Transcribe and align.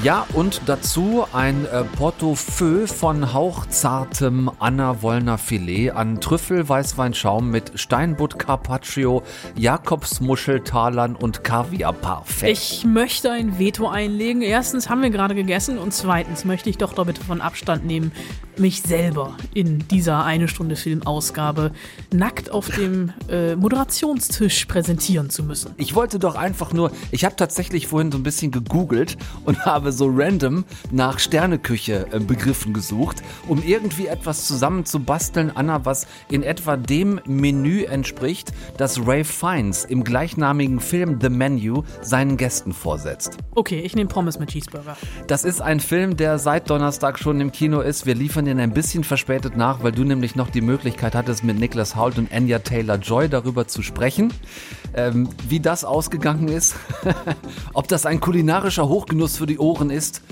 Ja, 0.00 0.26
und 0.32 0.62
dazu 0.66 1.26
ein 1.32 1.66
äh, 1.66 1.84
Portefeuille 1.84 2.88
von 2.88 3.34
hauchzartem 3.34 4.50
Anna 4.58 5.02
Wollner 5.02 5.36
Filet 5.36 5.90
an 5.90 6.18
Trüffel 6.20 6.66
Weißweinschaum 6.66 7.50
mit 7.50 7.78
Steinbutt 7.78 8.38
Carpaccio, 8.38 9.22
Jakobsmuscheltalern 9.54 11.14
und 11.14 11.44
Kaviar 11.44 11.92
Parfait. 11.92 12.50
Ich 12.50 12.84
möchte 12.84 13.30
ein 13.30 13.58
Veto 13.58 13.86
einlegen. 13.86 14.40
Erstens 14.40 14.88
haben 14.88 15.02
wir 15.02 15.10
gerade 15.10 15.34
gegessen 15.34 15.78
und 15.78 15.92
zweitens 15.92 16.46
möchte 16.46 16.70
ich 16.70 16.78
doch 16.78 16.94
da 16.94 17.04
bitte 17.04 17.22
von 17.22 17.42
Abstand 17.42 17.84
nehmen, 17.84 18.12
mich 18.56 18.82
selber 18.82 19.36
in 19.54 19.86
dieser 19.88 20.24
eine 20.24 20.48
Stunde 20.48 20.76
Filmausgabe 20.76 21.72
nackt 22.12 22.50
auf 22.50 22.68
dem 22.68 23.12
äh, 23.28 23.56
Moderationstisch 23.56 24.66
präsentieren 24.66 25.30
zu 25.30 25.42
müssen. 25.42 25.72
Ich 25.76 25.94
wollte 25.94 26.18
doch 26.18 26.34
einfach 26.34 26.72
nur, 26.72 26.92
ich 27.10 27.24
habe 27.24 27.36
tatsächlich 27.36 27.86
vorhin 27.86 28.12
so 28.12 28.18
ein 28.18 28.22
bisschen 28.22 28.50
gegoogelt 28.50 29.16
und 29.44 29.58
habe 29.64 29.81
so 29.90 30.08
random 30.08 30.64
nach 30.92 31.18
Sterneküche 31.18 32.06
äh, 32.12 32.20
Begriffen 32.20 32.72
gesucht, 32.72 33.22
um 33.48 33.62
irgendwie 33.62 34.06
etwas 34.06 34.46
zusammenzubasteln, 34.46 35.50
Anna, 35.54 35.84
was 35.84 36.06
in 36.30 36.42
etwa 36.42 36.76
dem 36.76 37.20
Menü 37.26 37.84
entspricht, 37.84 38.52
das 38.76 39.04
Ray 39.06 39.24
Fiennes 39.24 39.84
im 39.84 40.04
gleichnamigen 40.04 40.78
Film 40.78 41.18
The 41.20 41.30
Menu 41.30 41.82
seinen 42.02 42.36
Gästen 42.36 42.72
vorsetzt. 42.72 43.38
Okay, 43.54 43.80
ich 43.80 43.96
nehme 43.96 44.08
Pommes 44.08 44.38
mit 44.38 44.50
Cheeseburger. 44.50 44.96
Das 45.26 45.44
ist 45.44 45.60
ein 45.60 45.80
Film, 45.80 46.16
der 46.16 46.38
seit 46.38 46.70
Donnerstag 46.70 47.18
schon 47.18 47.40
im 47.40 47.50
Kino 47.50 47.80
ist. 47.80 48.06
Wir 48.06 48.14
liefern 48.14 48.44
den 48.44 48.60
ein 48.60 48.72
bisschen 48.72 49.04
verspätet 49.04 49.56
nach, 49.56 49.82
weil 49.82 49.92
du 49.92 50.04
nämlich 50.04 50.36
noch 50.36 50.50
die 50.50 50.60
Möglichkeit 50.60 51.14
hattest, 51.14 51.42
mit 51.42 51.58
Nicholas 51.58 51.96
Hoult 51.96 52.18
und 52.18 52.32
Anya 52.32 52.58
Taylor-Joy 52.58 53.28
darüber 53.28 53.66
zu 53.66 53.82
sprechen. 53.82 54.32
Ähm, 54.94 55.28
wie 55.48 55.60
das 55.60 55.84
ausgegangen 55.84 56.48
ist, 56.48 56.74
ob 57.72 57.88
das 57.88 58.04
ein 58.04 58.20
kulinarischer 58.20 58.88
Hochgenuss 58.88 59.38
für 59.38 59.46
die 59.46 59.58
Ohren 59.58 59.90
ist, 59.90 60.22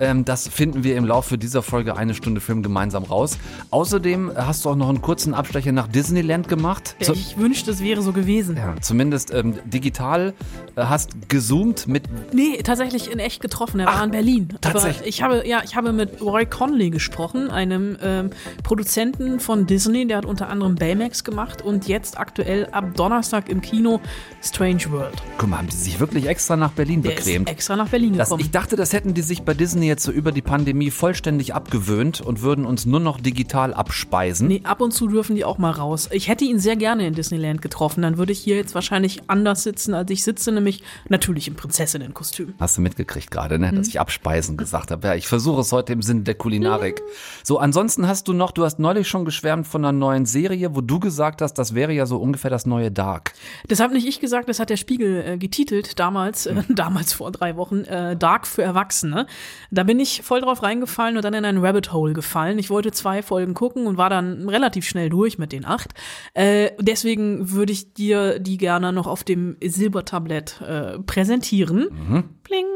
ähm, 0.00 0.24
das 0.24 0.48
finden 0.48 0.84
wir 0.84 0.96
im 0.96 1.04
Laufe 1.04 1.38
dieser 1.38 1.62
Folge 1.62 1.96
eine 1.96 2.14
Stunde 2.14 2.40
Film 2.40 2.62
gemeinsam 2.62 3.04
raus. 3.04 3.38
Außerdem 3.70 4.32
hast 4.36 4.64
du 4.64 4.70
auch 4.70 4.76
noch 4.76 4.88
einen 4.88 5.02
kurzen 5.02 5.34
Abstecher 5.34 5.72
nach 5.72 5.88
Disneyland 5.88 6.48
gemacht. 6.48 6.96
Ja, 7.00 7.12
ich 7.12 7.36
wünschte, 7.38 7.70
es 7.70 7.82
wäre 7.82 8.02
so 8.02 8.12
gewesen. 8.12 8.56
Ja, 8.56 8.74
zumindest 8.80 9.32
ähm, 9.32 9.54
digital 9.64 10.34
äh, 10.76 10.82
hast 10.84 11.28
gezoomt 11.28 11.86
mit. 11.88 12.04
Nee, 12.32 12.58
tatsächlich 12.62 13.10
in 13.10 13.18
echt 13.18 13.40
getroffen. 13.40 13.80
Er 13.80 13.88
Ach, 13.88 13.96
war 13.98 14.04
in 14.04 14.10
Berlin. 14.10 14.48
tatsächlich? 14.60 15.22
Aber 15.24 15.36
ich 15.36 15.42
habe, 15.42 15.48
ja, 15.48 15.60
ich 15.64 15.76
habe 15.76 15.92
mit 15.92 16.20
Roy 16.20 16.46
Conley 16.46 16.90
gesprochen, 16.90 17.50
einem 17.50 17.96
ähm, 18.02 18.30
Produzenten 18.62 19.40
von 19.40 19.66
Disney. 19.66 20.06
Der 20.06 20.18
hat 20.18 20.24
unter 20.26 20.48
anderem 20.48 20.74
Baymax 20.76 21.24
gemacht 21.24 21.62
und 21.62 21.88
jetzt 21.88 22.18
aktuell 22.18 22.66
ab 22.72 22.94
Donnerstag 22.96 23.48
im 23.48 23.60
Kino 23.60 24.00
Strange 24.42 24.90
World. 24.90 25.14
Guck 25.38 25.48
mal, 25.50 25.58
haben 25.58 25.68
die 25.68 25.76
sich 25.76 26.00
wirklich 26.00 26.26
extra 26.26 26.56
nach 26.56 26.70
Berlin 26.72 27.02
Der 27.02 27.10
bequemt? 27.10 27.48
ist 27.48 27.52
extra 27.52 27.76
nach 27.76 27.88
Berlin 27.88 28.16
Das, 28.16 28.28
gekommen. 28.28 28.42
ich 28.44 28.50
dachte, 28.50 28.76
das 28.76 28.92
hätten 28.92 29.14
die 29.14 29.22
sich 29.22 29.42
bei 29.42 29.54
Disney 29.54 29.81
jetzt 29.86 30.04
so 30.04 30.12
über 30.12 30.32
die 30.32 30.42
Pandemie 30.42 30.90
vollständig 30.90 31.54
abgewöhnt 31.54 32.20
und 32.20 32.42
würden 32.42 32.64
uns 32.64 32.86
nur 32.86 33.00
noch 33.00 33.20
digital 33.20 33.74
abspeisen. 33.74 34.48
Nee, 34.48 34.60
ab 34.64 34.80
und 34.80 34.92
zu 34.92 35.08
dürfen 35.08 35.36
die 35.36 35.44
auch 35.44 35.58
mal 35.58 35.70
raus. 35.70 36.08
Ich 36.12 36.28
hätte 36.28 36.44
ihn 36.44 36.58
sehr 36.58 36.76
gerne 36.76 37.06
in 37.06 37.14
Disneyland 37.14 37.62
getroffen. 37.62 38.02
Dann 38.02 38.18
würde 38.18 38.32
ich 38.32 38.40
hier 38.40 38.56
jetzt 38.56 38.74
wahrscheinlich 38.74 39.22
anders 39.28 39.62
sitzen, 39.62 39.94
als 39.94 40.10
ich 40.10 40.24
sitze, 40.24 40.52
nämlich 40.52 40.82
natürlich 41.08 41.48
im 41.48 41.54
Prinzessinnenkostüm. 41.54 42.54
Hast 42.58 42.76
du 42.76 42.80
mitgekriegt 42.82 43.30
gerade, 43.30 43.58
ne? 43.58 43.72
dass 43.72 43.88
ich 43.88 44.00
abspeisen 44.00 44.56
gesagt 44.56 44.90
habe. 44.90 45.06
Ja, 45.06 45.14
ich 45.14 45.26
versuche 45.26 45.60
es 45.60 45.72
heute 45.72 45.92
im 45.92 46.02
Sinne 46.02 46.22
der 46.22 46.34
Kulinarik. 46.34 47.02
So, 47.42 47.58
ansonsten 47.58 48.06
hast 48.06 48.28
du 48.28 48.32
noch, 48.32 48.50
du 48.52 48.64
hast 48.64 48.78
neulich 48.78 49.08
schon 49.08 49.24
geschwärmt 49.24 49.66
von 49.66 49.84
einer 49.84 49.92
neuen 49.92 50.26
Serie, 50.26 50.74
wo 50.74 50.80
du 50.80 51.00
gesagt 51.00 51.42
hast, 51.42 51.54
das 51.54 51.74
wäre 51.74 51.92
ja 51.92 52.06
so 52.06 52.18
ungefähr 52.18 52.50
das 52.50 52.66
neue 52.66 52.90
Dark. 52.90 53.32
Das 53.68 53.80
habe 53.80 53.94
nicht 53.94 54.06
ich 54.06 54.20
gesagt, 54.20 54.48
das 54.48 54.58
hat 54.58 54.70
der 54.70 54.76
Spiegel 54.76 55.24
äh, 55.26 55.38
getitelt, 55.38 55.98
damals, 55.98 56.46
äh, 56.46 56.62
damals 56.68 57.12
vor 57.12 57.30
drei 57.32 57.56
Wochen, 57.56 57.84
äh, 57.84 58.16
Dark 58.16 58.46
für 58.46 58.62
Erwachsene. 58.62 59.26
Da 59.72 59.84
bin 59.84 59.98
ich 59.98 60.22
voll 60.22 60.42
drauf 60.42 60.62
reingefallen 60.62 61.16
und 61.16 61.24
dann 61.24 61.32
in 61.32 61.46
ein 61.46 61.58
Rabbit 61.58 61.92
Hole 61.92 62.12
gefallen. 62.12 62.58
Ich 62.58 62.68
wollte 62.68 62.92
zwei 62.92 63.22
Folgen 63.22 63.54
gucken 63.54 63.86
und 63.86 63.96
war 63.96 64.10
dann 64.10 64.48
relativ 64.48 64.86
schnell 64.86 65.08
durch 65.08 65.38
mit 65.38 65.50
den 65.50 65.64
acht. 65.64 65.92
Äh, 66.34 66.72
deswegen 66.78 67.50
würde 67.50 67.72
ich 67.72 67.94
dir 67.94 68.38
die 68.38 68.58
gerne 68.58 68.92
noch 68.92 69.06
auf 69.06 69.24
dem 69.24 69.56
Silbertablett 69.64 70.60
äh, 70.60 70.98
präsentieren. 70.98 71.88
Pling. 72.44 72.66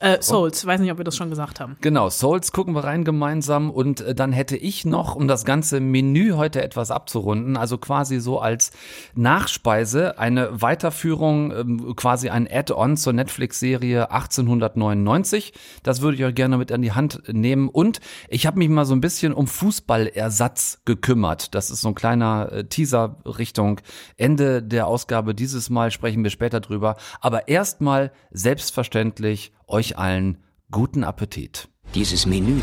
Äh, 0.00 0.22
Souls, 0.22 0.64
weiß 0.64 0.80
nicht, 0.80 0.92
ob 0.92 0.98
wir 0.98 1.04
das 1.04 1.16
schon 1.16 1.30
gesagt 1.30 1.58
haben. 1.58 1.76
Genau, 1.80 2.08
Souls 2.08 2.52
gucken 2.52 2.74
wir 2.74 2.84
rein 2.84 3.04
gemeinsam 3.04 3.70
und 3.70 4.00
äh, 4.00 4.14
dann 4.14 4.32
hätte 4.32 4.56
ich 4.56 4.84
noch, 4.84 5.16
um 5.16 5.26
das 5.26 5.44
ganze 5.44 5.80
Menü 5.80 6.34
heute 6.34 6.62
etwas 6.62 6.92
abzurunden, 6.92 7.56
also 7.56 7.78
quasi 7.78 8.20
so 8.20 8.38
als 8.38 8.70
Nachspeise 9.14 10.18
eine 10.18 10.62
Weiterführung, 10.62 11.52
ähm, 11.52 11.96
quasi 11.96 12.28
ein 12.28 12.48
Add-on 12.50 12.96
zur 12.96 13.12
Netflix-Serie 13.12 14.12
1899. 14.12 15.52
Das 15.82 16.00
würde 16.00 16.16
ich 16.16 16.24
euch 16.24 16.34
gerne 16.34 16.58
mit 16.58 16.70
an 16.70 16.82
die 16.82 16.92
Hand 16.92 17.22
nehmen 17.26 17.68
und 17.68 17.98
ich 18.28 18.46
habe 18.46 18.58
mich 18.58 18.68
mal 18.68 18.84
so 18.84 18.94
ein 18.94 19.00
bisschen 19.00 19.32
um 19.32 19.48
Fußballersatz 19.48 20.82
gekümmert. 20.84 21.54
Das 21.56 21.70
ist 21.70 21.80
so 21.80 21.88
ein 21.88 21.94
kleiner 21.96 22.52
äh, 22.52 22.64
Teaser 22.64 23.16
Richtung 23.24 23.80
Ende 24.16 24.62
der 24.62 24.86
Ausgabe. 24.86 25.34
Dieses 25.34 25.70
Mal 25.70 25.90
sprechen 25.90 26.22
wir 26.22 26.30
später 26.30 26.60
drüber. 26.60 26.96
Aber 27.20 27.48
erstmal 27.48 28.12
selbstverständlich 28.30 29.52
euch 29.68 29.98
allen 29.98 30.38
guten 30.70 31.04
Appetit. 31.04 31.68
Dieses 31.94 32.26
Menü, 32.26 32.60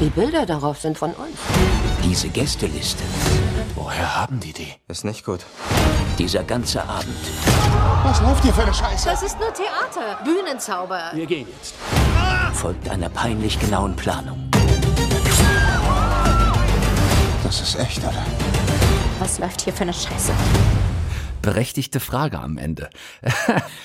Die 0.00 0.08
Bilder 0.10 0.46
darauf 0.46 0.80
sind 0.80 0.98
von 0.98 1.10
uns. 1.12 1.36
diese 2.04 2.28
Gästeliste, 2.28 3.04
Woher 3.76 4.16
haben 4.20 4.40
die 4.40 4.52
die? 4.52 4.72
Ist 4.88 5.04
nicht 5.04 5.24
gut. 5.24 5.40
dieser 6.18 6.42
ganze 6.42 6.82
Abend 6.82 7.14
Was 8.04 8.20
läuft 8.20 8.42
hier 8.42 8.52
für 8.52 8.62
eine 8.62 8.74
Scheiße? 8.74 9.08
Das 9.08 9.22
ist 9.22 9.38
nur 9.38 9.52
Theater. 9.52 10.18
Bühnenzauber. 10.24 11.10
Wir 11.12 11.26
gehen 11.26 11.46
jetzt. 11.60 11.74
folgt 12.52 12.88
einer 12.88 13.08
peinlich 13.08 13.58
genauen 13.60 13.94
Planung. 13.96 14.50
Das 17.44 17.60
ist 17.60 17.78
echt, 17.78 17.98
oder? 17.98 18.24
Was 19.20 19.38
läuft 19.38 19.60
hier 19.62 19.72
für 19.72 19.82
eine 19.82 19.92
Scheiße? 19.92 20.32
Berechtigte 21.44 22.00
Frage 22.00 22.38
am 22.40 22.58
Ende. 22.58 22.90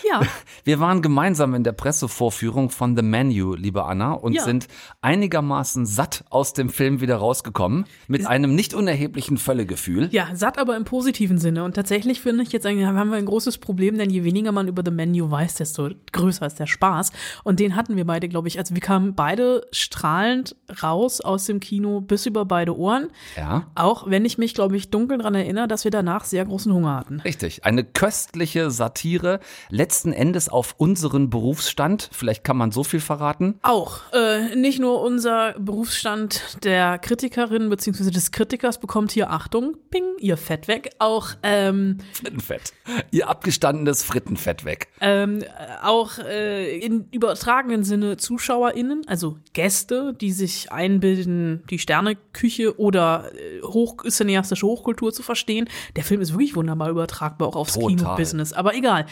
Ja. 0.09 0.21
Wir 0.63 0.79
waren 0.79 1.03
gemeinsam 1.03 1.53
in 1.53 1.63
der 1.63 1.71
Pressevorführung 1.71 2.71
von 2.71 2.95
The 2.97 3.03
Menu, 3.03 3.53
liebe 3.53 3.85
Anna, 3.85 4.13
und 4.13 4.33
Ja. 4.33 4.43
sind 4.43 4.67
einigermaßen 5.01 5.85
satt 5.85 6.23
aus 6.31 6.53
dem 6.53 6.69
Film 6.69 6.99
wieder 7.01 7.17
rausgekommen, 7.17 7.85
mit 8.07 8.25
einem 8.25 8.55
nicht 8.55 8.73
unerheblichen 8.73 9.37
Völlegefühl. 9.37 10.09
Ja, 10.11 10.29
satt 10.33 10.57
aber 10.57 10.75
im 10.77 10.83
positiven 10.85 11.37
Sinne. 11.37 11.63
Und 11.63 11.75
tatsächlich 11.75 12.21
finde 12.21 12.43
ich 12.43 12.51
jetzt, 12.51 12.65
haben 12.65 13.09
wir 13.11 13.17
ein 13.17 13.25
großes 13.25 13.59
Problem, 13.59 13.97
denn 13.99 14.09
je 14.09 14.23
weniger 14.23 14.51
man 14.51 14.67
über 14.67 14.81
The 14.83 14.89
Menu 14.91 15.29
weiß, 15.29 15.55
desto 15.55 15.89
größer 16.11 16.47
ist 16.47 16.59
der 16.59 16.67
Spaß. 16.67 17.11
Und 17.43 17.59
den 17.59 17.75
hatten 17.75 17.95
wir 17.95 18.05
beide, 18.05 18.27
glaube 18.29 18.47
ich. 18.47 18.57
Also 18.57 18.73
wir 18.73 18.81
kamen 18.81 19.13
beide 19.13 19.67
strahlend 19.71 20.55
raus 20.81 21.21
aus 21.21 21.45
dem 21.45 21.59
Kino 21.59 22.01
bis 22.01 22.25
über 22.25 22.45
beide 22.45 22.75
Ohren. 22.77 23.09
Ja. 23.37 23.67
Auch 23.75 24.09
wenn 24.09 24.25
ich 24.25 24.37
mich, 24.37 24.53
glaube 24.55 24.75
ich, 24.75 24.89
dunkel 24.89 25.19
daran 25.19 25.35
erinnere, 25.35 25.67
dass 25.67 25.83
wir 25.83 25.91
danach 25.91 26.25
sehr 26.25 26.45
großen 26.45 26.73
Hunger 26.73 26.95
hatten. 26.95 27.19
Richtig, 27.21 27.48
eine 27.63 27.83
köstliche 27.83 28.71
Satire, 28.71 29.39
letzten 29.69 30.13
Endes 30.13 30.49
auf 30.49 30.75
unseren 30.77 31.29
Berufsstand. 31.29 32.09
Vielleicht 32.11 32.43
kann 32.43 32.57
man 32.57 32.71
so 32.71 32.83
viel 32.83 32.99
verraten. 32.99 33.59
Auch. 33.61 34.01
Äh, 34.13 34.55
nicht 34.55 34.79
nur 34.79 35.01
unser 35.01 35.53
Berufsstand 35.59 36.63
der 36.63 36.99
Kritikerin 36.99 37.69
bzw. 37.69 38.11
des 38.11 38.31
Kritikers 38.31 38.79
bekommt 38.79 39.11
hier 39.11 39.31
Achtung, 39.31 39.77
ping, 39.89 40.03
ihr 40.19 40.37
Fett 40.37 40.67
weg. 40.67 40.91
Auch 40.99 41.29
ähm, 41.43 41.97
Frittenfett. 42.13 42.73
Ihr 43.11 43.29
abgestandenes 43.29 44.03
Frittenfett 44.03 44.65
weg. 44.65 44.87
ähm, 45.01 45.43
auch 45.81 46.19
äh, 46.19 46.77
in 46.79 47.07
übertragenen 47.11 47.83
Sinne 47.83 48.17
ZuschauerInnen, 48.17 49.07
also 49.07 49.37
Gäste, 49.53 50.13
die 50.19 50.31
sich 50.31 50.71
einbilden, 50.71 51.63
die 51.69 51.79
Sterneküche 51.79 52.79
oder 52.79 53.31
äh, 53.33 53.61
hoch, 53.63 53.97
cineastische 54.07 54.65
Hochkultur 54.65 55.13
zu 55.13 55.23
verstehen. 55.23 55.69
Der 55.95 56.03
Film 56.03 56.21
ist 56.21 56.33
wirklich 56.33 56.55
wunderbar 56.55 56.89
übertragbar 56.89 57.38
auch 57.47 57.55
aufs. 57.55 57.77
Kino-Business. 57.79 58.53
Aber 58.53 58.75
egal. 58.75 59.05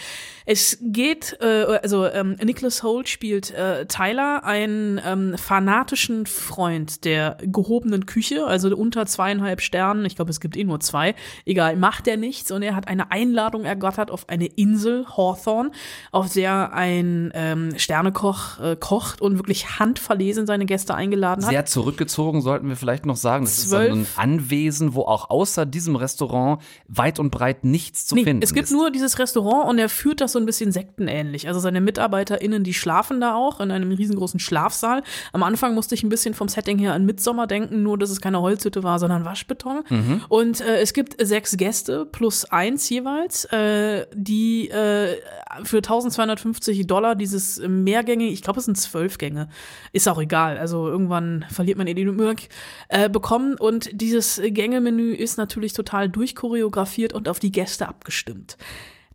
Es 0.49 0.77
geht, 0.81 1.37
äh, 1.41 1.79
also 1.81 2.05
ähm, 2.05 2.37
Nicholas 2.41 2.81
Holt 2.81 3.09
spielt 3.09 3.51
äh, 3.51 3.85
Tyler, 3.85 4.45
einen 4.45 4.99
ähm, 5.05 5.37
fanatischen 5.37 6.25
Freund 6.25 7.03
der 7.03 7.37
gehobenen 7.41 8.05
Küche, 8.05 8.47
also 8.47 8.73
unter 8.73 9.05
zweieinhalb 9.05 9.59
Sternen. 9.59 10.05
Ich 10.05 10.15
glaube, 10.15 10.31
es 10.31 10.39
gibt 10.39 10.55
eh 10.55 10.63
nur 10.63 10.79
zwei. 10.79 11.15
Egal, 11.45 11.75
macht 11.75 12.07
er 12.07 12.15
nichts 12.15 12.49
und 12.51 12.61
er 12.61 12.75
hat 12.75 12.87
eine 12.87 13.11
Einladung 13.11 13.65
ergattert 13.65 14.09
auf 14.09 14.29
eine 14.29 14.45
Insel, 14.45 15.05
Hawthorne, 15.17 15.71
auf 16.13 16.31
der 16.31 16.71
ein 16.73 17.31
ähm, 17.33 17.77
Sternekoch 17.77 18.59
äh, 18.61 18.77
kocht 18.77 19.19
und 19.19 19.37
wirklich 19.37 19.79
handverlesen 19.79 20.47
seine 20.47 20.65
Gäste 20.65 20.95
eingeladen 20.95 21.43
hat. 21.43 21.51
Sehr 21.51 21.65
zurückgezogen, 21.65 22.41
sollten 22.41 22.69
wir 22.69 22.77
vielleicht 22.77 23.05
noch 23.05 23.17
sagen. 23.17 23.43
Das 23.43 23.57
ist 23.57 23.73
also 23.73 23.93
ein. 23.93 24.07
Anwesen, 24.15 24.93
wo 24.93 25.01
auch 25.01 25.29
außer 25.29 25.65
diesem 25.65 25.97
Restaurant 25.97 26.61
weit 26.87 27.19
und 27.19 27.31
breit 27.31 27.65
nichts 27.65 28.05
zu 28.05 28.15
Nee, 28.17 28.23
finden 28.23 28.43
es 28.43 28.53
gibt 28.53 28.65
ist. 28.65 28.71
nur 28.71 28.91
dieses 28.91 29.19
Restaurant 29.19 29.69
und 29.69 29.79
er 29.79 29.89
führt 29.89 30.21
das 30.21 30.31
so 30.31 30.39
ein 30.39 30.45
bisschen 30.45 30.71
sektenähnlich. 30.71 31.47
Also 31.47 31.59
seine 31.59 31.81
MitarbeiterInnen, 31.81 32.63
die 32.63 32.73
schlafen 32.73 33.21
da 33.21 33.35
auch 33.35 33.59
in 33.59 33.71
einem 33.71 33.91
riesengroßen 33.91 34.39
Schlafsaal. 34.39 35.03
Am 35.33 35.43
Anfang 35.43 35.75
musste 35.75 35.95
ich 35.95 36.03
ein 36.03 36.09
bisschen 36.09 36.33
vom 36.33 36.47
Setting 36.47 36.79
her 36.79 36.93
an 36.93 37.05
Midsommer 37.05 37.47
denken, 37.47 37.83
nur 37.83 37.97
dass 37.97 38.09
es 38.09 38.19
keine 38.19 38.41
Holzhütte 38.41 38.83
war, 38.83 38.99
sondern 38.99 39.25
Waschbeton. 39.25 39.83
Mhm. 39.89 40.21
Und 40.29 40.61
äh, 40.61 40.79
es 40.79 40.93
gibt 40.93 41.15
sechs 41.25 41.55
Gäste 41.57 42.05
plus 42.05 42.45
eins 42.45 42.89
jeweils, 42.89 43.45
äh, 43.45 44.07
die 44.13 44.69
äh, 44.69 45.17
für 45.63 45.77
1250 45.77 46.87
Dollar 46.87 47.15
dieses 47.15 47.61
Mehrgänge, 47.67 48.25
ich 48.25 48.41
glaube 48.41 48.59
es 48.59 48.65
sind 48.65 48.77
zwölf 48.77 49.17
Gänge, 49.17 49.49
ist 49.93 50.07
auch 50.07 50.19
egal, 50.19 50.57
also 50.57 50.87
irgendwann 50.87 51.45
verliert 51.49 51.77
man 51.77 51.87
eh 51.87 51.93
den 51.93 52.07
Überblick, 52.07 52.49
äh, 52.89 53.09
bekommen. 53.09 53.55
Und 53.55 53.89
dieses 53.93 54.41
Gängemenü 54.43 55.13
ist 55.13 55.37
natürlich 55.37 55.73
total 55.73 56.09
durchchoreografiert 56.09 57.13
und 57.13 57.29
auf 57.29 57.39
die 57.39 57.51
Gäste 57.51 57.87
abgestimmt. 57.87 58.06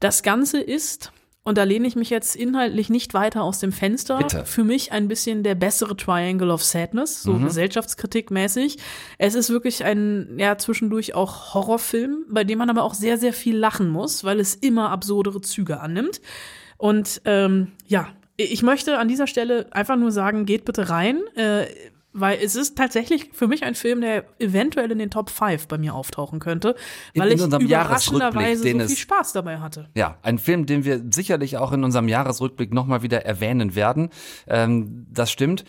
Das 0.01 0.23
Ganze 0.23 0.61
ist, 0.61 1.13
und 1.45 1.59
da 1.59 1.65
lehne 1.65 1.89
ich 1.89 1.97
mich 1.97 2.11
jetzt 2.11 2.37
inhaltlich 2.37 2.89
nicht 2.89 3.15
weiter 3.15 3.43
aus 3.43 3.59
dem 3.59 3.73
Fenster, 3.73 4.19
Bitte. 4.19 4.45
für 4.45 4.65
mich 4.65 4.93
ein 4.93 5.09
bisschen 5.09 5.43
der 5.43 5.55
bessere 5.55 5.97
Triangle 5.97 6.51
of 6.51 6.63
Sadness, 6.63 7.23
so 7.23 7.35
gesellschaftskritikmäßig. 7.39 8.79
Es 9.19 9.35
ist 9.35 9.51
wirklich 9.51 9.85
ein, 9.85 10.39
ja, 10.39 10.57
zwischendurch 10.59 11.15
auch 11.15 11.55
Horrorfilm, 11.55 12.27
bei 12.29 12.45
dem 12.45 12.59
man 12.59 12.71
aber 12.71 12.85
auch 12.85 12.95
sehr, 12.95 13.19
sehr 13.19 13.33
viel 13.33 13.57
lachen 13.57 13.89
muss, 13.89 14.25
weil 14.25 14.39
es 14.41 14.55
immer 14.55 14.91
absurdere 14.91 15.41
Züge 15.41 15.81
annimmt. 15.81 16.21
Und 16.79 17.23
ähm, 17.25 17.73
ja, 17.87 18.09
ich 18.37 18.63
möchte 18.63 18.99
an 18.99 19.09
dieser 19.09 19.27
Stelle 19.27 19.67
einfach 19.71 19.97
nur 19.97 20.11
sagen, 20.11 20.47
geht 20.47 20.65
bitte 20.65 20.89
rein. 20.89 21.21
Äh, 21.37 21.67
weil 22.13 22.39
es 22.43 22.57
ist 22.57 22.77
tatsächlich 22.77 23.31
für 23.33 23.47
mich 23.49 23.65
ein 23.65 23.75
Film, 23.75 24.01
der 24.03 24.25
eventuell 24.39 24.91
in 24.91 24.99
den 24.99 25.11
Top 25.11 25.31
5 25.31 25.67
bei 25.69 25.79
mir 25.79 25.95
auftauchen 25.95 26.39
könnte, 26.41 26.75
In- 27.15 27.23
weil 27.23 27.31
in 27.31 27.37
ich 27.39 27.43
unserem 27.45 27.63
überraschenderweise 27.65 28.63
so 28.63 28.79
viel 28.87 28.97
Spaß 28.97 29.33
dabei 29.33 29.59
hatte. 29.61 29.89
Ja, 29.95 30.19
ein 30.23 30.39
Film, 30.39 30.67
den 30.67 30.85
wir 30.85 31.03
sicherlich 31.11 31.57
auch 31.57 31.73
in 31.73 31.85
unserem 31.85 32.09
Jahresrückblick 32.09 32.73
nochmal 32.73 33.03
wieder 33.03 33.25
erwähnen 33.25 33.75
werden. 33.75 34.11
Ähm, 34.47 35.07
das 35.11 35.31
stimmt. 35.31 35.65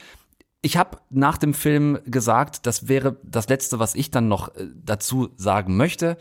Ich 0.62 0.78
habe 0.78 0.98
nach 1.10 1.38
dem 1.38 1.54
Film 1.54 2.00
gesagt, 2.06 2.66
das 2.66 2.88
wäre 2.88 3.18
das 3.24 3.50
Letzte, 3.50 3.80
was 3.80 3.96
ich 3.96 4.12
dann 4.12 4.28
noch 4.28 4.56
äh, 4.56 4.68
dazu 4.84 5.30
sagen 5.36 5.76
möchte, 5.78 6.18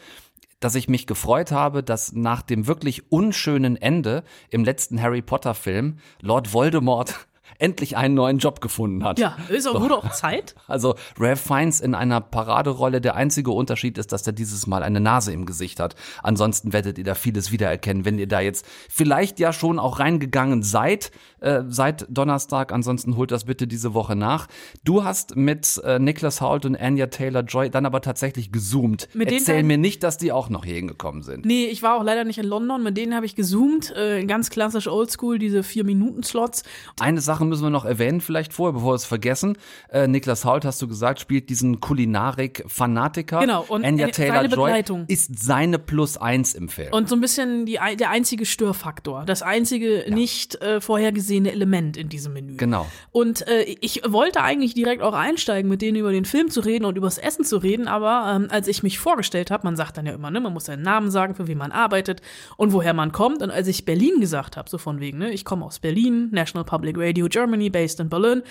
dass 0.61 0.75
ich 0.77 0.89
mich 0.89 1.07
gefreut 1.09 1.51
habe, 1.51 1.83
dass 1.83 2.13
nach 2.13 2.43
dem 2.43 2.67
wirklich 2.69 3.11
unschönen 3.11 3.77
Ende 3.77 4.23
im 4.51 4.65
letzten 4.65 5.01
Harry 5.03 5.21
Potter 5.23 5.55
Film 5.55 5.99
Lord 6.21 6.53
Voldemort 6.53 7.27
endlich 7.63 7.97
einen 7.97 8.15
neuen 8.15 8.39
Job 8.39 8.61
gefunden 8.61 9.05
hat. 9.05 9.21
Ja, 9.21 9.37
ist 9.49 9.69
auch, 9.69 9.81
wurde 9.81 9.97
auch 9.97 10.11
Zeit. 10.11 10.55
Also 10.73 10.95
Ralph 11.19 11.41
Fiennes 11.41 11.81
in 11.81 11.95
einer 11.95 12.21
Paraderolle. 12.21 13.03
Der 13.03 13.15
einzige 13.15 13.51
Unterschied 13.51 13.99
ist, 13.99 14.11
dass 14.11 14.27
er 14.27 14.33
dieses 14.33 14.67
Mal 14.67 14.83
eine 14.83 15.01
Nase 15.01 15.31
im 15.33 15.45
Gesicht 15.45 15.81
hat. 15.81 15.97
Ansonsten 16.23 16.73
werdet 16.73 16.97
ihr 16.97 17.05
da 17.05 17.15
vieles 17.15 17.53
wiedererkennen, 17.53 18.07
wenn 18.07 18.19
ihr 18.19 18.27
da 18.27 18.41
jetzt 18.41 18.65
vielleicht 18.89 19.39
ja 19.39 19.53
schon 19.53 19.79
auch 19.79 19.99
reingegangen 19.99 20.63
seid 20.63 21.11
äh, 21.41 21.63
seit 21.69 22.07
Donnerstag. 22.09 22.73
Ansonsten 22.73 23.17
holt 23.17 23.31
das 23.31 23.45
bitte 23.45 23.67
diese 23.67 23.95
Woche 23.95 24.17
nach. 24.17 24.47
Du 24.85 25.05
hast 25.05 25.37
mit 25.37 25.81
äh, 25.85 25.99
Nicholas 25.99 26.41
Hoult 26.41 26.65
und 26.65 26.77
Anya 26.77 27.09
Taylor-Joy 27.09 27.71
dann 27.71 27.85
aber 27.85 28.01
tatsächlich 28.01 28.51
gezoomt. 28.51 29.09
Mit 29.13 29.31
Erzähl 29.31 29.63
mir 29.63 29.79
nicht, 29.79 30.03
dass 30.03 30.17
die 30.17 30.33
auch 30.33 30.49
noch 30.49 30.65
hier 30.65 30.77
hingekommen 30.77 31.23
sind. 31.23 31.45
Nee, 31.45 31.67
ich 31.67 31.83
war 31.83 31.99
auch 31.99 32.05
leider 32.05 32.25
nicht 32.25 32.39
in 32.39 32.47
London, 32.47 32.83
mit 32.83 32.97
denen 32.97 33.15
habe 33.15 33.27
ich 33.27 33.37
gezoomt, 33.37 33.95
äh, 33.95 34.25
ganz 34.25 34.51
klassisch 34.51 34.89
oldschool, 34.89 35.39
diese 35.39 35.63
vier 35.63 35.85
Minuten 35.85 36.23
Slots. 36.23 36.63
Eine 36.99 37.21
Sache 37.21 37.45
müssen 37.53 37.65
wir 37.65 37.71
noch 37.71 37.85
erwähnen, 37.85 38.21
vielleicht 38.23 38.55
vorher, 38.55 38.73
bevor 38.73 38.93
wir 38.93 38.97
es 38.97 39.05
vergessen. 39.05 39.59
Äh, 39.91 40.09
Niklas 40.09 40.45
Hoult, 40.47 40.65
hast 40.65 40.81
du 40.81 40.89
gesagt, 40.89 41.21
spielt 41.21 41.51
diesen 41.51 41.81
Kulinarik-Fanatiker. 41.81 43.41
Genau, 43.41 43.65
und 43.69 43.85
Anya 43.85 44.07
äh, 44.07 44.11
Taylor-Joy 44.11 45.05
ist 45.09 45.39
seine 45.39 45.79
Plus 45.79 46.17
eins 46.17 46.55
im 46.55 46.71
Film. 46.71 46.93
Und 46.93 47.11
so 47.11 47.15
ein 47.15 47.21
bisschen 47.21 47.67
die, 47.67 47.79
der 47.99 48.11
einzige 48.11 48.47
Störfaktor, 48.47 49.25
das 49.27 49.43
einzige 49.43 50.07
nicht 50.09 50.61
äh, 50.63 50.81
vorhergesehene 50.81 51.53
Element 51.53 51.99
in 51.99 52.09
diesem 52.09 52.33
Menü. 52.33 52.57
Genau. 52.57 52.87
Und 53.11 53.47
äh, 53.47 53.65
ich 53.81 54.01
wollte 54.09 54.43
eigentlich 54.43 54.73
direkt 54.73 55.03
auch 55.03 55.15
einsteigen, 55.15 55.69
mit 55.69 55.83
denen 55.83 55.99
über 55.99 56.13
den 56.13 56.25
Film 56.25 56.51
zu 56.51 56.61
reden 56.61 56.87
und 56.87 56.97
übers 56.97 57.19
Essen 57.19 57.45
zu 57.45 57.59
reden, 57.59 57.87
aber 57.87 58.33
ähm, 58.35 58.49
als 58.51 58.67
ich 58.67 58.83
mich 58.83 58.99
vorgestellt 58.99 59.51
habe, 59.51 59.65
man 59.65 59.77
sagt 59.77 59.99
dann 59.99 60.07
ja 60.07 60.15
immer, 60.15 60.31
ne, 60.31 60.41
man 60.41 60.55
muss 60.55 60.65
seinen 60.65 60.83
Namen 60.83 61.11
sagen, 61.11 61.35
für 61.35 61.47
wen 61.47 61.59
man 61.59 61.73
arbeitet 61.73 62.23
und 62.57 62.73
woher 62.73 62.95
man 62.95 63.13
kommt. 63.13 63.43
Und 63.43 63.51
als 63.51 63.69
ich 63.69 63.85
Berlin 63.85 64.21
gesagt 64.21 64.57
habe, 64.57 64.71
so 64.71 64.79
von 64.79 65.01
wegen, 65.01 65.19
ne, 65.19 65.31
ich 65.31 65.45
komme 65.45 65.67
aus 65.67 65.79
Berlin, 65.79 66.29
National 66.33 66.65
Public 66.65 66.97
Radio 66.99 67.27
Germany, 67.29 67.42
based 67.71 68.01
in 68.01 68.09
Berlin, 68.09 68.43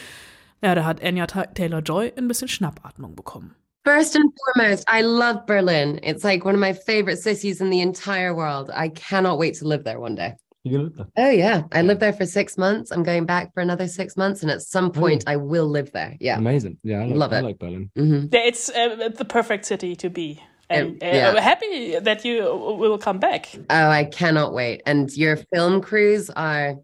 ja, 0.63 0.75
da 0.75 0.83
hat 0.83 1.03
Anya 1.03 1.25
Ta- 1.27 1.45
Taylor-Joy 1.53 2.13
ein 2.17 2.27
bisschen 2.27 2.47
Schnappatmung 2.47 3.15
bekommen. 3.15 3.55
First 3.83 4.15
and 4.15 4.31
foremost, 4.53 4.83
I 4.87 5.01
love 5.01 5.47
Berlin. 5.47 5.99
It's 6.03 6.23
like 6.23 6.45
one 6.45 6.53
of 6.53 6.59
my 6.61 6.73
favorite 6.73 7.17
cities 7.17 7.61
in 7.61 7.71
the 7.71 7.81
entire 7.81 8.33
world. 8.35 8.69
I 8.71 8.89
cannot 8.89 9.39
wait 9.39 9.55
to 9.55 9.65
live 9.65 9.83
there 9.83 9.99
one 9.99 10.13
day. 10.13 10.35
You 10.63 10.83
live 10.83 10.95
there? 10.95 11.07
Oh, 11.17 11.31
yeah. 11.31 11.63
I 11.71 11.81
lived 11.81 11.99
there 11.99 12.13
for 12.13 12.27
six 12.27 12.55
months. 12.59 12.91
I'm 12.91 13.01
going 13.01 13.25
back 13.25 13.51
for 13.55 13.61
another 13.61 13.87
six 13.87 14.15
months. 14.15 14.43
And 14.43 14.51
at 14.51 14.61
some 14.61 14.91
point, 14.91 15.23
I 15.25 15.37
will 15.37 15.65
live 15.67 15.91
there. 15.93 16.15
Yeah. 16.19 16.37
Amazing. 16.37 16.77
Yeah, 16.83 16.99
I 16.99 17.05
like, 17.07 17.15
Love 17.15 17.33
I 17.33 17.39
like 17.39 17.57
Berlin. 17.57 17.89
hmm 17.95 18.25
Yeah, 18.31 18.41
it's 18.45 18.69
uh, 18.69 19.09
the 19.17 19.25
perfect 19.25 19.65
city 19.65 19.95
to 19.95 20.11
be. 20.11 20.39
And 20.69 21.01
Uh, 21.01 21.05
uh, 21.07 21.09
yeah. 21.15 21.29
I'm 21.31 21.37
happy 21.37 21.97
that 21.97 22.23
you 22.23 22.43
will 22.43 22.99
come 22.99 23.17
back. 23.17 23.49
Oh, 23.71 23.89
I 23.89 24.03
cannot 24.05 24.53
wait. 24.53 24.83
And 24.85 25.11
your 25.17 25.37
film 25.51 25.81
crews 25.81 26.29
are 26.29 26.75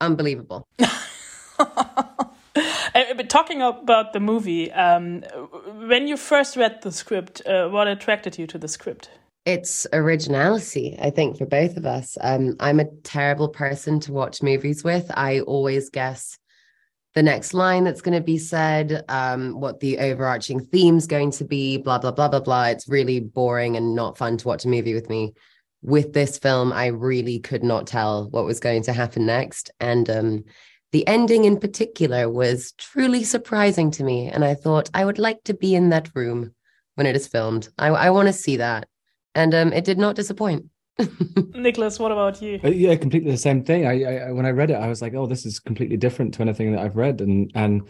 unbelievable. 0.00 0.66
But 3.16 3.28
talking 3.28 3.60
about 3.60 4.12
the 4.12 4.20
movie, 4.20 4.70
um, 4.72 5.22
when 5.88 6.06
you 6.06 6.16
first 6.16 6.56
read 6.56 6.80
the 6.82 6.92
script, 6.92 7.42
uh, 7.44 7.68
what 7.68 7.88
attracted 7.88 8.38
you 8.38 8.46
to 8.46 8.58
the 8.58 8.68
script? 8.68 9.10
It's 9.44 9.86
originality, 9.92 10.96
I 11.00 11.10
think, 11.10 11.36
for 11.36 11.44
both 11.44 11.76
of 11.76 11.84
us. 11.84 12.16
Um, 12.20 12.56
I'm 12.60 12.80
a 12.80 12.90
terrible 13.02 13.48
person 13.48 14.00
to 14.00 14.12
watch 14.12 14.42
movies 14.42 14.84
with. 14.84 15.10
I 15.12 15.40
always 15.40 15.90
guess 15.90 16.38
the 17.14 17.22
next 17.22 17.52
line 17.52 17.84
that's 17.84 18.00
going 18.00 18.18
to 18.18 18.24
be 18.24 18.38
said, 18.38 19.04
um, 19.08 19.60
what 19.60 19.80
the 19.80 19.98
overarching 19.98 20.60
theme's 20.60 21.06
going 21.06 21.30
to 21.32 21.44
be, 21.44 21.76
blah, 21.76 21.98
blah, 21.98 22.10
blah, 22.10 22.28
blah, 22.28 22.40
blah. 22.40 22.66
It's 22.66 22.88
really 22.88 23.20
boring 23.20 23.76
and 23.76 23.94
not 23.94 24.16
fun 24.16 24.36
to 24.38 24.48
watch 24.48 24.64
a 24.64 24.68
movie 24.68 24.94
with 24.94 25.08
me. 25.08 25.34
With 25.82 26.14
this 26.14 26.38
film, 26.38 26.72
I 26.72 26.86
really 26.86 27.38
could 27.38 27.62
not 27.62 27.86
tell 27.86 28.28
what 28.30 28.46
was 28.46 28.60
going 28.60 28.82
to 28.84 28.92
happen 28.92 29.26
next. 29.26 29.70
And 29.78 30.08
um, 30.08 30.44
the 30.94 31.06
ending 31.08 31.44
in 31.44 31.58
particular 31.58 32.30
was 32.30 32.70
truly 32.78 33.24
surprising 33.24 33.90
to 33.90 34.04
me. 34.04 34.28
And 34.28 34.44
I 34.44 34.54
thought 34.54 34.88
I 34.94 35.04
would 35.04 35.18
like 35.18 35.42
to 35.42 35.52
be 35.52 35.74
in 35.74 35.88
that 35.88 36.08
room 36.14 36.54
when 36.94 37.04
it 37.04 37.16
is 37.16 37.26
filmed. 37.26 37.68
I, 37.76 37.88
I 37.88 38.10
want 38.10 38.28
to 38.28 38.32
see 38.32 38.58
that. 38.58 38.86
And 39.34 39.52
um, 39.56 39.72
it 39.72 39.84
did 39.84 39.98
not 39.98 40.14
disappoint. 40.14 40.66
Nicholas, 41.52 41.98
what 41.98 42.12
about 42.12 42.40
you? 42.40 42.60
Uh, 42.62 42.68
yeah, 42.68 42.94
completely 42.94 43.32
the 43.32 43.36
same 43.36 43.64
thing. 43.64 43.88
I, 43.88 44.04
I 44.04 44.16
I- 44.28 44.30
when 44.30 44.46
I 44.46 44.50
read 44.50 44.70
it, 44.70 44.74
I 44.74 44.86
was 44.86 45.02
like, 45.02 45.14
oh, 45.14 45.26
this 45.26 45.44
is 45.44 45.58
completely 45.58 45.96
different 45.96 46.32
to 46.34 46.42
anything 46.42 46.70
that 46.70 46.80
I've 46.80 46.94
read, 46.94 47.20
and 47.20 47.50
and 47.56 47.88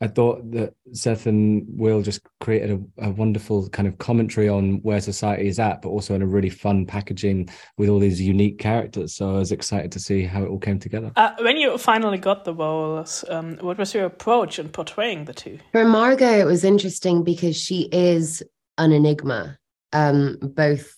I 0.00 0.08
thought 0.08 0.50
that 0.50 0.74
Seth 0.92 1.26
and 1.26 1.64
Will 1.68 2.02
just 2.02 2.20
created 2.40 2.84
a, 2.98 3.06
a 3.06 3.10
wonderful 3.10 3.68
kind 3.70 3.88
of 3.88 3.96
commentary 3.96 4.48
on 4.48 4.82
where 4.82 5.00
society 5.00 5.48
is 5.48 5.58
at, 5.58 5.80
but 5.80 5.88
also 5.88 6.14
in 6.14 6.20
a 6.20 6.26
really 6.26 6.50
fun 6.50 6.84
packaging 6.84 7.48
with 7.78 7.88
all 7.88 7.98
these 7.98 8.20
unique 8.20 8.58
characters. 8.58 9.14
So 9.14 9.30
I 9.30 9.38
was 9.38 9.52
excited 9.52 9.92
to 9.92 10.00
see 10.00 10.24
how 10.24 10.42
it 10.42 10.48
all 10.48 10.58
came 10.58 10.78
together. 10.78 11.12
Uh, 11.16 11.30
when 11.40 11.56
you 11.56 11.78
finally 11.78 12.18
got 12.18 12.44
the 12.44 12.54
roles, 12.54 13.24
um, 13.30 13.56
what 13.62 13.78
was 13.78 13.94
your 13.94 14.04
approach 14.04 14.58
in 14.58 14.68
portraying 14.68 15.24
the 15.24 15.32
two? 15.32 15.58
For 15.72 15.84
Margot, 15.86 16.40
it 16.40 16.46
was 16.46 16.62
interesting 16.62 17.24
because 17.24 17.56
she 17.56 17.88
is 17.90 18.42
an 18.76 18.92
enigma, 18.92 19.58
um, 19.94 20.36
both 20.42 20.94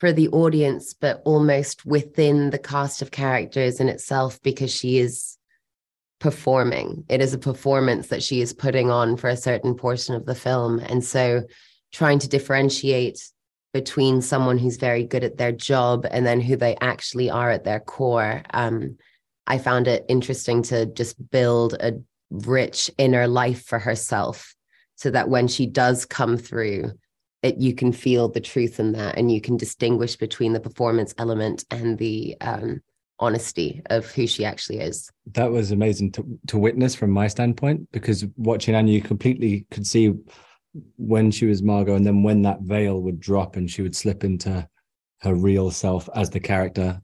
for 0.00 0.12
the 0.12 0.28
audience, 0.28 0.94
but 0.94 1.22
almost 1.24 1.86
within 1.86 2.50
the 2.50 2.58
cast 2.58 3.02
of 3.02 3.12
characters 3.12 3.78
in 3.78 3.88
itself, 3.88 4.42
because 4.42 4.74
she 4.74 4.98
is 4.98 5.35
performing. 6.18 7.04
It 7.08 7.20
is 7.20 7.34
a 7.34 7.38
performance 7.38 8.08
that 8.08 8.22
she 8.22 8.40
is 8.40 8.52
putting 8.52 8.90
on 8.90 9.16
for 9.16 9.28
a 9.28 9.36
certain 9.36 9.74
portion 9.74 10.14
of 10.14 10.26
the 10.26 10.34
film. 10.34 10.78
And 10.80 11.04
so 11.04 11.42
trying 11.92 12.18
to 12.20 12.28
differentiate 12.28 13.20
between 13.72 14.22
someone 14.22 14.58
who's 14.58 14.78
very 14.78 15.04
good 15.04 15.24
at 15.24 15.36
their 15.36 15.52
job 15.52 16.06
and 16.10 16.26
then 16.26 16.40
who 16.40 16.56
they 16.56 16.76
actually 16.80 17.30
are 17.30 17.50
at 17.50 17.64
their 17.64 17.80
core. 17.80 18.42
Um, 18.54 18.96
I 19.46 19.58
found 19.58 19.86
it 19.86 20.04
interesting 20.08 20.62
to 20.64 20.86
just 20.86 21.30
build 21.30 21.74
a 21.74 21.92
rich 22.30 22.90
inner 22.98 23.28
life 23.28 23.64
for 23.64 23.78
herself 23.78 24.54
so 24.96 25.10
that 25.10 25.28
when 25.28 25.46
she 25.46 25.66
does 25.66 26.04
come 26.04 26.36
through 26.36 26.92
it 27.42 27.58
you 27.58 27.74
can 27.74 27.92
feel 27.92 28.28
the 28.28 28.40
truth 28.40 28.80
in 28.80 28.92
that 28.92 29.16
and 29.16 29.30
you 29.30 29.40
can 29.40 29.56
distinguish 29.56 30.16
between 30.16 30.52
the 30.52 30.60
performance 30.60 31.14
element 31.18 31.64
and 31.70 31.98
the 31.98 32.36
um, 32.40 32.80
honesty 33.18 33.82
of 33.86 34.06
who 34.12 34.26
she 34.26 34.44
actually 34.44 34.78
is 34.78 35.10
that 35.32 35.50
was 35.50 35.70
amazing 35.70 36.12
to, 36.12 36.38
to 36.46 36.58
witness 36.58 36.94
from 36.94 37.10
my 37.10 37.26
standpoint 37.26 37.88
because 37.92 38.26
watching 38.36 38.74
Anya, 38.74 38.94
you 38.94 39.00
completely 39.00 39.66
could 39.70 39.86
see 39.86 40.14
when 40.96 41.30
she 41.30 41.46
was 41.46 41.62
Margot 41.62 41.94
and 41.94 42.06
then 42.06 42.22
when 42.22 42.42
that 42.42 42.60
veil 42.60 43.00
would 43.00 43.20
drop 43.20 43.56
and 43.56 43.70
she 43.70 43.82
would 43.82 43.96
slip 43.96 44.24
into 44.24 44.68
her 45.22 45.34
real 45.34 45.70
self 45.70 46.08
as 46.14 46.30
the 46.30 46.40
character, 46.40 47.00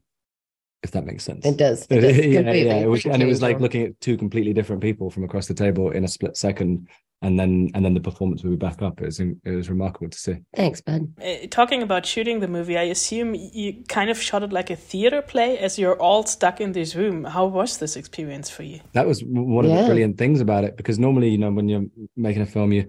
if 0.83 0.91
that 0.91 1.05
makes 1.05 1.23
sense. 1.23 1.45
it 1.45 1.57
does, 1.57 1.87
it 1.89 2.01
does 2.01 2.17
yeah, 2.17 2.51
yeah. 2.51 2.75
It 2.75 2.89
was, 2.89 3.05
and 3.05 3.21
it 3.21 3.25
was 3.25 3.41
like 3.41 3.59
looking 3.59 3.83
at 3.83 3.99
two 3.99 4.17
completely 4.17 4.53
different 4.53 4.81
people 4.81 5.09
from 5.09 5.23
across 5.23 5.47
the 5.47 5.53
table 5.53 5.91
in 5.91 6.03
a 6.03 6.07
split 6.07 6.37
second. 6.37 6.87
And 7.23 7.39
then 7.39 7.69
and 7.73 7.83
then 7.83 7.93
the 7.93 7.99
performance 8.01 8.43
would 8.43 8.51
be 8.51 8.55
back 8.67 8.81
up. 8.81 9.01
It 9.01 9.05
was 9.05 9.19
it 9.19 9.37
was 9.45 9.69
remarkable 9.69 10.09
to 10.09 10.17
see. 10.17 10.35
Thanks, 10.55 10.81
Ben. 10.81 11.13
Uh, 11.23 11.47
talking 11.49 11.81
about 11.81 12.05
shooting 12.05 12.39
the 12.41 12.47
movie, 12.47 12.77
I 12.77 12.83
assume 12.83 13.33
you 13.35 13.83
kind 13.87 14.09
of 14.09 14.21
shot 14.21 14.43
it 14.43 14.51
like 14.53 14.69
a 14.69 14.75
theater 14.75 15.21
play 15.21 15.57
as 15.57 15.79
you're 15.79 15.99
all 16.01 16.25
stuck 16.25 16.59
in 16.61 16.73
this 16.73 16.95
room. 16.95 17.23
How 17.23 17.45
was 17.45 17.77
this 17.77 17.95
experience 17.95 18.49
for 18.49 18.63
you? 18.63 18.81
That 18.91 19.07
was 19.07 19.23
one 19.23 19.65
of 19.65 19.71
Yeah. 19.71 19.81
the 19.81 19.87
brilliant 19.87 20.17
things 20.17 20.41
about 20.41 20.63
it 20.65 20.77
because 20.77 20.99
normally, 20.99 21.29
you 21.29 21.37
know, 21.37 21.51
when 21.51 21.69
you're 21.69 21.85
making 22.17 22.41
a 22.41 22.45
film, 22.45 22.73
you 22.73 22.87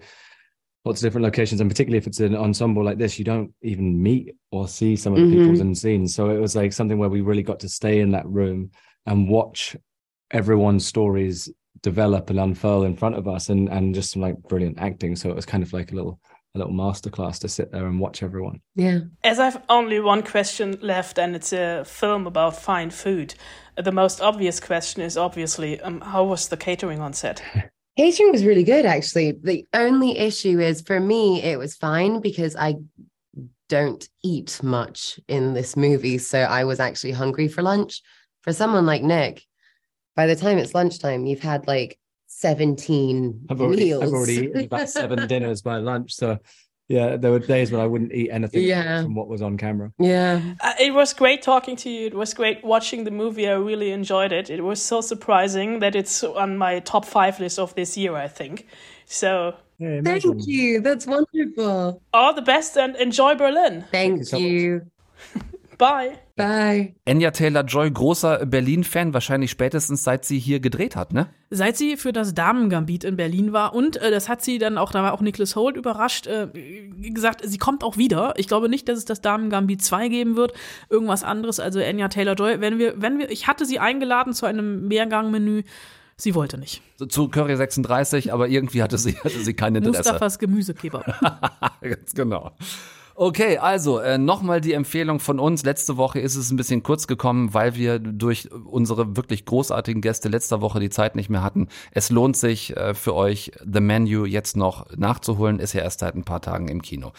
lots 0.84 1.00
of 1.00 1.06
different 1.06 1.24
locations, 1.24 1.60
and 1.62 1.70
particularly 1.70 1.96
if 1.96 2.06
it's 2.06 2.20
an 2.20 2.36
ensemble 2.36 2.84
like 2.84 2.98
this, 2.98 3.18
you 3.18 3.24
don't 3.24 3.54
even 3.62 4.02
meet 4.02 4.34
or 4.50 4.68
see 4.68 4.96
some 4.96 5.14
of 5.14 5.20
the 5.20 5.26
Mhm. 5.26 5.38
people's 5.40 5.60
in 5.60 5.74
scenes. 5.74 6.14
So 6.14 6.28
it 6.28 6.38
was 6.38 6.54
like 6.54 6.72
something 6.74 6.98
where 6.98 7.08
we 7.08 7.22
really 7.22 7.42
got 7.42 7.60
to 7.60 7.68
stay 7.70 8.00
in 8.00 8.10
that 8.10 8.26
room 8.26 8.70
and 9.06 9.28
watch 9.28 9.76
everyone's 10.30 10.84
stories 10.86 11.48
develop 11.82 12.30
and 12.30 12.40
unfurl 12.40 12.84
in 12.84 12.96
front 12.96 13.16
of 13.16 13.28
us, 13.28 13.48
and 13.48 13.68
and 13.68 13.94
just 13.94 14.12
some 14.12 14.22
like 14.22 14.40
brilliant 14.42 14.78
acting. 14.78 15.16
So 15.16 15.30
it 15.30 15.36
was 15.36 15.46
kind 15.46 15.62
of 15.62 15.72
like 15.72 15.92
a 15.92 15.94
little 15.94 16.20
a 16.54 16.58
little 16.58 16.72
masterclass 16.72 17.40
to 17.40 17.48
sit 17.48 17.72
there 17.72 17.86
and 17.86 17.98
watch 17.98 18.22
everyone. 18.22 18.60
Yeah. 18.76 19.00
As 19.24 19.40
I've 19.40 19.60
only 19.68 19.98
one 19.98 20.22
question 20.22 20.78
left, 20.80 21.18
and 21.18 21.34
it's 21.34 21.52
a 21.52 21.84
film 21.84 22.26
about 22.26 22.56
fine 22.56 22.90
food, 22.90 23.34
the 23.76 23.92
most 23.92 24.20
obvious 24.20 24.60
question 24.60 25.02
is 25.02 25.16
obviously 25.16 25.80
um, 25.80 26.00
how 26.00 26.24
was 26.24 26.48
the 26.48 26.56
catering 26.56 27.00
on 27.00 27.12
set? 27.12 27.42
Catering 27.96 28.32
was 28.32 28.44
really 28.44 28.64
good, 28.64 28.86
actually. 28.86 29.38
The 29.40 29.68
only 29.72 30.18
issue 30.18 30.58
is 30.58 30.80
for 30.80 30.98
me, 30.98 31.40
it 31.40 31.60
was 31.60 31.76
fine 31.76 32.20
because 32.20 32.56
I 32.56 32.74
don't 33.68 34.08
eat 34.24 34.60
much 34.64 35.20
in 35.28 35.54
this 35.54 35.76
movie. 35.76 36.18
So 36.18 36.40
I 36.40 36.64
was 36.64 36.80
actually 36.80 37.12
hungry 37.12 37.46
for 37.46 37.62
lunch. 37.62 38.02
For 38.42 38.52
someone 38.52 38.84
like 38.84 39.04
Nick, 39.04 39.44
by 40.16 40.26
the 40.26 40.37
time 40.37 40.59
it's 40.59 40.75
lunchtime, 40.75 41.26
you've 41.26 41.40
had 41.40 41.66
like 41.66 41.99
17 42.26 43.47
I've 43.50 43.61
already 43.61 43.85
meals. 43.85 44.02
I've 44.04 44.11
already 44.11 44.35
eaten 44.35 44.64
about 44.64 44.88
seven 44.88 45.26
dinners 45.33 45.62
by 45.62 45.76
lunch. 45.78 46.14
So 46.14 46.38
yeah, 46.88 47.16
there 47.16 47.30
were 47.30 47.38
days 47.38 47.73
when 47.73 47.80
I 47.80 47.87
wouldn't 47.87 48.12
eat 48.12 48.28
anything 48.30 48.62
Yeah. 48.62 49.02
from 49.02 49.14
what 49.14 49.28
was 49.28 49.40
on 49.40 49.56
camera. 49.56 49.90
yeah. 49.99 50.40
Uh, 50.61 50.75
it 50.78 50.92
was 50.92 51.14
great 51.14 51.40
talking 51.42 51.76
to 51.76 51.88
you. 51.90 52.06
It 52.06 52.14
was 52.14 52.35
great 52.35 52.62
watching 52.62 53.04
the 53.04 53.11
movie. 53.11 53.49
I 53.49 53.52
really 53.54 53.90
enjoyed 53.90 54.33
it. 54.33 54.50
It 54.50 54.62
was 54.62 54.83
so 54.83 55.00
surprising 55.00 55.78
that 55.80 55.94
it's 55.97 56.23
on 56.23 56.59
my 56.59 56.80
top 56.80 57.04
five 57.06 57.40
list 57.40 57.59
of 57.59 57.75
this 57.75 57.97
year, 57.97 58.14
I 58.16 58.28
think. 58.28 58.66
So, 59.06 59.54
Yeah, 59.78 60.02
Thank 60.02 60.25
you. 60.47 60.80
That's 60.80 61.06
wonderful. 61.06 62.02
all 62.12 62.35
the 62.35 62.42
best 62.42 62.76
and 62.76 62.94
enjoy 62.97 63.35
Berlin. 63.35 63.85
Thank, 63.90 64.18
you 64.18 64.25
so 64.25 64.37
you. 64.37 64.83
Bye. 65.78 66.12
Bye. 66.36 66.94
Enya 67.04 67.30
Taylor-Joy, 67.30 67.90
großer 67.90 68.46
Berlin-Fan, 68.46 69.14
wahrscheinlich 69.14 69.50
spätestens 69.50 70.02
seit 70.02 70.24
sie 70.24 70.38
hier 70.38 70.60
gedreht 70.60 70.96
hat, 70.96 71.12
ne? 71.12 71.28
Seit 71.50 71.76
sie 71.76 71.96
für 71.96 72.12
das 72.12 72.34
Damen-Gambit 72.34 73.04
in 73.04 73.16
Berlin 73.16 73.52
war 73.52 73.74
und 73.74 73.96
äh, 73.96 74.10
das 74.10 74.28
hat 74.28 74.42
sie 74.42 74.58
dann 74.58 74.78
auch, 74.78 74.90
da 74.90 75.02
war 75.02 75.12
auch 75.12 75.20
Nicholas 75.20 75.54
Holt 75.56 75.76
überrascht, 75.76 76.26
äh, 76.26 76.48
gesagt, 77.10 77.42
sie 77.44 77.58
kommt 77.58 77.84
auch 77.84 77.96
wieder. 77.96 78.34
Ich 78.36 78.48
glaube 78.48 78.68
nicht, 78.68 78.88
dass 78.88 78.98
es 78.98 79.04
das 79.04 79.20
Damen-Gambit 79.20 79.82
2 79.82 80.08
geben 80.08 80.36
wird, 80.36 80.52
irgendwas 80.90 81.24
anderes. 81.24 81.60
Also 81.60 81.80
Anya 81.80 82.08
Taylor-Joy, 82.08 82.60
wenn 82.60 82.78
wir, 82.78 83.00
wenn 83.00 83.18
wir, 83.18 83.30
ich 83.30 83.46
hatte 83.46 83.66
sie 83.66 83.78
eingeladen 83.78 84.32
zu 84.32 84.46
einem 84.46 84.88
Mehrgang-Menü, 84.88 85.62
sie 86.16 86.34
wollte 86.34 86.58
nicht. 86.58 86.82
Zu 87.08 87.28
Curry 87.28 87.56
36, 87.56 88.32
aber 88.32 88.48
irgendwie 88.48 88.82
hatte 88.82 88.98
sie, 88.98 89.16
hatte 89.24 89.40
sie 89.40 89.54
kein 89.54 89.74
Interesse. 89.74 89.98
Mustafas 89.98 90.38
Gemüsekebab. 90.38 91.04
Ganz 91.80 92.14
genau. 92.14 92.52
Okay, 93.16 93.59
also 93.59 94.00
äh, 94.00 94.18
nochmal 94.18 94.61
die 94.61 94.73
Empfehlung 94.73 95.21
von 95.21 95.38
uns. 95.38 95.62
Letzte 95.62 95.97
Woche 95.97 96.18
ist 96.18 96.35
es 96.35 96.50
ein 96.50 96.56
bisschen 96.56 96.83
kurz 96.83 97.06
gekommen, 97.06 97.54
weil 97.54 97.76
wir 97.76 98.00
durch 98.00 98.50
unsere 98.52 99.16
wirklich 99.16 99.44
großartigen 99.44 100.02
Gäste 100.02 100.28
letzter 100.28 100.61
Woche 100.61 100.80
die 100.80 100.90
Zeit 100.90 101.14
nicht 101.14 101.30
mehr 101.30 101.44
hatten. 101.44 101.68
Es 101.92 102.11
lohnt 102.11 102.37
sich 102.37 102.76
äh, 102.76 102.92
für 102.92 103.14
euch, 103.14 103.52
The 103.64 103.78
Menu 103.78 104.25
jetzt 104.25 104.56
noch 104.56 104.87
nachzuholen. 104.97 105.61
Ist 105.61 105.75
ja 105.75 105.83
erst 105.83 106.00
seit 106.00 106.16
ein 106.16 106.25
paar 106.25 106.42
Tagen 106.42 106.66
im 106.66 106.83
Kino. 106.83 107.12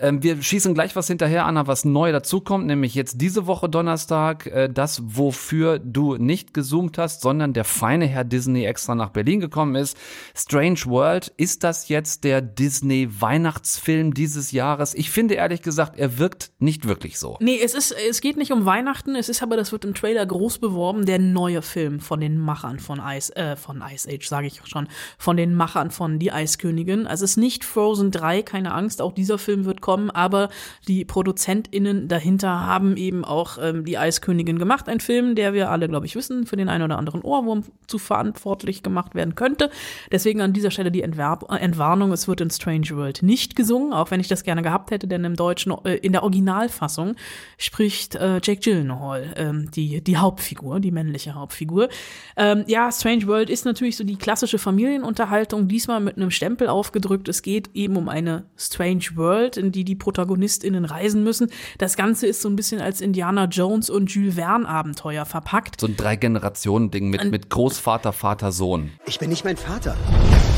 Ähm, 0.00 0.22
wir 0.22 0.42
schießen 0.42 0.72
gleich 0.72 0.96
was 0.96 1.06
hinterher, 1.06 1.44
Anna, 1.44 1.66
was 1.66 1.84
neu 1.84 2.12
dazukommt, 2.12 2.66
nämlich 2.66 2.94
jetzt 2.94 3.20
diese 3.20 3.46
Woche 3.46 3.68
Donnerstag, 3.68 4.46
äh, 4.46 4.70
das, 4.72 5.02
wofür 5.04 5.78
du 5.78 6.16
nicht 6.16 6.54
gezoomt 6.54 6.96
hast, 6.96 7.20
sondern 7.20 7.52
der 7.52 7.64
feine 7.64 8.06
Herr 8.06 8.24
Disney 8.24 8.64
extra 8.64 8.94
nach 8.94 9.10
Berlin 9.10 9.40
gekommen 9.40 9.74
ist. 9.74 9.98
Strange 10.34 10.80
World, 10.86 11.30
ist 11.36 11.62
das 11.62 11.88
jetzt 11.88 12.24
der 12.24 12.40
Disney-Weihnachtsfilm 12.40 14.14
dieses 14.14 14.52
Jahres? 14.52 14.94
Ich 14.94 15.10
finde 15.10 15.25
ehrlich 15.34 15.62
gesagt, 15.62 15.98
er 15.98 16.18
wirkt 16.18 16.52
nicht 16.58 16.86
wirklich 16.86 17.18
so. 17.18 17.36
Nee, 17.40 17.58
es 17.62 17.74
ist, 17.74 17.94
es 18.08 18.20
geht 18.20 18.36
nicht 18.36 18.52
um 18.52 18.64
Weihnachten, 18.64 19.16
es 19.16 19.28
ist 19.28 19.42
aber, 19.42 19.56
das 19.56 19.72
wird 19.72 19.84
im 19.84 19.94
Trailer 19.94 20.24
groß 20.24 20.58
beworben, 20.58 21.06
der 21.06 21.18
neue 21.18 21.62
Film 21.62 22.00
von 22.00 22.20
den 22.20 22.38
Machern 22.38 22.78
von 22.78 23.00
Ice, 23.04 23.34
äh, 23.36 23.56
von 23.56 23.82
Ice 23.82 24.08
Age, 24.08 24.26
sage 24.26 24.46
ich 24.46 24.60
schon, 24.64 24.88
von 25.18 25.36
den 25.36 25.54
Machern 25.54 25.90
von 25.90 26.18
Die 26.18 26.32
Eiskönigin. 26.32 27.06
Also 27.06 27.24
es 27.24 27.32
ist 27.32 27.36
nicht 27.36 27.64
Frozen 27.64 28.10
3, 28.10 28.42
keine 28.42 28.72
Angst, 28.72 29.02
auch 29.02 29.12
dieser 29.12 29.38
Film 29.38 29.64
wird 29.64 29.80
kommen, 29.80 30.10
aber 30.10 30.48
die 30.88 31.04
ProduzentInnen 31.04 32.08
dahinter 32.08 32.66
haben 32.66 32.96
eben 32.96 33.24
auch 33.24 33.58
ähm, 33.60 33.84
Die 33.84 33.98
Eiskönigin 33.98 34.58
gemacht, 34.58 34.88
ein 34.88 35.00
Film, 35.00 35.34
der 35.34 35.52
wir 35.52 35.70
alle, 35.70 35.88
glaube 35.88 36.06
ich, 36.06 36.14
wissen, 36.14 36.46
für 36.46 36.56
den 36.56 36.68
einen 36.68 36.84
oder 36.84 36.98
anderen 36.98 37.22
Ohrwurm 37.22 37.64
zu 37.86 37.98
verantwortlich 37.98 38.82
gemacht 38.82 39.14
werden 39.14 39.34
könnte. 39.34 39.70
Deswegen 40.10 40.40
an 40.40 40.52
dieser 40.52 40.70
Stelle 40.70 40.90
die 40.90 41.02
Entwerb 41.02 41.50
äh, 41.50 41.56
Entwarnung, 41.56 42.12
es 42.12 42.28
wird 42.28 42.40
in 42.40 42.50
Strange 42.50 42.90
World 42.90 43.22
nicht 43.22 43.56
gesungen, 43.56 43.92
auch 43.92 44.10
wenn 44.10 44.20
ich 44.20 44.28
das 44.28 44.44
gerne 44.44 44.62
gehabt 44.62 44.90
hätte, 44.90 45.06
denn 45.16 45.24
im 45.24 45.36
Deutschen, 45.36 45.72
äh, 45.84 45.96
in 45.96 46.12
der 46.12 46.22
Originalfassung 46.22 47.16
spricht 47.58 48.14
äh, 48.14 48.40
Jake 48.42 48.60
Gyllenhaal, 48.60 49.34
ähm, 49.36 49.70
die, 49.70 50.02
die 50.02 50.16
Hauptfigur, 50.16 50.80
die 50.80 50.90
männliche 50.90 51.34
Hauptfigur. 51.34 51.88
Ähm, 52.36 52.64
ja, 52.66 52.90
Strange 52.92 53.26
World 53.26 53.50
ist 53.50 53.64
natürlich 53.64 53.96
so 53.96 54.04
die 54.04 54.16
klassische 54.16 54.58
Familienunterhaltung, 54.58 55.68
diesmal 55.68 56.00
mit 56.00 56.16
einem 56.16 56.30
Stempel 56.30 56.68
aufgedrückt. 56.68 57.28
Es 57.28 57.42
geht 57.42 57.70
eben 57.74 57.96
um 57.96 58.08
eine 58.08 58.44
Strange 58.56 59.04
World, 59.14 59.56
in 59.56 59.72
die 59.72 59.84
die 59.84 59.96
ProtagonistInnen 59.96 60.84
reisen 60.84 61.24
müssen. 61.24 61.50
Das 61.78 61.96
Ganze 61.96 62.26
ist 62.26 62.42
so 62.42 62.48
ein 62.48 62.56
bisschen 62.56 62.80
als 62.80 63.00
Indiana 63.00 63.46
Jones 63.46 63.90
und 63.90 64.10
Jules 64.10 64.36
Verne 64.36 64.68
Abenteuer 64.68 65.24
verpackt. 65.24 65.80
So 65.80 65.86
ein 65.86 65.96
Drei-Generationen-Ding 65.96 67.08
mit, 67.08 67.30
mit 67.30 67.50
Großvater, 67.50 68.12
Vater, 68.12 68.52
Sohn. 68.52 68.90
Ich 69.06 69.18
bin 69.18 69.30
nicht 69.30 69.44
mein 69.44 69.56
Vater. 69.56 69.96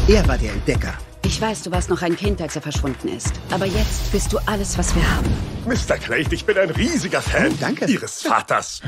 Er 0.09 0.27
war 0.27 0.39
der 0.39 0.53
Entdecker. 0.53 0.95
Ich 1.25 1.41
weiß, 1.41 1.63
du 1.63 1.71
warst 1.71 1.91
noch 1.91 2.03
ein 2.03 2.17
Kind, 2.17 2.41
als 2.41 2.57
er 2.57 2.63
verschwunden 2.63 3.09
ist. 3.09 3.33
Aber 3.51 3.67
jetzt 3.67 4.11
bist 4.13 4.33
du 4.33 4.39
alles, 4.47 4.79
was 4.79 4.95
wir 4.95 5.03
haben. 5.17 5.29
Mr. 5.67 5.99
Craig, 5.99 6.33
ich 6.33 6.45
bin 6.45 6.57
ein 6.57 6.71
riesiger 6.71 7.21
Fan 7.21 7.53
Oh, 7.53 7.57
danke. 7.61 7.87
Ihres 7.87 8.23
Vaters. 8.23 8.81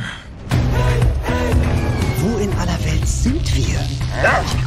Aller 2.61 2.85
Welt 2.85 3.09
sind 3.09 3.57
wir? 3.57 3.81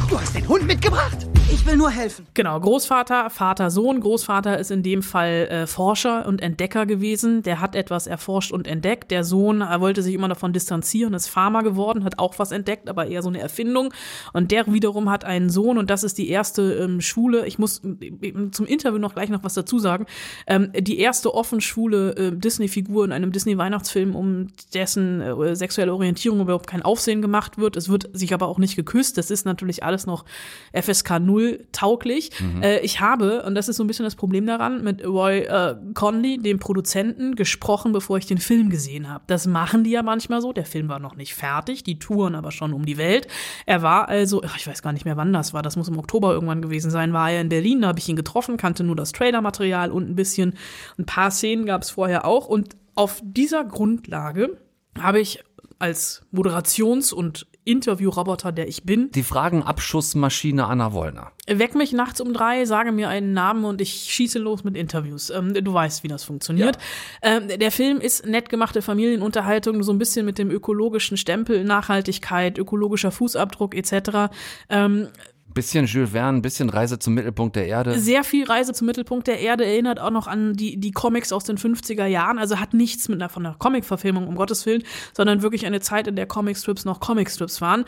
Du 0.08 0.18
hast 0.18 0.34
den 0.34 0.48
Hund 0.48 0.66
mitgebracht. 0.66 1.28
Ich 1.52 1.64
will 1.66 1.76
nur 1.76 1.90
helfen. 1.90 2.26
Genau, 2.34 2.58
Großvater, 2.58 3.30
Vater, 3.30 3.70
Sohn. 3.70 4.00
Großvater 4.00 4.58
ist 4.58 4.70
in 4.70 4.82
dem 4.82 5.02
Fall 5.02 5.46
äh, 5.48 5.66
Forscher 5.66 6.26
und 6.26 6.42
Entdecker 6.42 6.86
gewesen. 6.86 7.42
Der 7.42 7.60
hat 7.60 7.76
etwas 7.76 8.06
erforscht 8.06 8.50
und 8.50 8.66
entdeckt. 8.66 9.10
Der 9.10 9.24
Sohn 9.24 9.60
äh, 9.60 9.80
wollte 9.80 10.02
sich 10.02 10.14
immer 10.14 10.28
davon 10.28 10.52
distanzieren, 10.52 11.14
ist 11.14 11.28
Farmer 11.28 11.62
geworden, 11.62 12.02
hat 12.02 12.18
auch 12.18 12.38
was 12.38 12.50
entdeckt, 12.50 12.88
aber 12.88 13.06
eher 13.06 13.22
so 13.22 13.28
eine 13.28 13.40
Erfindung. 13.40 13.92
Und 14.32 14.50
der 14.50 14.66
wiederum 14.66 15.10
hat 15.10 15.24
einen 15.24 15.50
Sohn 15.50 15.78
und 15.78 15.90
das 15.90 16.02
ist 16.02 16.18
die 16.18 16.28
erste 16.28 16.62
ähm, 16.74 17.00
Schule. 17.00 17.46
Ich 17.46 17.58
muss 17.58 17.82
äh, 17.84 18.50
zum 18.50 18.66
Interview 18.66 18.98
noch 18.98 19.14
gleich 19.14 19.28
noch 19.28 19.44
was 19.44 19.54
dazu 19.54 19.78
sagen. 19.78 20.06
Ähm, 20.46 20.72
die 20.76 20.98
erste 20.98 21.34
offen 21.34 21.60
schwule 21.60 22.16
äh, 22.16 22.32
Disney-Figur 22.32 23.04
in 23.04 23.12
einem 23.12 23.32
Disney-Weihnachtsfilm, 23.32 24.16
um 24.16 24.48
dessen 24.72 25.20
äh, 25.20 25.54
sexuelle 25.54 25.92
Orientierung 25.92 26.40
überhaupt 26.40 26.66
kein 26.66 26.82
Aufsehen 26.82 27.22
gemacht 27.22 27.58
wird. 27.58 27.76
Es 27.76 27.83
wird 27.88 28.08
sich 28.12 28.34
aber 28.34 28.48
auch 28.48 28.58
nicht 28.58 28.76
geküsst. 28.76 29.18
Das 29.18 29.30
ist 29.30 29.44
natürlich 29.44 29.82
alles 29.82 30.06
noch 30.06 30.24
FSK 30.72 31.20
0 31.20 31.66
tauglich. 31.72 32.30
Mhm. 32.40 32.62
Äh, 32.62 32.80
ich 32.80 33.00
habe, 33.00 33.42
und 33.42 33.54
das 33.54 33.68
ist 33.68 33.76
so 33.76 33.84
ein 33.84 33.86
bisschen 33.86 34.04
das 34.04 34.16
Problem 34.16 34.46
daran, 34.46 34.82
mit 34.82 35.04
Roy 35.04 35.40
äh, 35.40 35.76
Conley, 35.94 36.38
dem 36.38 36.58
Produzenten, 36.58 37.34
gesprochen, 37.34 37.92
bevor 37.92 38.18
ich 38.18 38.26
den 38.26 38.38
Film 38.38 38.70
gesehen 38.70 39.08
habe. 39.08 39.24
Das 39.26 39.46
machen 39.46 39.84
die 39.84 39.90
ja 39.90 40.02
manchmal 40.02 40.40
so. 40.40 40.52
Der 40.52 40.64
Film 40.64 40.88
war 40.88 40.98
noch 40.98 41.16
nicht 41.16 41.34
fertig, 41.34 41.84
die 41.84 41.98
touren 41.98 42.34
aber 42.34 42.50
schon 42.50 42.72
um 42.72 42.84
die 42.84 42.98
Welt. 42.98 43.28
Er 43.66 43.82
war 43.82 44.08
also, 44.08 44.42
ich 44.42 44.66
weiß 44.66 44.82
gar 44.82 44.92
nicht 44.92 45.04
mehr, 45.04 45.16
wann 45.16 45.32
das 45.32 45.54
war, 45.54 45.62
das 45.62 45.76
muss 45.76 45.88
im 45.88 45.98
Oktober 45.98 46.32
irgendwann 46.32 46.62
gewesen 46.62 46.90
sein, 46.90 47.12
war 47.12 47.30
er 47.30 47.40
in 47.40 47.48
Berlin, 47.48 47.82
da 47.82 47.88
habe 47.88 47.98
ich 47.98 48.08
ihn 48.08 48.16
getroffen, 48.16 48.56
kannte 48.56 48.84
nur 48.84 48.96
das 48.96 49.12
Trailermaterial 49.12 49.90
und 49.90 50.08
ein 50.08 50.14
bisschen, 50.14 50.54
ein 50.98 51.06
paar 51.06 51.30
Szenen 51.30 51.66
gab 51.66 51.82
es 51.82 51.90
vorher 51.90 52.24
auch. 52.24 52.46
Und 52.46 52.76
auf 52.94 53.20
dieser 53.24 53.64
Grundlage 53.64 54.58
habe 54.98 55.20
ich 55.20 55.42
als 55.78 56.22
Moderations- 56.32 57.12
und 57.12 57.46
Interviewroboter, 57.64 58.52
der 58.52 58.68
ich 58.68 58.84
bin, 58.84 59.10
Die 59.12 59.22
Fragenabschussmaschine 59.22 60.66
Anna 60.66 60.92
Wollner. 60.92 61.32
Weck 61.46 61.74
mich 61.74 61.92
nachts 61.92 62.20
um 62.20 62.32
drei, 62.32 62.64
sage 62.64 62.92
mir 62.92 63.08
einen 63.08 63.32
Namen 63.32 63.64
und 63.64 63.80
ich 63.80 64.06
schieße 64.10 64.38
los 64.38 64.64
mit 64.64 64.76
Interviews. 64.76 65.30
Ähm, 65.30 65.54
du 65.54 65.72
weißt, 65.72 66.02
wie 66.02 66.08
das 66.08 66.24
funktioniert. 66.24 66.78
Ähm, 67.22 67.48
der 67.48 67.70
Film 67.70 68.00
ist 68.00 68.26
nett 68.26 68.48
gemachte 68.48 68.82
Familienunterhaltung, 68.82 69.82
so 69.82 69.92
ein 69.92 69.98
bisschen 69.98 70.26
mit 70.26 70.38
dem 70.38 70.50
ökologischen 70.50 71.16
Stempel, 71.16 71.64
Nachhaltigkeit, 71.64 72.58
ökologischer 72.58 73.10
Fußabdruck 73.10 73.74
etc. 73.74 74.32
Ähm, 74.68 75.08
Bisschen 75.54 75.86
Jules 75.86 76.10
Verne, 76.10 76.40
bisschen 76.40 76.68
Reise 76.68 76.98
zum 76.98 77.14
Mittelpunkt 77.14 77.56
der 77.56 77.66
Erde. 77.66 77.98
sehr 77.98 78.24
viel 78.24 78.44
Reise 78.44 78.72
zum 78.72 78.86
Mittelpunkt 78.86 79.26
der 79.28 79.38
Erde 79.40 79.64
erinnert 79.64 80.00
auch 80.00 80.10
noch 80.10 80.26
an 80.26 80.54
die, 80.54 80.78
die 80.78 80.90
Comics 80.90 81.32
aus 81.32 81.44
den 81.44 81.56
50er 81.56 82.06
Jahren. 82.06 82.38
Also 82.38 82.58
hat 82.58 82.74
nichts 82.74 83.08
mit 83.08 83.20
einer, 83.22 83.28
von 83.28 83.46
einer 83.46 83.54
Comic-Verfilmung, 83.54 84.26
um 84.26 84.34
Gottes 84.34 84.66
Willen, 84.66 84.82
sondern 85.12 85.42
wirklich 85.42 85.64
eine 85.64 85.80
Zeit, 85.80 86.08
in 86.08 86.16
der 86.16 86.26
Comicstrips 86.26 86.84
noch 86.84 87.00
Comicstrips 87.00 87.60
waren. 87.60 87.84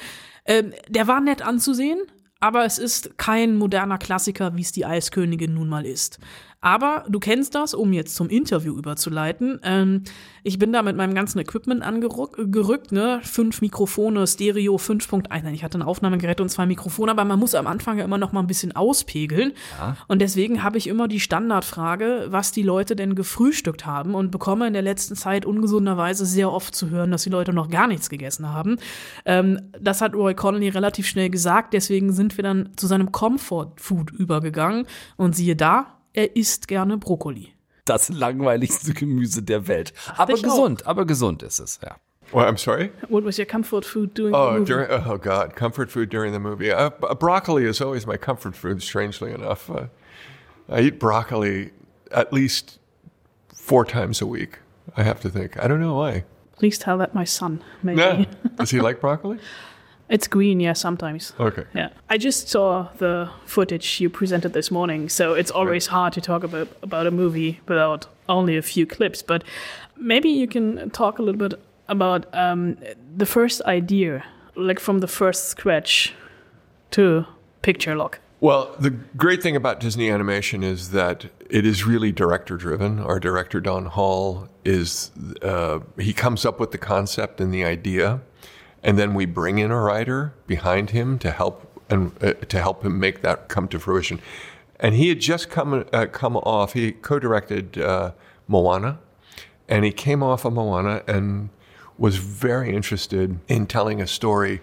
Ähm, 0.47 0.73
der 0.89 1.09
war 1.09 1.21
nett 1.21 1.43
anzusehen. 1.43 1.99
aber 2.41 2.65
es 2.65 2.79
ist 2.79 3.19
kein 3.19 3.57
moderner 3.57 3.99
Klassiker, 3.99 4.57
wie 4.57 4.63
es 4.63 4.71
die 4.73 4.85
Eiskönigin 4.85 5.55
nun 5.55 5.69
mal 5.69 5.87
ist. 5.87 6.19
Aber 6.67 7.05
du 7.09 7.21
kennst 7.21 7.55
das, 7.55 7.75
um 7.75 7.93
jetzt 7.93 8.17
zum 8.17 8.29
Interview 8.29 8.77
überzuleiten. 8.77 9.61
Ähm, 9.63 10.03
ich 10.43 10.59
bin 10.59 10.73
da 10.73 10.83
mit 10.83 10.97
meinem 10.97 11.15
ganzen 11.15 11.39
Equipment 11.39 11.81
angerückt, 11.81 12.91
ne? 12.91 13.21
Fünf 13.23 13.61
Mikrofone, 13.61 14.27
Stereo 14.27 14.75
5.1. 14.75 15.29
Nein, 15.29 15.55
ich 15.55 15.63
hatte 15.63 15.79
ein 15.79 15.83
Aufnahmegerät 15.83 16.41
und 16.41 16.49
zwei 16.49 16.67
Mikrofone, 16.67 17.13
aber 17.13 17.25
man 17.25 17.39
muss 17.39 17.55
am 17.55 17.69
Anfang 17.69 17.99
ja 17.99 18.05
immer 18.05 18.19
noch 18.19 18.33
mal 18.33 18.41
ein 18.41 18.49
bisschen 18.49 18.75
auspegeln. 18.75 19.53
Ja. 19.79 19.97
Und 20.09 20.21
deswegen 20.21 20.65
habe 20.65 20.77
ich 20.77 20.89
immer 20.89 21.07
die 21.07 21.21
Standardfrage, 21.21 22.27
was 22.31 22.51
die 22.51 22.65
Leute 22.65 22.97
denn 22.97 23.15
gefrühstückt 23.15 23.87
haben 23.87 24.17
und 24.17 24.33
bekomme 24.33 24.67
in 24.67 24.73
der 24.73 24.83
letzten 24.83 25.15
Zeit 25.15 25.47
ungesunderweise 25.47 26.27
sehr 26.27 26.51
oft 26.51 26.75
zu 26.75 26.91
hören, 26.91 27.13
dass 27.13 27.23
die 27.23 27.31
Leute 27.31 27.53
noch 27.53 27.71
gar 27.71 27.87
nichts 27.87 28.11
gegessen 28.11 28.53
haben. 28.53 28.79
Ähm, 29.25 29.61
das 29.81 30.01
hat 30.01 30.15
Roy 30.15 30.35
Connolly 30.35 30.71
relativ 30.71 31.07
schnell 31.07 31.31
gesagt, 31.31 31.75
deswegen 31.75 32.13
sind 32.13 32.37
wir 32.37 32.43
dann 32.43 32.71
zu 32.75 32.89
seinem 32.89 33.13
Comfort 33.13 33.75
Food 33.77 34.11
übergegangen 34.11 34.85
und 35.17 35.37
siehe 35.37 35.55
da, 35.55 35.96
er 36.17 36.35
isst 36.35 36.67
gerne 36.69 36.97
Brokkoli. 36.97 37.53
Das 37.85 38.09
langweiligste 38.09 38.95
Gemüse 38.95 39.43
der 39.43 39.69
Welt. 39.69 39.93
Aber 40.17 40.35
gesund, 40.35 40.85
auch. 40.85 40.91
aber 40.91 41.07
gesund 41.07 41.43
ist 41.43 41.61
es, 41.61 41.79
ja. 41.83 41.97
Well, 42.33 42.45
I'm 42.45 42.59
sorry. 42.59 42.91
What 43.09 43.25
was 43.25 43.39
your 43.39 43.47
comfort 43.47 43.85
food 43.85 44.15
doing? 44.15 44.35
Oh, 44.35 44.59
during, 44.65 44.91
oh 44.91 45.17
God, 45.17 45.55
comfort 45.55 45.93
food 45.93 46.11
during 46.11 46.33
the 46.33 46.41
movie. 46.41 46.73
Uh, 46.73 46.91
broccoli 47.15 47.65
is 47.65 47.81
always 47.81 48.05
my 48.05 48.17
comfort 48.17 48.57
food. 48.57 48.83
Strangely 48.83 49.33
enough, 49.33 49.71
uh, 49.71 49.87
I 50.69 50.81
eat 50.81 50.99
broccoli 50.99 51.71
at 52.11 52.33
least 52.33 52.81
four 53.55 53.85
times 53.85 54.21
a 54.21 54.27
week. 54.27 54.59
I 54.97 55.05
have 55.05 55.21
to 55.21 55.29
think. 55.29 55.57
I 55.63 55.69
don't 55.69 55.81
know 55.81 55.95
why. 55.95 56.25
Please 56.59 56.79
tell 56.79 56.99
that 56.99 57.15
my 57.15 57.25
son. 57.25 57.63
Maybe. 57.85 58.01
Yeah. 58.01 58.25
Does 58.57 58.71
he 58.71 58.81
like 58.81 59.01
broccoli? 59.01 59.39
It's 60.09 60.29
green, 60.29 60.61
yeah, 60.61 60.75
sometimes. 60.75 61.33
Okay. 61.41 61.65
Yeah. 61.75 61.89
I 62.09 62.17
just 62.17 62.49
saw 62.49 62.89
the 62.99 63.29
footage 63.45 64.01
you 64.01 64.09
presented 64.09 64.53
this 64.53 64.71
morning, 64.71 65.09
so 65.09 65.35
it's 65.35 65.51
always 65.51 65.89
right. 65.89 65.95
hard 65.95 66.13
to 66.13 66.21
talk 66.21 66.45
about 66.45 66.69
about 66.83 67.07
a 67.07 67.11
movie 67.11 67.61
without 67.67 68.07
only 68.29 68.57
a 68.57 68.63
few 68.63 68.87
clips. 68.87 69.23
But 69.23 69.43
maybe 69.97 70.29
you 70.29 70.47
can 70.47 70.91
talk 70.91 71.19
a 71.19 71.23
little 71.23 71.49
bit 71.49 71.61
about 71.89 72.27
um, 72.35 72.77
the 73.17 73.27
first 73.27 73.63
idea, 73.63 74.25
like 74.55 74.79
from 74.79 75.01
the 75.01 75.09
first 75.09 75.47
scratch 75.47 76.15
to 76.93 77.27
picture 77.63 77.97
lock. 77.97 78.21
Well, 78.41 78.77
the 78.79 78.91
great 78.91 79.43
thing 79.43 79.57
about 79.57 79.81
Disney 79.81 80.11
animation 80.11 80.63
is 80.63 80.91
that 80.91 81.27
it 81.49 81.65
is 81.65 81.85
really 81.85 82.13
director 82.13 82.57
driven. 82.57 83.01
Our 83.01 83.19
director, 83.19 83.61
Don 83.61 83.87
Hall, 83.87 84.49
is 84.65 85.11
uh, 85.43 85.81
he 85.99 86.13
comes 86.13 86.45
up 86.45 86.61
with 86.61 86.71
the 86.71 86.79
concept 86.79 87.41
and 87.41 87.53
the 87.53 87.65
idea 87.65 88.21
and 88.87 88.97
then 88.97 89.15
we 89.15 89.27
bring 89.27 89.59
in 89.59 89.73
a 89.73 89.81
writer 89.81 90.33
behind 90.47 90.91
him 90.91 91.19
to 91.19 91.33
help 91.33 91.83
and 91.91 92.13
uh, 92.23 92.35
to 92.35 92.61
help 92.61 92.85
him 92.85 92.99
make 93.01 93.21
that 93.21 93.49
come 93.49 93.67
to 93.69 93.81
fruition. 93.81 94.21
And 94.79 94.95
he 94.95 95.09
had 95.09 95.21
just 95.21 95.51
come 95.51 95.85
uh, 95.93 96.07
come 96.07 96.37
off. 96.37 96.73
He 96.75 96.93
co-directed 96.93 97.79
uh, 97.79 98.13
Moana, 98.47 98.99
and 99.69 99.85
he 99.85 99.91
came 99.91 100.23
off 100.23 100.45
of 100.45 100.53
Moana 100.53 101.03
and 101.09 101.49
was 101.99 102.19
very 102.19 102.75
interested 102.75 103.41
in 103.49 103.67
telling 103.67 104.01
a 104.01 104.07
story 104.07 104.61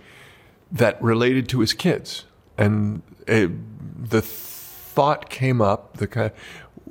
that 0.72 1.02
related 1.04 1.50
to 1.50 1.60
his 1.60 1.74
kids. 1.74 2.26
And 2.58 3.02
it, 3.28 3.52
the 4.10 4.22
thought 4.22 5.30
came 5.30 5.62
up. 5.62 5.98
The 5.98 6.32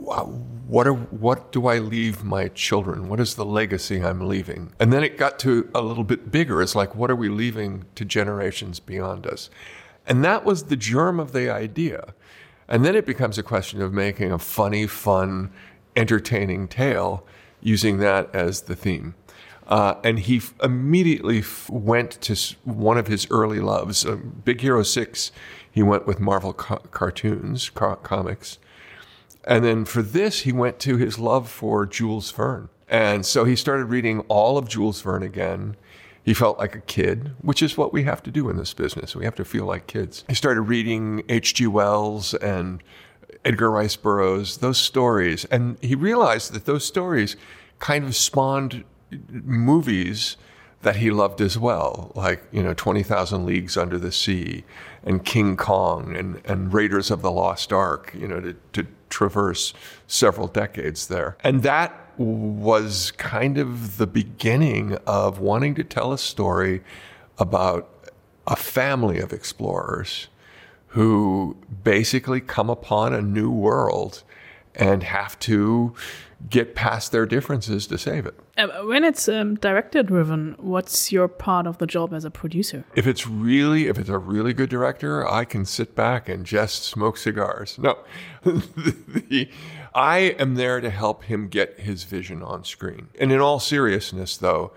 what 0.06 0.86
are 0.86 0.92
what 0.94 1.52
do 1.52 1.66
I 1.66 1.78
leave 1.78 2.24
my 2.24 2.48
children? 2.48 3.08
What 3.08 3.20
is 3.20 3.34
the 3.34 3.44
legacy 3.44 4.02
I'm 4.02 4.26
leaving? 4.28 4.72
And 4.80 4.92
then 4.92 5.02
it 5.04 5.16
got 5.18 5.38
to 5.40 5.70
a 5.74 5.80
little 5.82 6.04
bit 6.04 6.30
bigger. 6.30 6.62
It's 6.62 6.74
like 6.74 6.94
what 6.94 7.10
are 7.10 7.16
we 7.16 7.28
leaving 7.28 7.84
to 7.94 8.04
generations 8.04 8.80
beyond 8.80 9.26
us? 9.26 9.50
And 10.06 10.24
that 10.24 10.44
was 10.44 10.64
the 10.64 10.76
germ 10.76 11.20
of 11.20 11.32
the 11.32 11.50
idea. 11.50 12.14
And 12.68 12.84
then 12.84 12.96
it 12.96 13.06
becomes 13.06 13.38
a 13.38 13.42
question 13.42 13.82
of 13.82 13.92
making 13.92 14.32
a 14.32 14.38
funny, 14.38 14.86
fun, 14.86 15.52
entertaining 15.94 16.68
tale 16.68 17.24
using 17.60 17.98
that 17.98 18.34
as 18.34 18.62
the 18.62 18.74
theme. 18.74 19.14
Uh, 19.68 19.94
and 20.02 20.18
he 20.20 20.38
f- 20.38 20.54
immediately 20.62 21.38
f- 21.38 21.70
went 21.70 22.10
to 22.22 22.32
s- 22.32 22.56
one 22.64 22.98
of 22.98 23.06
his 23.06 23.26
early 23.30 23.60
loves, 23.60 24.04
uh, 24.04 24.16
Big 24.44 24.60
Hero 24.60 24.82
6. 24.82 25.30
He 25.70 25.82
went 25.82 26.06
with 26.06 26.18
Marvel 26.18 26.52
co- 26.52 26.82
cartoons, 26.90 27.70
co- 27.70 27.94
comics. 27.96 28.58
And 29.44 29.64
then 29.64 29.84
for 29.84 30.02
this, 30.02 30.40
he 30.40 30.52
went 30.52 30.78
to 30.80 30.96
his 30.96 31.18
love 31.18 31.48
for 31.48 31.86
Jules 31.86 32.30
Verne. 32.30 32.68
And 32.88 33.24
so 33.24 33.44
he 33.44 33.56
started 33.56 33.86
reading 33.86 34.20
all 34.28 34.58
of 34.58 34.68
Jules 34.68 35.00
Verne 35.00 35.22
again. 35.22 35.76
He 36.22 36.34
felt 36.34 36.58
like 36.58 36.76
a 36.76 36.80
kid, 36.80 37.32
which 37.40 37.62
is 37.62 37.76
what 37.76 37.92
we 37.92 38.04
have 38.04 38.22
to 38.24 38.30
do 38.30 38.48
in 38.48 38.56
this 38.56 38.74
business. 38.74 39.16
We 39.16 39.24
have 39.24 39.34
to 39.36 39.44
feel 39.44 39.64
like 39.64 39.86
kids. 39.86 40.24
He 40.28 40.34
started 40.34 40.62
reading 40.62 41.22
H.G. 41.28 41.66
Wells 41.66 42.34
and 42.34 42.82
Edgar 43.44 43.70
Rice 43.70 43.96
Burroughs, 43.96 44.58
those 44.58 44.78
stories. 44.78 45.44
And 45.46 45.78
he 45.80 45.94
realized 45.94 46.52
that 46.52 46.64
those 46.64 46.84
stories 46.84 47.36
kind 47.80 48.04
of 48.04 48.14
spawned 48.14 48.84
movies 49.28 50.36
that 50.82 50.96
he 50.96 51.10
loved 51.10 51.40
as 51.40 51.56
well, 51.56 52.12
like, 52.14 52.42
you 52.50 52.62
know, 52.62 52.74
20,000 52.74 53.46
Leagues 53.46 53.76
Under 53.76 53.98
the 53.98 54.12
Sea 54.12 54.64
and 55.04 55.24
King 55.24 55.56
Kong 55.56 56.14
and, 56.16 56.42
and 56.44 56.72
Raiders 56.72 57.10
of 57.10 57.22
the 57.22 57.30
Lost 57.30 57.72
Ark, 57.72 58.12
you 58.16 58.26
know, 58.26 58.40
to, 58.40 58.56
to 58.72 58.86
traverse 59.12 59.74
several 60.08 60.48
decades 60.48 61.06
there. 61.06 61.36
And 61.44 61.62
that 61.62 62.10
was 62.18 63.12
kind 63.12 63.58
of 63.58 63.98
the 63.98 64.06
beginning 64.06 64.96
of 65.06 65.38
wanting 65.38 65.74
to 65.76 65.84
tell 65.84 66.12
a 66.12 66.18
story 66.18 66.82
about 67.38 67.88
a 68.46 68.56
family 68.56 69.20
of 69.20 69.32
explorers 69.32 70.28
who 70.88 71.56
basically 71.84 72.40
come 72.40 72.68
upon 72.68 73.14
a 73.14 73.22
new 73.22 73.50
world 73.50 74.22
and 74.74 75.02
have 75.02 75.38
to 75.40 75.94
get 76.50 76.74
past 76.74 77.12
their 77.12 77.26
differences 77.26 77.86
to 77.86 77.96
save 77.98 78.26
it. 78.26 78.34
Uh, 78.56 78.68
when 78.84 79.04
it's 79.04 79.28
um, 79.28 79.54
director 79.56 80.02
driven, 80.02 80.54
what's 80.58 81.12
your 81.12 81.28
part 81.28 81.66
of 81.66 81.78
the 81.78 81.86
job 81.86 82.12
as 82.12 82.24
a 82.24 82.30
producer? 82.30 82.84
If 82.94 83.06
it's 83.06 83.26
really, 83.26 83.86
if 83.86 83.98
it's 83.98 84.08
a 84.08 84.18
really 84.18 84.52
good 84.52 84.68
director, 84.68 85.28
I 85.28 85.44
can 85.44 85.64
sit 85.64 85.94
back 85.94 86.28
and 86.28 86.44
just 86.44 86.84
smoke 86.84 87.16
cigars. 87.16 87.78
No, 87.78 87.98
the, 88.44 89.48
I 89.94 90.18
am 90.18 90.56
there 90.56 90.80
to 90.80 90.90
help 90.90 91.24
him 91.24 91.48
get 91.48 91.80
his 91.80 92.04
vision 92.04 92.42
on 92.42 92.64
screen. 92.64 93.08
And 93.18 93.30
in 93.30 93.40
all 93.40 93.60
seriousness, 93.60 94.36
though, 94.36 94.72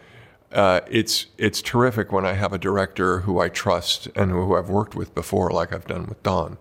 uh, 0.51 0.81
it's 0.89 1.25
it's 1.37 1.61
terrific 1.61 2.11
when 2.11 2.25
I 2.25 2.33
have 2.33 2.53
a 2.53 2.57
director 2.57 3.21
who 3.21 3.39
I 3.39 3.49
trust 3.49 4.07
and 4.15 4.31
who 4.31 4.55
I've 4.55 4.69
worked 4.69 4.95
with 4.95 5.13
before, 5.13 5.51
like 5.51 5.73
I've 5.73 5.87
done 5.87 6.05
with 6.07 6.21
Don, 6.23 6.57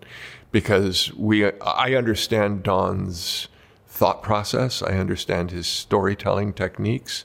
because 0.55 1.13
we 1.15 1.45
I 1.61 1.95
understand 1.97 2.63
Don's 2.63 3.49
thought 3.89 4.23
process. 4.23 4.83
I 4.83 4.99
understand 4.99 5.51
his 5.51 5.67
storytelling 5.67 6.53
techniques. 6.53 7.25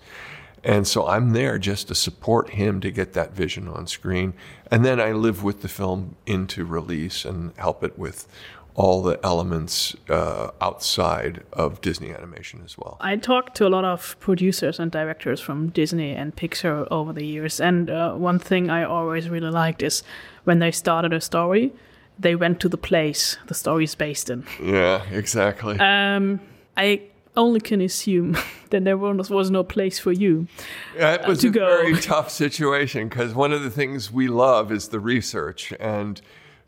And 0.63 0.87
so 0.87 1.07
I'm 1.07 1.29
there 1.29 1.59
just 1.59 1.87
to 1.89 1.95
support 1.95 2.49
him 2.49 2.81
to 2.81 2.89
get 2.89 3.13
that 3.13 3.33
vision 3.33 3.67
on 3.67 3.85
screen. 3.85 4.33
And 4.71 4.83
then 4.83 4.99
I 4.99 5.11
live 5.11 5.43
with 5.43 5.61
the 5.61 5.67
film 5.67 6.15
into 6.25 6.65
release 6.65 7.23
and 7.23 7.53
help 7.57 7.83
it 7.83 7.99
with 7.99 8.27
all 8.73 9.03
the 9.03 9.19
elements 9.23 9.95
uh, 10.09 10.49
outside 10.59 11.43
of 11.53 11.81
Disney 11.81 12.11
animation 12.11 12.63
as 12.65 12.79
well. 12.79 12.97
I 12.99 13.15
talked 13.17 13.55
to 13.57 13.67
a 13.67 13.69
lot 13.69 13.85
of 13.85 14.19
producers 14.19 14.79
and 14.79 14.91
directors 14.91 15.39
from 15.39 15.69
Disney 15.69 16.13
and 16.15 16.35
Pixar 16.35 16.87
over 16.89 17.13
the 17.13 17.25
years. 17.25 17.61
And 17.61 17.91
uh, 17.91 18.13
one 18.13 18.39
thing 18.39 18.71
I 18.71 18.83
always 18.83 19.29
really 19.29 19.51
liked 19.51 19.83
is 19.83 20.01
when 20.45 20.57
they 20.57 20.71
started 20.71 21.13
a 21.13 21.21
story, 21.21 21.73
they 22.19 22.35
went 22.35 22.59
to 22.59 22.69
the 22.69 22.77
place 22.77 23.37
the 23.47 23.53
story 23.53 23.85
is 23.85 23.95
based 23.95 24.29
in. 24.29 24.45
Yeah, 24.61 25.03
exactly. 25.11 25.79
Um, 25.79 26.39
I 26.75 27.01
only 27.37 27.59
can 27.59 27.81
assume 27.81 28.37
that 28.69 28.83
there 28.83 28.97
was, 28.97 29.29
was 29.29 29.49
no 29.49 29.63
place 29.63 29.99
for 29.99 30.11
you. 30.11 30.47
It 30.95 31.27
was 31.27 31.43
uh, 31.43 31.47
a 31.47 31.51
go. 31.51 31.65
very 31.65 31.95
tough 32.01 32.29
situation 32.29 33.07
because 33.09 33.33
one 33.33 33.53
of 33.53 33.63
the 33.63 33.69
things 33.69 34.11
we 34.11 34.27
love 34.27 34.71
is 34.71 34.89
the 34.89 34.99
research 34.99 35.73
and 35.79 36.21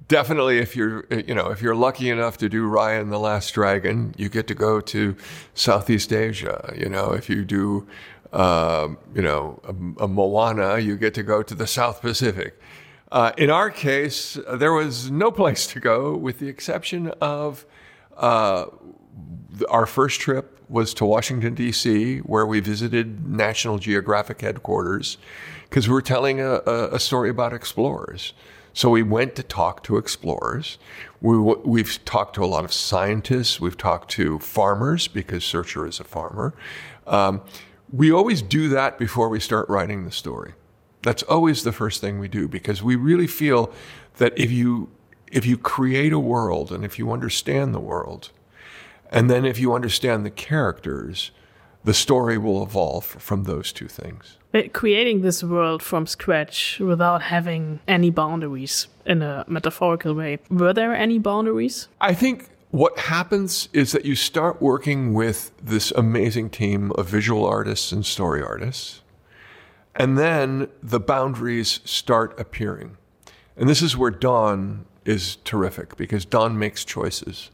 definitely 0.07 0.57
if 0.57 0.75
you're 0.75 1.05
you 1.09 1.33
know 1.33 1.49
if 1.51 1.61
you're 1.61 1.75
lucky 1.75 2.09
enough 2.09 2.37
to 2.37 2.49
do 2.49 2.67
Ryan 2.67 3.09
the 3.09 3.19
Last 3.19 3.51
Dragon, 3.51 4.13
you 4.17 4.29
get 4.29 4.47
to 4.47 4.55
go 4.55 4.81
to 4.81 5.15
Southeast 5.53 6.11
Asia. 6.11 6.73
You 6.77 6.89
know, 6.89 7.13
if 7.13 7.29
you 7.29 7.45
do 7.45 7.87
uh, 8.33 8.89
you 9.15 9.21
know 9.21 9.59
a, 9.63 10.03
a, 10.03 10.07
Moana, 10.07 10.79
you 10.79 10.97
get 10.97 11.13
to 11.15 11.23
go 11.23 11.43
to 11.43 11.55
the 11.55 11.67
South 11.67 12.01
Pacific. 12.01 12.59
Uh, 13.11 13.33
in 13.37 13.49
our 13.49 13.69
case, 13.69 14.37
there 14.53 14.71
was 14.71 15.11
no 15.11 15.31
place 15.31 15.67
to 15.67 15.79
go, 15.79 16.15
with 16.15 16.39
the 16.39 16.47
exception 16.47 17.09
of 17.19 17.65
uh, 18.15 18.65
our 19.69 19.85
first 19.85 20.21
trip 20.21 20.59
was 20.69 20.93
to 20.93 21.05
Washington, 21.05 21.53
D.C., 21.53 22.19
where 22.19 22.45
we 22.45 22.61
visited 22.61 23.27
National 23.27 23.77
Geographic 23.77 24.39
headquarters 24.39 25.17
because 25.63 25.87
we 25.87 25.93
were 25.93 26.01
telling 26.01 26.39
a, 26.39 26.61
a, 26.65 26.99
story 26.99 27.29
about 27.29 27.53
explorers. 27.53 28.33
So 28.73 28.89
we 28.89 29.03
went 29.03 29.35
to 29.35 29.43
talk 29.43 29.83
to 29.83 29.97
explorers. 29.97 30.77
We, 31.19 31.37
we've 31.37 32.03
talked 32.05 32.35
to 32.35 32.43
a 32.43 32.47
lot 32.47 32.63
of 32.63 32.71
scientists. 32.71 33.59
We've 33.59 33.77
talked 33.77 34.09
to 34.11 34.39
farmers 34.39 35.09
because 35.09 35.43
Searcher 35.43 35.85
is 35.85 35.99
a 35.99 36.05
farmer. 36.05 36.53
Um, 37.05 37.41
we 37.91 38.11
always 38.11 38.41
do 38.41 38.69
that 38.69 38.97
before 38.97 39.27
we 39.27 39.41
start 39.41 39.67
writing 39.67 40.05
the 40.05 40.11
story. 40.11 40.53
That's 41.03 41.23
always 41.23 41.63
the 41.63 41.71
first 41.71 42.01
thing 42.01 42.19
we 42.19 42.27
do 42.27 42.47
because 42.47 42.83
we 42.83 42.95
really 42.95 43.27
feel 43.27 43.71
that 44.17 44.37
if 44.37 44.51
you 44.51 44.89
if 45.31 45.45
you 45.45 45.57
create 45.57 46.11
a 46.11 46.19
world 46.19 46.71
and 46.71 46.83
if 46.83 46.99
you 46.99 47.11
understand 47.11 47.73
the 47.73 47.79
world, 47.79 48.31
and 49.11 49.29
then 49.29 49.45
if 49.45 49.59
you 49.59 49.73
understand 49.73 50.25
the 50.25 50.29
characters, 50.29 51.31
the 51.83 51.93
story 51.93 52.37
will 52.37 52.61
evolve 52.61 53.05
from 53.05 53.43
those 53.43 53.71
two 53.71 53.87
things. 53.87 54.37
But 54.51 54.73
creating 54.73 55.21
this 55.21 55.43
world 55.43 55.81
from 55.81 56.05
scratch 56.05 56.79
without 56.79 57.21
having 57.23 57.79
any 57.87 58.09
boundaries 58.09 58.87
in 59.05 59.21
a 59.21 59.45
metaphorical 59.47 60.13
way, 60.13 60.39
were 60.49 60.73
there 60.73 60.93
any 60.93 61.17
boundaries? 61.17 61.87
I 61.99 62.13
think 62.13 62.49
what 62.71 62.97
happens 62.99 63.69
is 63.73 63.91
that 63.93 64.05
you 64.05 64.15
start 64.15 64.61
working 64.61 65.13
with 65.13 65.51
this 65.61 65.91
amazing 65.91 66.49
team 66.49 66.91
of 66.93 67.07
visual 67.07 67.45
artists 67.45 67.91
and 67.91 68.05
story 68.05 68.43
artists, 68.43 69.00
and 69.95 70.17
then 70.17 70.69
the 70.81 70.99
boundaries 70.99 71.81
start 71.85 72.39
appearing. 72.39 72.97
And 73.57 73.67
this 73.67 73.81
is 73.81 73.97
where 73.97 74.11
Don 74.11 74.85
is 75.05 75.37
terrific 75.43 75.97
because 75.97 76.25
Don 76.25 76.57
makes 76.57 76.85
choices. 76.85 77.51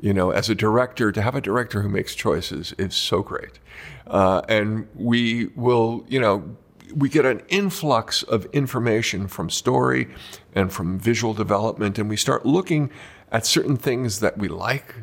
You 0.00 0.12
know, 0.12 0.30
as 0.30 0.50
a 0.50 0.54
director, 0.54 1.12
to 1.12 1.22
have 1.22 1.34
a 1.34 1.40
director 1.40 1.82
who 1.82 1.88
makes 1.88 2.14
choices 2.14 2.72
is 2.78 2.94
so 2.94 3.22
great. 3.22 3.58
Uh, 4.06 4.42
and 4.48 4.88
we 4.94 5.46
will, 5.54 6.04
you 6.08 6.20
know, 6.20 6.56
we 6.94 7.08
get 7.08 7.24
an 7.24 7.42
influx 7.48 8.22
of 8.22 8.44
information 8.46 9.28
from 9.28 9.48
story 9.48 10.08
and 10.54 10.72
from 10.72 10.98
visual 10.98 11.34
development, 11.34 11.98
and 11.98 12.08
we 12.08 12.16
start 12.16 12.44
looking 12.44 12.90
at 13.30 13.46
certain 13.46 13.76
things 13.76 14.20
that 14.20 14.38
we 14.38 14.48
like. 14.48 14.94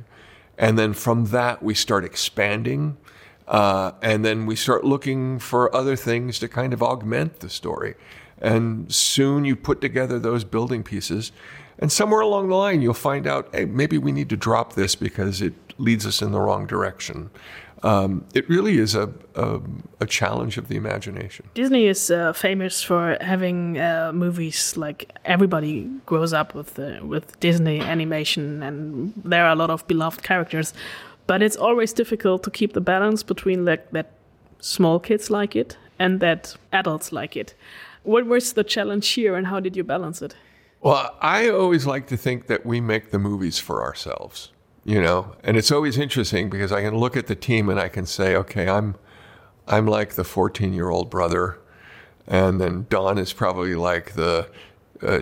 And 0.57 0.77
then 0.77 0.93
from 0.93 1.25
that, 1.27 1.63
we 1.63 1.73
start 1.73 2.03
expanding. 2.03 2.97
Uh, 3.49 3.93
and 4.01 4.23
then 4.23 4.45
we 4.45 4.55
start 4.55 4.85
looking 4.85 5.39
for 5.39 5.75
other 5.75 5.95
things 5.95 6.37
to 6.39 6.47
kind 6.47 6.71
of 6.71 6.83
augment 6.83 7.39
the 7.39 7.49
story. 7.49 7.95
And 8.37 8.93
soon 8.93 9.43
you 9.43 9.55
put 9.55 9.81
together 9.81 10.19
those 10.19 10.43
building 10.43 10.83
pieces. 10.83 11.31
And 11.79 11.91
somewhere 11.91 12.21
along 12.21 12.49
the 12.49 12.55
line, 12.55 12.81
you'll 12.81 12.93
find 12.93 13.25
out, 13.25 13.49
hey, 13.51 13.65
maybe 13.65 13.97
we 13.97 14.11
need 14.11 14.29
to 14.29 14.37
drop 14.37 14.73
this 14.73 14.95
because 14.95 15.41
it 15.41 15.53
leads 15.77 16.05
us 16.05 16.21
in 16.21 16.31
the 16.31 16.39
wrong 16.39 16.67
direction. 16.67 17.31
Um, 17.81 18.25
it 18.33 18.47
really 18.49 18.77
is 18.77 18.93
a, 18.93 19.09
a, 19.35 19.61
a, 20.01 20.05
challenge 20.05 20.57
of 20.57 20.67
the 20.67 20.75
imagination. 20.75 21.47
Disney 21.53 21.87
is 21.87 22.11
uh, 22.11 22.33
famous 22.33 22.83
for 22.83 23.17
having 23.21 23.79
uh, 23.79 24.11
movies 24.13 24.75
like 24.75 25.15
everybody 25.23 25.89
grows 26.05 26.33
up 26.33 26.53
with 26.53 26.77
uh, 26.77 26.99
with 27.01 27.39
Disney 27.39 27.79
animation, 27.79 28.61
and 28.63 29.13
there 29.23 29.45
are 29.45 29.51
a 29.51 29.55
lot 29.55 29.69
of 29.69 29.87
beloved 29.87 30.23
characters. 30.23 30.73
But 31.29 31.43
it's 31.43 31.55
always 31.55 31.93
difficult 31.93 32.41
to 32.43 32.49
keep 32.49 32.73
the 32.73 32.81
balance 32.81 33.21
between 33.21 33.63
like 33.63 33.91
that 33.91 34.07
small 34.59 34.99
kids 34.99 35.29
like 35.29 35.55
it 35.55 35.77
and 35.99 36.19
that 36.21 36.57
adults 36.73 37.11
like 37.11 37.37
it. 37.37 37.53
What 38.01 38.25
was 38.25 38.53
the 38.53 38.63
challenge 38.63 39.07
here, 39.09 39.35
and 39.35 39.45
how 39.45 39.59
did 39.59 39.75
you 39.75 39.83
balance 39.83 40.23
it? 40.23 40.35
Well, 40.81 41.15
I 41.21 41.49
always 41.49 41.85
like 41.85 42.07
to 42.07 42.17
think 42.17 42.47
that 42.47 42.65
we 42.65 42.81
make 42.81 43.11
the 43.11 43.19
movies 43.19 43.59
for 43.59 43.83
ourselves 43.83 44.49
you 44.85 45.01
know 45.01 45.35
and 45.43 45.57
it's 45.57 45.71
always 45.71 45.97
interesting 45.97 46.49
because 46.49 46.71
i 46.71 46.81
can 46.81 46.95
look 46.97 47.17
at 47.17 47.27
the 47.27 47.35
team 47.35 47.69
and 47.69 47.79
i 47.79 47.87
can 47.87 48.05
say 48.05 48.35
okay 48.35 48.67
i'm 48.69 48.95
i'm 49.67 49.85
like 49.85 50.13
the 50.13 50.23
14 50.23 50.73
year 50.73 50.89
old 50.89 51.09
brother 51.09 51.59
and 52.25 52.59
then 52.61 52.85
don 52.89 53.17
is 53.17 53.33
probably 53.33 53.75
like 53.75 54.13
the 54.13 54.49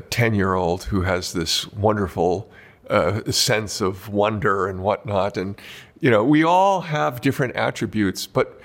10 0.09 0.31
uh, 0.31 0.35
year 0.35 0.53
old 0.53 0.85
who 0.85 1.01
has 1.01 1.33
this 1.33 1.67
wonderful 1.73 2.49
uh, 2.89 3.29
sense 3.31 3.81
of 3.81 4.09
wonder 4.09 4.67
and 4.67 4.79
whatnot 4.79 5.37
and 5.37 5.59
you 5.99 6.09
know 6.09 6.23
we 6.23 6.43
all 6.43 6.81
have 6.81 7.21
different 7.21 7.55
attributes 7.55 8.27
but 8.27 8.59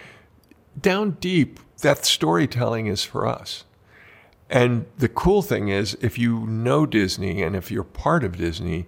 down 0.81 1.12
deep 1.21 1.59
that 1.81 2.05
storytelling 2.05 2.87
is 2.87 3.03
for 3.05 3.27
us 3.27 3.64
and 4.49 4.85
the 4.99 5.09
cool 5.09 5.42
thing 5.42 5.68
is 5.68 5.97
if 6.01 6.18
you 6.18 6.47
know 6.47 6.87
disney 6.87 7.42
and 7.42 7.57
if 7.57 7.71
you're 7.71 7.85
part 7.85 8.23
of 8.25 8.37
disney 8.37 8.87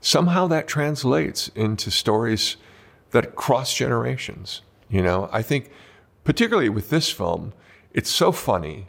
somehow 0.00 0.46
that 0.48 0.66
translates 0.66 1.48
into 1.54 1.90
stories 1.90 2.56
that 3.12 3.36
cross 3.36 3.72
generations. 3.72 4.62
You 4.90 5.02
know, 5.02 5.30
I 5.32 5.40
think 5.40 5.70
particularly 6.24 6.68
with 6.68 6.90
this 6.90 7.10
film, 7.10 7.54
it's 7.92 8.10
so 8.10 8.32
funny 8.32 8.88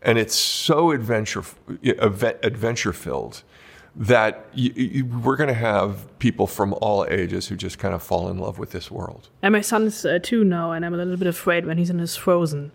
and 0.00 0.18
it's 0.18 0.34
so 0.34 0.92
adventure 0.92 1.42
adventure 1.82 2.92
filled 2.92 3.42
that 3.94 4.46
you, 4.54 4.72
you, 4.74 5.04
we're 5.04 5.36
going 5.36 5.48
to 5.48 5.54
have 5.54 6.18
people 6.18 6.46
from 6.46 6.74
all 6.80 7.06
ages 7.10 7.48
who 7.48 7.56
just 7.56 7.78
kind 7.78 7.94
of 7.94 8.02
fall 8.02 8.28
in 8.28 8.38
love 8.38 8.58
with 8.58 8.70
this 8.70 8.90
world. 8.90 9.28
And 9.42 9.52
my 9.52 9.60
son's 9.60 9.98
is 9.98 10.04
uh, 10.06 10.18
two 10.22 10.44
now, 10.44 10.72
and 10.72 10.84
I'm 10.84 10.94
a 10.94 10.96
little 10.96 11.16
bit 11.16 11.28
afraid 11.28 11.66
when 11.66 11.78
he's 11.78 11.90
in 11.90 11.98
his 11.98 12.16
Frozen 12.16 12.72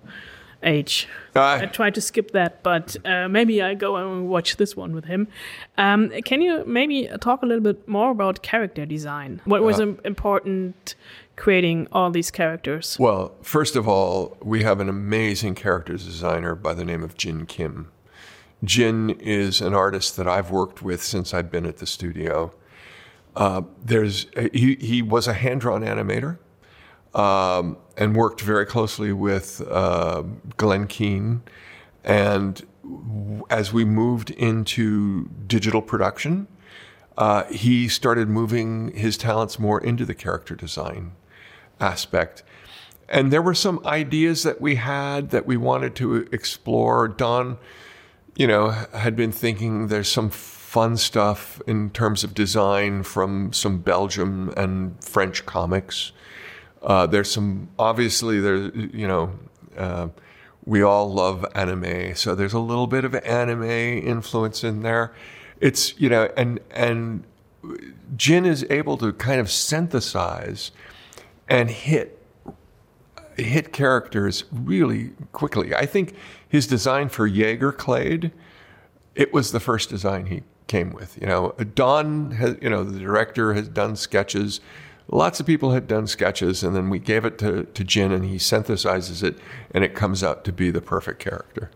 age. 0.64 1.08
Uh, 1.36 1.60
I 1.62 1.66
tried 1.68 1.96
to 1.96 2.02
skip 2.02 2.32
that, 2.32 2.64
but 2.64 2.96
uh, 3.06 3.28
maybe 3.28 3.62
I 3.62 3.74
go 3.74 3.96
and 3.96 4.28
watch 4.28 4.58
this 4.58 4.76
one 4.76 4.94
with 4.94 5.06
him. 5.06 5.28
Um, 5.78 6.10
can 6.26 6.42
you 6.42 6.64
maybe 6.66 7.10
talk 7.22 7.42
a 7.42 7.46
little 7.46 7.64
bit 7.64 7.88
more 7.88 8.12
about 8.12 8.42
character 8.42 8.86
design? 8.86 9.42
What 9.46 9.64
was 9.64 9.80
uh, 9.80 9.94
important 10.04 10.96
creating 11.36 11.88
all 11.92 12.10
these 12.10 12.32
characters? 12.32 12.98
Well, 13.00 13.36
first 13.42 13.76
of 13.76 13.88
all, 13.88 14.38
we 14.42 14.64
have 14.64 14.80
an 14.80 14.90
amazing 14.90 15.56
characters 15.56 16.06
designer 16.06 16.56
by 16.56 16.74
the 16.74 16.86
name 16.86 17.04
of 17.04 17.16
Jin 17.16 17.46
Kim. 17.46 17.92
Jin 18.64 19.12
is 19.12 19.62
an 19.62 19.74
artist 19.74 20.18
that 20.18 20.28
I've 20.28 20.52
worked 20.52 20.82
with 20.82 21.04
since 21.04 21.34
I've 21.34 21.52
been 21.52 21.66
at 21.66 21.78
the 21.78 21.86
studio. 21.86 22.54
Uh, 23.36 23.62
there's 23.84 24.26
he, 24.52 24.76
he 24.76 25.02
was 25.02 25.28
a 25.28 25.34
hand 25.34 25.62
drawn 25.62 25.82
animator 25.82 26.40
um, 27.14 27.78
and 27.96 28.16
worked 28.16 28.42
very 28.42 28.66
closely 28.66 29.14
with 29.14 29.62
uh, 29.70 30.24
Glenn 30.58 30.88
Keane. 30.88 31.44
And 32.04 32.66
as 33.50 33.72
we 33.72 33.86
moved 33.86 34.32
into 34.32 35.30
digital 35.46 35.82
production, 35.82 36.48
uh, 37.18 37.44
he 37.46 37.88
started 37.88 38.30
moving 38.30 38.92
his 38.96 39.18
talents 39.18 39.60
more 39.60 39.82
into 39.82 40.06
the 40.06 40.14
character 40.14 40.56
design 40.56 41.12
aspect. 41.80 42.44
And 43.10 43.32
there 43.32 43.42
were 43.42 43.56
some 43.56 43.86
ideas 43.86 44.44
that 44.44 44.62
we 44.62 44.76
had 44.76 45.30
that 45.30 45.46
we 45.46 45.58
wanted 45.58 45.96
to 45.96 46.28
explore. 46.32 47.08
Don, 47.08 47.58
you 48.38 48.48
know, 48.48 48.70
had 48.70 49.16
been 49.16 49.32
thinking 49.32 49.88
there's 49.88 50.10
some 50.10 50.30
fun 50.30 50.96
stuff 50.96 51.62
in 51.68 51.90
terms 51.90 52.24
of 52.24 52.34
design 52.34 53.04
from 53.04 53.52
some 53.52 53.80
Belgium 53.80 54.54
and 54.56 55.04
French 55.04 55.46
comics 55.46 56.12
uh, 56.82 57.08
there's 57.08 57.32
some 57.32 57.70
obviously 57.78 58.40
there's 58.40 58.72
you 58.94 59.08
know 59.08 59.32
uh, 59.78 60.08
we 60.66 60.82
all 60.82 61.12
love 61.12 61.46
anime, 61.56 62.16
so 62.16 62.36
there's 62.36 62.54
a 62.54 62.60
little 62.60 62.88
bit 62.88 63.06
of 63.06 63.16
anime 63.16 63.64
influence 63.64 64.64
in 64.64 64.82
there. 64.82 65.14
It's 65.60 66.00
you 66.00 66.10
know 66.10 66.32
and 66.38 66.60
and 66.72 67.24
Jin 68.16 68.46
is 68.46 68.66
able 68.70 68.98
to 68.98 69.14
kind 69.14 69.40
of 69.40 69.52
synthesize 69.52 70.72
and 71.50 71.70
hit 71.70 72.17
hit 73.38 73.72
characters 73.72 74.44
really 74.52 75.12
quickly. 75.32 75.74
I 75.76 75.86
think 75.86 76.16
his 76.48 76.68
design 76.68 77.10
for 77.10 77.28
Jaeger 77.28 77.72
Clade, 77.72 78.32
it 79.16 79.34
was 79.34 79.52
the 79.52 79.60
first 79.60 79.90
design 79.90 80.28
he 80.28 80.44
came 80.68 80.92
with. 80.92 81.18
You 81.20 81.28
know, 81.28 81.52
Don 81.76 82.32
has, 82.32 82.58
you 82.62 82.70
know, 82.70 82.84
the 82.84 83.00
director 83.00 83.54
has 83.54 83.68
done 83.68 83.96
sketches 83.96 84.60
lots 85.10 85.40
of 85.40 85.46
people 85.46 85.72
had 85.72 85.88
done 85.88 86.08
sketches, 86.08 86.64
and 86.64 86.76
then 86.76 86.90
we 86.90 87.00
gave 87.00 87.26
it 87.26 87.38
to, 87.40 87.64
to 87.64 87.84
Jin, 87.84 88.12
and 88.12 88.26
he 88.26 88.36
synthesizes 88.36 89.24
it, 89.24 89.38
and 89.72 89.84
it 89.84 89.96
comes 89.96 90.24
out 90.24 90.44
to 90.46 90.52
be 90.52 90.72
the 90.72 90.82
perfect 90.82 91.20
character. 91.20 91.72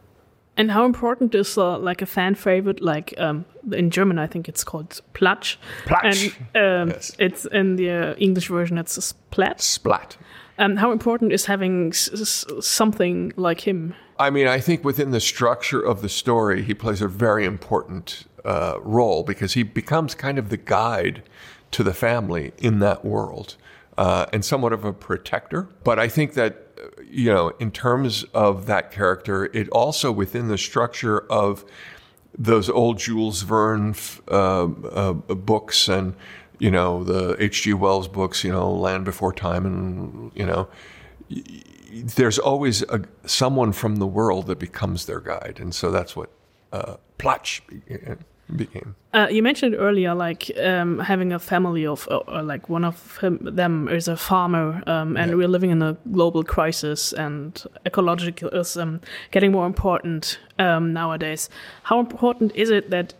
And 0.57 0.71
how 0.71 0.85
important 0.85 1.33
is 1.33 1.57
uh, 1.57 1.79
like 1.79 2.01
a 2.01 2.05
fan 2.05 2.35
favorite, 2.35 2.81
like 2.81 3.13
um, 3.17 3.45
in 3.71 3.89
German, 3.89 4.19
I 4.19 4.27
think 4.27 4.49
it's 4.49 4.63
called 4.63 5.01
Platsch. 5.13 5.55
Platsch. 5.85 6.35
And 6.53 6.89
um, 6.89 6.89
yes. 6.89 7.15
it's 7.17 7.45
in 7.45 7.77
the 7.77 7.89
uh, 7.89 8.13
English 8.15 8.49
version, 8.49 8.77
it's 8.77 8.97
a 8.97 9.01
Splat. 9.01 9.61
Splat. 9.61 10.17
And 10.57 10.79
how 10.79 10.91
important 10.91 11.31
is 11.31 11.45
having 11.45 11.93
something 11.93 13.33
like 13.35 13.61
him? 13.61 13.95
I 14.19 14.29
mean, 14.29 14.47
I 14.47 14.59
think 14.59 14.83
within 14.83 15.11
the 15.11 15.19
structure 15.19 15.81
of 15.81 16.01
the 16.01 16.09
story, 16.09 16.61
he 16.61 16.73
plays 16.73 17.01
a 17.01 17.07
very 17.07 17.45
important 17.45 18.25
uh, 18.45 18.75
role 18.81 19.23
because 19.23 19.53
he 19.53 19.63
becomes 19.63 20.13
kind 20.13 20.37
of 20.37 20.49
the 20.49 20.57
guide 20.57 21.23
to 21.71 21.83
the 21.83 21.93
family 21.93 22.51
in 22.57 22.79
that 22.79 23.03
world 23.03 23.55
uh, 23.97 24.25
and 24.33 24.43
somewhat 24.45 24.73
of 24.73 24.85
a 24.85 24.93
protector. 24.93 25.69
But 25.83 25.99
I 25.99 26.07
think 26.07 26.33
that, 26.33 26.67
you 27.09 27.31
know, 27.31 27.49
in 27.59 27.71
terms 27.71 28.23
of 28.33 28.65
that 28.67 28.91
character, 28.91 29.45
it 29.45 29.69
also 29.69 30.11
within 30.11 30.47
the 30.47 30.57
structure 30.57 31.19
of 31.31 31.65
those 32.37 32.69
old 32.69 32.97
Jules 32.97 33.41
Verne 33.41 33.95
uh, 34.29 34.63
uh, 34.63 35.13
books 35.13 35.87
and, 35.87 36.15
you 36.61 36.69
know, 36.69 37.03
the 37.03 37.35
H.G. 37.43 37.73
Wells 37.73 38.07
books, 38.07 38.43
you 38.43 38.51
know, 38.51 38.71
Land 38.71 39.03
Before 39.03 39.33
Time, 39.33 39.65
and, 39.65 40.31
you 40.35 40.45
know, 40.45 40.67
there's 41.91 42.37
always 42.37 42.83
a, 42.83 43.01
someone 43.25 43.71
from 43.71 43.95
the 43.95 44.05
world 44.05 44.45
that 44.45 44.59
becomes 44.59 45.07
their 45.07 45.19
guide. 45.19 45.57
And 45.59 45.73
so 45.73 45.89
that's 45.89 46.15
what 46.15 46.29
uh, 46.71 46.97
Platsch 47.17 47.61
became. 48.55 48.95
Uh, 49.11 49.27
you 49.31 49.41
mentioned 49.41 49.75
earlier, 49.75 50.13
like 50.13 50.51
um, 50.63 50.99
having 50.99 51.33
a 51.33 51.39
family 51.39 51.85
of, 51.87 52.07
uh, 52.11 52.43
like 52.43 52.69
one 52.69 52.85
of 52.85 53.17
him, 53.17 53.39
them 53.41 53.87
is 53.87 54.07
a 54.07 54.15
farmer, 54.15 54.83
um, 54.85 55.17
and 55.17 55.31
yeah. 55.31 55.37
we're 55.37 55.47
living 55.47 55.71
in 55.71 55.81
a 55.81 55.97
global 56.11 56.43
crisis, 56.43 57.11
and 57.13 57.63
ecological 57.85 58.49
is 58.49 58.77
um, 58.77 59.01
getting 59.31 59.51
more 59.51 59.65
important 59.65 60.37
um, 60.59 60.93
nowadays. 60.93 61.49
How 61.83 61.99
important 61.99 62.51
is 62.55 62.69
it 62.69 62.91
that 62.91 63.13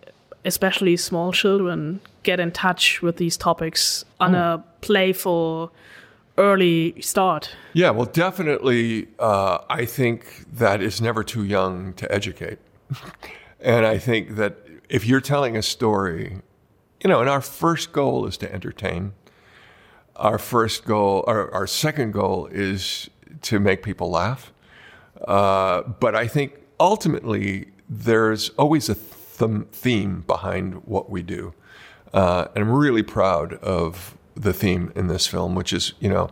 especially 0.46 0.98
small 0.98 1.32
children 1.32 2.00
get 2.24 2.40
in 2.40 2.52
touch 2.52 3.02
with 3.02 3.18
these 3.18 3.38
topics 3.38 4.06
on 4.20 4.36
Oh. 4.36 4.40
a 4.54 4.64
playful, 4.82 5.72
early 6.38 7.00
start? 7.02 7.56
Yeah, 7.74 7.92
well, 7.92 8.06
definitely, 8.06 9.08
uh, 9.20 9.60
I 9.70 9.86
think 9.86 10.46
that 10.54 10.82
it's 10.82 11.02
never 11.02 11.24
too 11.24 11.44
young 11.44 11.94
to 11.94 12.12
educate. 12.12 12.60
and 13.60 13.86
I 13.86 13.98
think 13.98 14.36
that 14.36 14.58
if 14.90 15.06
you're 15.06 15.22
telling 15.22 15.56
a 15.58 15.62
story, 15.62 16.38
you 17.04 17.10
know, 17.10 17.20
and 17.22 17.30
our 17.30 17.42
first 17.42 17.92
goal 17.94 18.26
is 18.28 18.38
to 18.38 18.54
entertain. 18.54 19.14
Our 20.16 20.38
first 20.38 20.86
goal, 20.86 21.24
our, 21.28 21.52
our 21.52 21.66
second 21.68 22.12
goal 22.14 22.48
is 22.52 23.10
to 23.44 23.60
make 23.60 23.82
people 23.82 24.10
laugh. 24.12 24.52
Uh, 25.28 25.82
but 26.00 26.16
I 26.16 26.28
think 26.28 26.54
ultimately 26.80 27.68
there's 27.90 28.50
always 28.50 28.90
a 28.90 28.96
th- 28.96 29.06
theme 29.72 30.24
behind 30.28 30.86
what 30.86 31.10
we 31.10 31.22
do. 31.22 31.54
Uh, 32.14 32.48
and 32.56 32.64
I'm 32.66 32.72
really 32.72 33.04
proud 33.04 33.54
of 33.56 34.18
the 34.36 34.54
theme 34.54 34.92
in 34.96 35.08
this 35.08 35.28
film, 35.28 35.56
which 35.56 35.74
is, 35.74 35.94
you 36.00 36.10
know, 36.10 36.30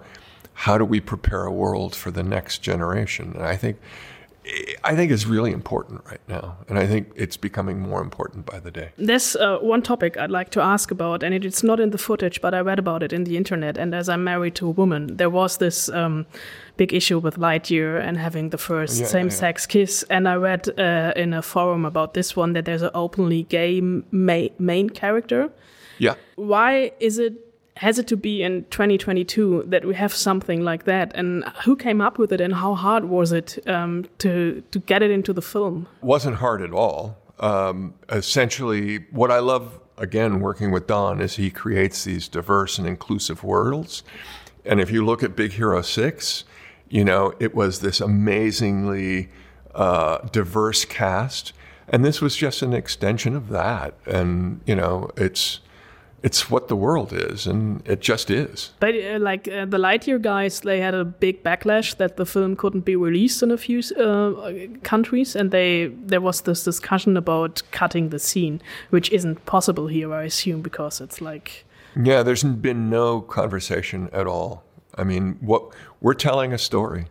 how 0.53 0.77
do 0.77 0.83
we 0.83 0.99
prepare 0.99 1.45
a 1.45 1.51
world 1.51 1.95
for 1.95 2.11
the 2.11 2.23
next 2.23 2.59
generation? 2.59 3.33
And 3.35 3.43
I 3.43 3.55
think, 3.55 3.77
I 4.83 4.95
think 4.95 5.11
is 5.11 5.25
really 5.25 5.51
important 5.51 6.01
right 6.05 6.21
now, 6.27 6.57
and 6.67 6.79
I 6.79 6.87
think 6.87 7.11
it's 7.15 7.37
becoming 7.37 7.79
more 7.79 8.01
important 8.01 8.45
by 8.45 8.59
the 8.59 8.71
day. 8.71 8.89
There's 8.97 9.35
uh, 9.35 9.57
one 9.61 9.81
topic 9.81 10.17
I'd 10.17 10.31
like 10.31 10.49
to 10.51 10.61
ask 10.61 10.91
about, 10.91 11.23
and 11.23 11.33
it's 11.33 11.63
not 11.63 11.79
in 11.79 11.89
the 11.91 11.97
footage, 11.97 12.41
but 12.41 12.53
I 12.53 12.59
read 12.59 12.79
about 12.79 13.03
it 13.03 13.13
in 13.13 13.23
the 13.23 13.35
internet. 13.37 13.77
And 13.77 13.93
as 13.93 14.07
I'm 14.09 14.23
married 14.23 14.55
to 14.55 14.67
a 14.67 14.71
woman, 14.71 15.17
there 15.17 15.29
was 15.29 15.57
this 15.57 15.89
um, 15.89 16.25
big 16.77 16.93
issue 16.93 17.19
with 17.19 17.37
Lightyear 17.37 18.01
and 18.01 18.17
having 18.17 18.49
the 18.49 18.57
first 18.57 18.97
Yeah, 18.97 19.05
yeah, 19.05 19.11
same-sex 19.11 19.65
kiss. 19.65 20.03
And 20.09 20.27
I 20.27 20.35
read 20.35 20.79
uh, 20.79 21.13
in 21.15 21.33
a 21.33 21.41
forum 21.41 21.85
about 21.85 22.13
this 22.13 22.35
one 22.35 22.53
that 22.53 22.65
there's 22.65 22.81
an 22.81 22.91
openly 22.93 23.43
gay 23.43 23.81
ma- 23.81 24.53
main 24.57 24.89
character. 24.89 25.49
Yeah. 25.97 26.15
Why 26.35 26.91
is 26.99 27.19
it? 27.19 27.33
Has 27.79 27.97
it 27.97 28.07
to 28.07 28.17
be 28.17 28.43
in 28.43 28.65
2022 28.71 29.63
that 29.67 29.85
we 29.85 29.95
have 29.95 30.13
something 30.13 30.65
like 30.65 30.83
that? 30.83 31.13
And 31.15 31.45
who 31.63 31.77
came 31.77 32.01
up 32.01 32.17
with 32.17 32.33
it? 32.33 32.41
And 32.41 32.55
how 32.55 32.75
hard 32.75 33.05
was 33.05 33.31
it 33.31 33.57
um, 33.69 34.05
to 34.17 34.61
to 34.71 34.79
get 34.79 35.01
it 35.01 35.11
into 35.11 35.31
the 35.31 35.41
film? 35.41 35.87
wasn't 36.01 36.35
hard 36.35 36.61
at 36.61 36.73
all. 36.73 37.15
Um, 37.39 37.93
essentially, 38.09 39.05
what 39.11 39.31
I 39.31 39.39
love 39.39 39.79
again 39.97 40.41
working 40.41 40.71
with 40.71 40.87
Don 40.87 41.21
is 41.21 41.37
he 41.37 41.49
creates 41.49 42.03
these 42.03 42.27
diverse 42.27 42.77
and 42.77 42.85
inclusive 42.85 43.45
worlds. 43.45 44.03
And 44.65 44.81
if 44.81 44.91
you 44.91 45.05
look 45.05 45.23
at 45.23 45.37
Big 45.37 45.53
Hero 45.53 45.81
Six, 45.81 46.43
you 46.89 47.05
know 47.05 47.33
it 47.39 47.55
was 47.55 47.79
this 47.79 48.01
amazingly 48.01 49.29
uh, 49.73 50.17
diverse 50.33 50.83
cast, 50.83 51.53
and 51.87 52.03
this 52.03 52.19
was 52.19 52.35
just 52.35 52.61
an 52.61 52.73
extension 52.73 53.37
of 53.37 53.47
that. 53.47 53.93
And 54.05 54.59
you 54.65 54.75
know, 54.75 55.11
it's 55.15 55.61
it's 56.21 56.49
what 56.49 56.67
the 56.67 56.75
world 56.75 57.13
is, 57.13 57.47
and 57.47 57.81
it 57.87 58.01
just 58.01 58.29
is. 58.29 58.71
But 58.79 58.95
uh, 58.95 59.19
like 59.19 59.47
uh, 59.47 59.65
the 59.65 59.77
Lightyear 59.77 60.21
guys, 60.21 60.59
they 60.61 60.81
had 60.81 60.93
a 60.93 61.05
big 61.05 61.43
backlash 61.43 61.95
that 61.97 62.17
the 62.17 62.25
film 62.25 62.55
couldn't 62.55 62.85
be 62.85 62.95
released 62.95 63.41
in 63.41 63.51
a 63.51 63.57
few 63.57 63.81
uh, 63.97 64.51
countries, 64.83 65.35
and 65.35 65.51
they 65.51 65.87
there 65.87 66.21
was 66.21 66.41
this 66.41 66.63
discussion 66.63 67.15
about 67.15 67.61
cutting 67.71 68.09
the 68.09 68.19
scene, 68.19 68.61
which 68.89 69.09
isn't 69.11 69.45
possible 69.45 69.87
here, 69.87 70.13
I 70.13 70.23
assume, 70.23 70.61
because 70.61 70.99
it's 70.99 71.21
like 71.21 71.65
Yeah, 71.95 72.23
there's 72.23 72.43
been 72.43 72.89
no 72.89 73.21
conversation 73.21 74.09
at 74.11 74.27
all. 74.27 74.63
I 74.97 75.03
mean, 75.03 75.37
what 75.39 75.71
we're 76.01 76.15
telling 76.15 76.53
a 76.53 76.57
story, 76.57 77.05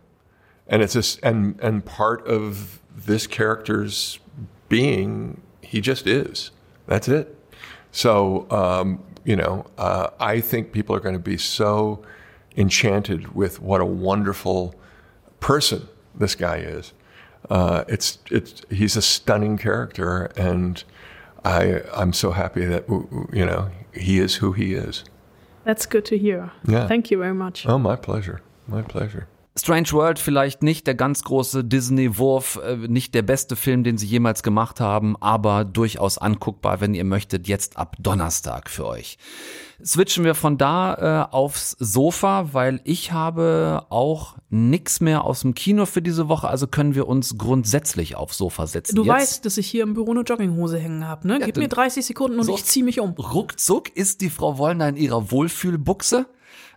and 0.67 0.83
it's 0.83 0.95
a, 0.95 1.27
and 1.27 1.59
and 1.61 1.83
part 1.83 2.27
of 2.27 2.79
this 2.95 3.25
character's 3.25 4.19
being, 4.67 5.41
he 5.61 5.81
just 5.81 6.05
is. 6.05 6.51
That's 6.85 7.07
it. 7.07 7.38
So 7.91 8.49
um, 8.51 9.03
you 9.25 9.35
know, 9.35 9.65
uh, 9.77 10.09
I 10.19 10.41
think 10.41 10.71
people 10.71 10.95
are 10.95 10.99
going 10.99 11.13
to 11.15 11.19
be 11.19 11.37
so 11.37 12.03
enchanted 12.57 13.35
with 13.35 13.61
what 13.61 13.81
a 13.81 13.85
wonderful 13.85 14.75
person 15.39 15.87
this 16.15 16.35
guy 16.35 16.57
is. 16.57 16.93
Uh, 17.49 17.83
it's 17.87 18.17
it's 18.29 18.61
he's 18.69 18.95
a 18.97 19.01
stunning 19.01 19.57
character, 19.57 20.25
and 20.35 20.83
I 21.45 21.81
I'm 21.93 22.13
so 22.13 22.31
happy 22.31 22.65
that 22.65 22.87
you 23.31 23.45
know 23.45 23.69
he 23.93 24.19
is 24.19 24.35
who 24.35 24.51
he 24.53 24.73
is. 24.73 25.03
that's 25.63 25.85
good 25.85 26.05
to 26.05 26.17
hear. 26.17 26.51
Yeah. 26.65 26.87
Thank 26.87 27.11
you 27.11 27.17
very 27.19 27.33
much. 27.33 27.65
Oh, 27.67 27.77
my 27.77 27.95
pleasure. 27.95 28.41
My 28.67 28.81
pleasure. 28.81 29.27
Strange 29.59 29.91
World 29.91 30.19
vielleicht 30.19 30.63
nicht 30.63 30.87
der 30.87 30.95
ganz 30.95 31.23
große 31.23 31.63
Disney-Wurf, 31.63 32.59
äh, 32.63 32.75
nicht 32.87 33.13
der 33.13 33.21
beste 33.23 33.55
Film, 33.55 33.83
den 33.83 33.97
sie 33.97 34.05
jemals 34.07 34.43
gemacht 34.43 34.79
haben, 34.79 35.15
aber 35.21 35.65
durchaus 35.65 36.17
anguckbar, 36.17 36.81
wenn 36.81 36.93
ihr 36.93 37.03
möchtet, 37.03 37.47
jetzt 37.47 37.77
ab 37.77 37.95
Donnerstag 37.99 38.69
für 38.69 38.85
euch. 38.85 39.17
Switchen 39.83 40.25
wir 40.25 40.35
von 40.35 40.57
da 40.57 41.27
äh, 41.29 41.33
aufs 41.33 41.71
Sofa, 41.79 42.49
weil 42.53 42.81
ich 42.83 43.11
habe 43.13 43.85
auch 43.89 44.35
nix 44.49 44.99
mehr 44.99 45.23
aus 45.23 45.41
dem 45.41 45.55
Kino 45.55 45.85
für 45.85 46.01
diese 46.01 46.27
Woche, 46.27 46.47
also 46.49 46.67
können 46.67 46.95
wir 46.95 47.07
uns 47.07 47.37
grundsätzlich 47.37 48.15
aufs 48.17 48.37
Sofa 48.37 48.67
setzen. 48.67 48.95
Du 48.95 49.03
Jetzt 49.03 49.11
weißt, 49.13 49.45
dass 49.45 49.57
ich 49.57 49.67
hier 49.67 49.83
im 49.83 49.93
Büro 49.93 50.11
eine 50.11 50.21
Jogginghose 50.21 50.77
hängen 50.79 51.07
habe, 51.07 51.27
ne? 51.27 51.39
Gib 51.43 51.55
du- 51.55 51.61
mir 51.61 51.69
30 51.69 52.05
Sekunden 52.05 52.39
und 52.39 52.45
So- 52.45 52.55
ich 52.55 52.65
zieh 52.65 52.83
mich 52.83 52.99
um. 52.99 53.11
Ruckzuck 53.11 53.95
ist 53.95 54.19
die 54.21 54.29
Frau 54.29 54.57
Wollner 54.57 54.89
in 54.89 54.97
ihrer 54.97 55.31
Wohlfühlbuchse. 55.31 56.25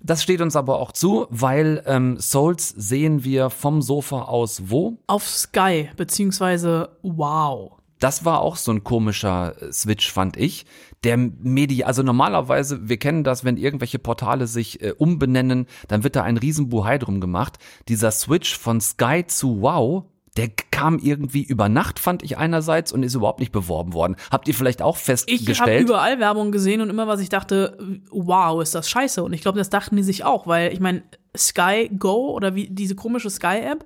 Das 0.05 0.23
steht 0.23 0.41
uns 0.41 0.57
aber 0.57 0.81
auch 0.81 0.93
zu, 0.93 1.27
weil 1.31 1.83
ähm, 1.87 2.19
Souls 2.19 2.69
sehen 2.69 3.23
wir 3.23 3.51
vom 3.51 3.83
Sofa 3.83 4.23
aus 4.23 4.63
wo? 4.67 4.99
Auf 5.07 5.29
Sky, 5.29 5.91
beziehungsweise 5.97 6.97
wow. 7.03 7.73
Das 8.01 8.25
war 8.25 8.41
auch 8.41 8.57
so 8.57 8.73
ein 8.73 8.83
komischer 8.83 9.55
äh, 9.63 9.73
Switch, 9.73 10.11
fand 10.11 10.37
ich. 10.37 10.67
Der 11.05 11.17
Media, 11.17 11.87
also 11.87 12.03
normalerweise, 12.03 12.89
wir 12.89 12.97
kennen 12.97 13.23
das, 13.23 13.45
wenn 13.45 13.57
irgendwelche 13.57 14.01
Portale 14.01 14.49
sich 14.49 14.83
äh, 14.83 14.93
umbenennen, 14.99 15.67
dann 15.87 16.03
wird 16.03 16.17
da 16.17 16.25
ein 16.25 16.37
Riesenbuhai 16.37 16.99
drum 16.99 17.21
gemacht. 17.21 17.59
Dieser 17.87 18.11
Switch 18.11 18.59
von 18.59 18.81
Sky 18.81 19.25
zu 19.29 19.63
Wow, 19.63 20.07
der 20.37 20.49
kam 20.71 20.99
irgendwie 20.99 21.43
über 21.43 21.69
Nacht, 21.69 21.99
fand 21.99 22.23
ich 22.23 22.39
einerseits, 22.39 22.93
und 22.93 23.03
ist 23.03 23.15
überhaupt 23.15 23.41
nicht 23.41 23.53
beworben 23.53 23.93
worden. 23.93 24.17
Habt 24.31 24.49
ihr 24.49 24.55
vielleicht 24.55 24.81
auch 24.81 24.97
Ich 24.97 25.03
festgestellt? 25.03 25.61
habe 25.61 25.79
überall 25.79 26.19
Werbung 26.21 26.53
gesehen 26.53 26.81
und 26.81 26.89
immer 26.91 27.07
was 27.07 27.21
ich 27.21 27.29
dachte, 27.29 27.79
wow, 28.11 28.63
ist 28.63 28.75
das 28.75 28.89
scheiße. 28.89 29.23
Und 29.23 29.33
ich 29.33 29.43
glaube, 29.43 29.59
das 29.59 29.69
dachten 29.71 29.97
die 29.97 30.03
sich 30.03 30.25
auch, 30.25 30.47
weil 30.47 30.73
ich 30.73 30.81
meine, 30.81 31.03
Sky 31.37 31.91
Go 31.99 32.31
oder 32.31 32.55
wie 32.55 32.69
diese 32.69 32.95
komische 32.95 33.31
Sky-App 33.31 33.85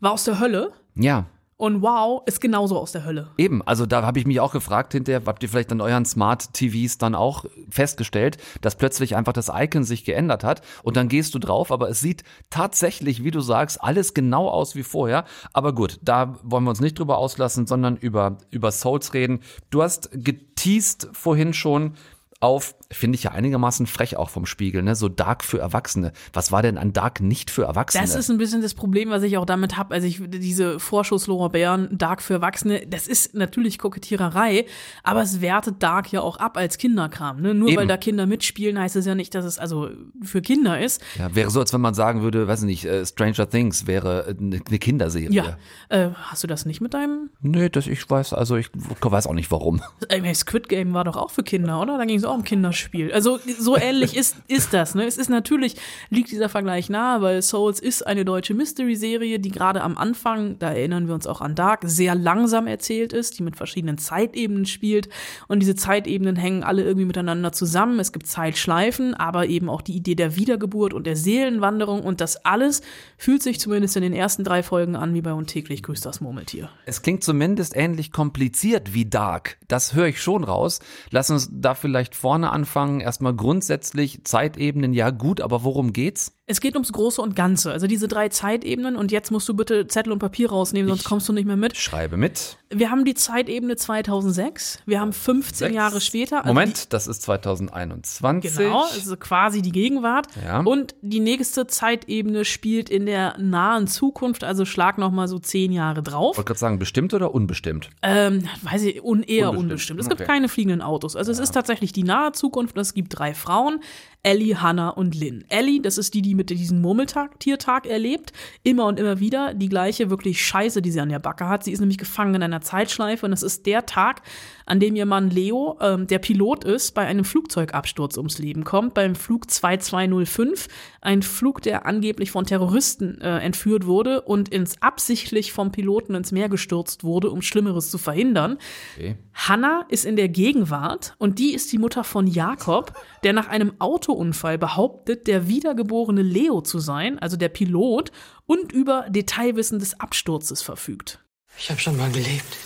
war 0.00 0.12
aus 0.12 0.24
der 0.24 0.38
Hölle 0.38 0.72
ja. 0.96 1.26
Und 1.58 1.80
wow 1.80 2.22
ist 2.26 2.40
genauso 2.40 2.78
aus 2.78 2.92
der 2.92 3.04
Hölle. 3.04 3.30
Eben, 3.38 3.62
also 3.62 3.86
da 3.86 4.02
habe 4.02 4.18
ich 4.18 4.26
mich 4.26 4.40
auch 4.40 4.52
gefragt 4.52 4.92
hinterher, 4.92 5.22
habt 5.24 5.42
ihr 5.42 5.48
vielleicht 5.48 5.72
an 5.72 5.80
euren 5.80 6.04
Smart 6.04 6.52
TVs 6.52 6.98
dann 6.98 7.14
auch 7.14 7.46
festgestellt, 7.70 8.36
dass 8.60 8.76
plötzlich 8.76 9.16
einfach 9.16 9.32
das 9.32 9.50
Icon 9.52 9.84
sich 9.84 10.04
geändert 10.04 10.44
hat 10.44 10.60
und 10.82 10.96
dann 10.96 11.08
gehst 11.08 11.34
du 11.34 11.38
drauf, 11.38 11.72
aber 11.72 11.88
es 11.88 12.00
sieht 12.00 12.24
tatsächlich, 12.50 13.24
wie 13.24 13.30
du 13.30 13.40
sagst, 13.40 13.82
alles 13.82 14.12
genau 14.12 14.48
aus 14.48 14.74
wie 14.74 14.82
vorher. 14.82 15.24
Aber 15.54 15.74
gut, 15.74 15.98
da 16.02 16.38
wollen 16.42 16.64
wir 16.64 16.70
uns 16.70 16.80
nicht 16.80 16.98
drüber 16.98 17.16
auslassen, 17.16 17.66
sondern 17.66 17.96
über, 17.96 18.36
über 18.50 18.70
Souls 18.70 19.14
reden. 19.14 19.40
Du 19.70 19.82
hast 19.82 20.10
geteased 20.12 21.08
vorhin 21.12 21.54
schon 21.54 21.94
auf, 22.40 22.74
finde 22.90 23.16
ich 23.16 23.24
ja 23.24 23.32
einigermaßen 23.32 23.86
frech 23.86 24.16
auch 24.16 24.30
vom 24.30 24.46
Spiegel, 24.46 24.82
ne? 24.82 24.94
So 24.94 25.08
Dark 25.08 25.42
für 25.42 25.58
Erwachsene. 25.58 26.12
Was 26.32 26.52
war 26.52 26.62
denn 26.62 26.78
an 26.78 26.92
Dark 26.92 27.20
nicht 27.20 27.50
für 27.50 27.64
Erwachsene? 27.64 28.04
Das 28.04 28.14
ist 28.14 28.30
ein 28.30 28.38
bisschen 28.38 28.62
das 28.62 28.74
Problem, 28.74 29.10
was 29.10 29.22
ich 29.22 29.38
auch 29.38 29.46
damit 29.46 29.76
habe. 29.76 29.94
Also 29.94 30.06
ich 30.06 30.20
diese 30.28 30.78
Vorschusslorbeeren, 30.78 31.98
Dark 31.98 32.22
für 32.22 32.34
Erwachsene, 32.34 32.86
das 32.86 33.08
ist 33.08 33.34
natürlich 33.34 33.78
Kokettiererei, 33.78 34.66
aber 35.02 35.22
es 35.22 35.40
wertet 35.40 35.82
Dark 35.82 36.12
ja 36.12 36.20
auch 36.20 36.36
ab 36.36 36.56
als 36.56 36.78
Kinderkram. 36.78 37.40
Ne? 37.40 37.54
Nur 37.54 37.68
Eben. 37.68 37.78
weil 37.78 37.86
da 37.86 37.96
Kinder 37.96 38.26
mitspielen, 38.26 38.78
heißt 38.78 38.96
es 38.96 39.06
ja 39.06 39.14
nicht, 39.14 39.34
dass 39.34 39.44
es 39.44 39.58
also 39.58 39.90
für 40.22 40.42
Kinder 40.42 40.78
ist. 40.80 41.02
ja, 41.18 41.34
wäre 41.34 41.50
so, 41.50 41.60
als 41.60 41.72
wenn 41.72 41.80
man 41.80 41.94
sagen 41.94 42.22
würde, 42.22 42.46
weiß 42.46 42.60
ich 42.60 42.66
nicht, 42.66 42.84
äh, 42.84 43.04
Stranger 43.04 43.48
Things 43.48 43.86
wäre 43.86 44.26
äh, 44.28 44.34
eine 44.38 44.60
eine 44.76 44.78
Kinderserie. 44.78 45.30
Ja. 45.30 45.56
Äh, 45.88 46.10
hast 46.14 46.42
du 46.42 46.46
das 46.46 46.66
nicht 46.66 46.80
mit 46.80 46.94
deinem 46.94 47.30
Nee, 47.40 47.68
das 47.68 47.86
ich 47.86 48.08
weiß, 48.08 48.32
also 48.32 48.56
ich 48.56 48.70
weiß 48.74 49.26
auch 49.26 49.34
nicht 49.34 49.50
warum. 49.50 49.82
Äh, 50.08 50.34
Squid 50.34 50.68
Game 50.68 50.92
war 50.94 51.04
doch 51.04 51.16
auch 51.16 51.30
für 51.30 51.42
Kinder, 51.42 51.80
oder? 51.80 51.98
Da 51.98 52.04
ging 52.04 52.18
es 52.18 52.24
auch 52.24 52.34
um 52.34 52.44
Kinderspiel. 52.76 53.12
Also 53.12 53.38
so 53.58 53.76
ähnlich 53.76 54.16
ist, 54.16 54.36
ist 54.48 54.72
das. 54.72 54.94
Ne? 54.94 55.04
Es 55.06 55.16
ist 55.16 55.30
natürlich, 55.30 55.76
liegt 56.10 56.30
dieser 56.30 56.48
Vergleich 56.48 56.88
nahe, 56.88 57.22
weil 57.22 57.42
Souls 57.42 57.80
ist 57.80 58.06
eine 58.06 58.24
deutsche 58.24 58.54
Mystery-Serie, 58.54 59.38
die 59.38 59.50
gerade 59.50 59.82
am 59.82 59.96
Anfang, 59.96 60.58
da 60.58 60.72
erinnern 60.72 61.06
wir 61.06 61.14
uns 61.14 61.26
auch 61.26 61.40
an 61.40 61.54
Dark, 61.54 61.80
sehr 61.84 62.14
langsam 62.14 62.66
erzählt 62.66 63.12
ist, 63.12 63.38
die 63.38 63.42
mit 63.42 63.56
verschiedenen 63.56 63.98
Zeitebenen 63.98 64.66
spielt. 64.66 65.08
Und 65.48 65.60
diese 65.60 65.74
Zeitebenen 65.74 66.36
hängen 66.36 66.62
alle 66.62 66.82
irgendwie 66.82 67.06
miteinander 67.06 67.52
zusammen. 67.52 67.98
Es 67.98 68.12
gibt 68.12 68.26
Zeitschleifen, 68.26 69.14
aber 69.14 69.46
eben 69.46 69.68
auch 69.68 69.82
die 69.82 69.96
Idee 69.96 70.14
der 70.14 70.36
Wiedergeburt 70.36 70.92
und 70.92 71.06
der 71.06 71.16
Seelenwanderung. 71.16 72.02
Und 72.02 72.20
das 72.20 72.44
alles 72.44 72.82
fühlt 73.16 73.42
sich 73.42 73.58
zumindest 73.60 73.96
in 73.96 74.02
den 74.02 74.12
ersten 74.12 74.44
drei 74.44 74.62
Folgen 74.62 74.96
an 74.96 75.14
wie 75.14 75.22
bei 75.22 75.32
Und 75.32 75.46
täglich 75.46 75.82
grüßt 75.82 76.04
das 76.04 76.20
Murmeltier. 76.20 76.70
Es 76.84 77.02
klingt 77.02 77.24
zumindest 77.24 77.74
ähnlich 77.76 78.12
kompliziert 78.12 78.94
wie 78.94 79.06
Dark. 79.06 79.56
Das 79.68 79.94
höre 79.94 80.06
ich 80.06 80.20
schon 80.20 80.44
raus. 80.44 80.80
Lass 81.10 81.30
uns 81.30 81.48
da 81.52 81.74
vielleicht 81.74 82.14
vorne 82.14 82.50
anfangen. 82.50 82.65
Anfangen. 82.66 83.00
Erstmal 83.00 83.34
grundsätzlich 83.34 84.24
Zeitebenen, 84.24 84.92
ja 84.92 85.10
gut, 85.10 85.40
aber 85.40 85.62
worum 85.64 85.92
geht's? 85.92 86.32
Es 86.48 86.60
geht 86.60 86.74
ums 86.74 86.92
Große 86.92 87.20
und 87.20 87.34
Ganze, 87.34 87.72
also 87.72 87.88
diese 87.88 88.06
drei 88.06 88.28
Zeitebenen. 88.28 88.94
Und 88.94 89.10
jetzt 89.10 89.30
musst 89.32 89.48
du 89.48 89.54
bitte 89.54 89.88
Zettel 89.88 90.12
und 90.12 90.20
Papier 90.20 90.48
rausnehmen, 90.50 90.88
sonst 90.88 91.02
kommst 91.04 91.28
du 91.28 91.32
nicht 91.32 91.44
mehr 91.46 91.56
mit. 91.56 91.76
Schreibe 91.76 92.16
mit. 92.16 92.56
Wir 92.72 92.90
haben 92.90 93.04
die 93.04 93.14
Zeitebene 93.14 93.74
2006, 93.76 94.78
wir 94.86 95.00
haben 95.00 95.12
15 95.12 95.54
Sechs. 95.68 95.74
Jahre 95.74 96.00
später. 96.00 96.38
also 96.38 96.48
Moment, 96.48 96.92
das 96.92 97.06
ist 97.08 97.22
2021. 97.22 98.56
Genau, 98.56 98.84
also 98.84 99.16
quasi 99.16 99.60
die 99.62 99.72
Gegenwart. 99.72 100.28
Ja. 100.44 100.60
Und 100.60 100.94
die 101.02 101.20
nächste 101.20 101.66
Zeitebene 101.66 102.44
spielt 102.44 102.90
in 102.90 103.06
der 103.06 103.36
nahen 103.38 103.86
Zukunft, 103.88 104.44
also 104.44 104.64
schlag 104.64 104.98
noch 104.98 105.10
mal 105.10 105.26
so 105.28 105.38
zehn 105.40 105.72
Jahre 105.72 106.02
drauf. 106.02 106.34
Ich 106.34 106.38
wollte 106.38 106.48
gerade 106.48 106.60
sagen, 106.60 106.78
bestimmt 106.78 107.12
oder 107.14 107.34
unbestimmt? 107.34 107.90
Ähm, 108.02 108.44
weiß 108.62 108.84
ich, 108.84 109.02
un 109.02 109.22
eher 109.24 109.50
Unbestimmt. 109.50 109.62
unbestimmt. 109.62 110.00
Es 110.00 110.08
gibt 110.08 110.20
Okay. 110.20 110.30
keine 110.30 110.48
fliegenden 110.48 110.80
Autos. 110.82 111.14
Also 111.16 111.30
es 111.32 111.38
ist 111.40 111.50
tatsächlich 111.52 111.92
die 111.92 112.04
nahe 112.04 112.32
Zukunft 112.32 112.55
und 112.56 112.76
es 112.76 112.94
gibt 112.94 113.18
drei 113.18 113.34
Frauen, 113.34 113.80
Ellie, 114.26 114.60
Hannah 114.60 114.88
und 114.88 115.14
Lynn. 115.14 115.44
Ellie, 115.48 115.80
das 115.80 115.98
ist 115.98 116.12
die, 116.12 116.20
die 116.20 116.34
mit 116.34 116.50
diesem 116.50 116.80
Murmeltiertag 116.80 117.86
erlebt, 117.86 118.32
immer 118.64 118.86
und 118.86 118.98
immer 118.98 119.20
wieder 119.20 119.54
die 119.54 119.68
gleiche 119.68 120.10
wirklich 120.10 120.44
Scheiße, 120.44 120.82
die 120.82 120.90
sie 120.90 120.98
an 120.98 121.10
der 121.10 121.20
Backe 121.20 121.48
hat. 121.48 121.62
Sie 121.62 121.70
ist 121.70 121.78
nämlich 121.78 121.96
gefangen 121.96 122.34
in 122.34 122.42
einer 122.42 122.60
Zeitschleife 122.60 123.24
und 123.24 123.32
es 123.32 123.44
ist 123.44 123.66
der 123.66 123.86
Tag, 123.86 124.22
an 124.66 124.80
dem 124.80 124.96
ihr 124.96 125.06
Mann 125.06 125.30
Leo, 125.30 125.78
ähm, 125.80 126.08
der 126.08 126.18
Pilot 126.18 126.64
ist, 126.64 126.92
bei 126.92 127.06
einem 127.06 127.24
Flugzeugabsturz 127.24 128.16
ums 128.16 128.38
Leben 128.38 128.64
kommt, 128.64 128.94
beim 128.94 129.14
Flug 129.14 129.48
2205, 129.48 130.66
ein 131.02 131.22
Flug, 131.22 131.62
der 131.62 131.86
angeblich 131.86 132.32
von 132.32 132.46
Terroristen 132.46 133.20
äh, 133.20 133.38
entführt 133.38 133.86
wurde 133.86 134.22
und 134.22 134.48
ins 134.48 134.82
absichtlich 134.82 135.52
vom 135.52 135.70
Piloten 135.70 136.16
ins 136.16 136.32
Meer 136.32 136.48
gestürzt 136.48 137.04
wurde, 137.04 137.30
um 137.30 137.42
Schlimmeres 137.42 137.92
zu 137.92 137.98
verhindern. 137.98 138.58
Okay. 138.96 139.16
Hannah 139.34 139.84
ist 139.88 140.04
in 140.04 140.16
der 140.16 140.28
Gegenwart 140.28 141.14
und 141.18 141.38
die 141.38 141.54
ist 141.54 141.70
die 141.70 141.78
Mutter 141.78 142.02
von 142.02 142.26
Jakob, 142.26 142.92
der 143.22 143.34
nach 143.34 143.48
einem 143.48 143.72
Autounfall 144.16 144.58
behauptet, 144.58 145.26
der 145.26 145.48
wiedergeborene 145.48 146.22
Leo 146.22 146.62
zu 146.62 146.78
sein, 146.78 147.18
also 147.18 147.36
der 147.36 147.48
Pilot, 147.48 148.10
und 148.46 148.72
über 148.72 149.06
Detailwissen 149.08 149.78
des 149.78 150.00
Absturzes 150.00 150.62
verfügt. 150.62 151.20
Ich 151.58 151.70
habe 151.70 151.80
schon 151.80 151.96
mal 151.96 152.10
gelebt. 152.10 152.56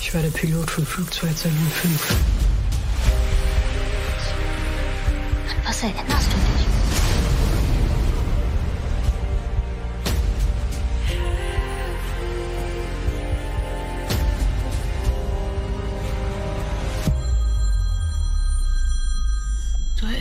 Ich 0.00 0.14
war 0.14 0.22
der 0.22 0.30
Pilot 0.30 0.70
von 0.70 0.84
Flug 0.84 1.12
2205. 1.12 2.10
An 5.48 5.56
was 5.66 5.82
erinnerst 5.82 6.28
du 6.32 6.36
dich? 6.36 6.81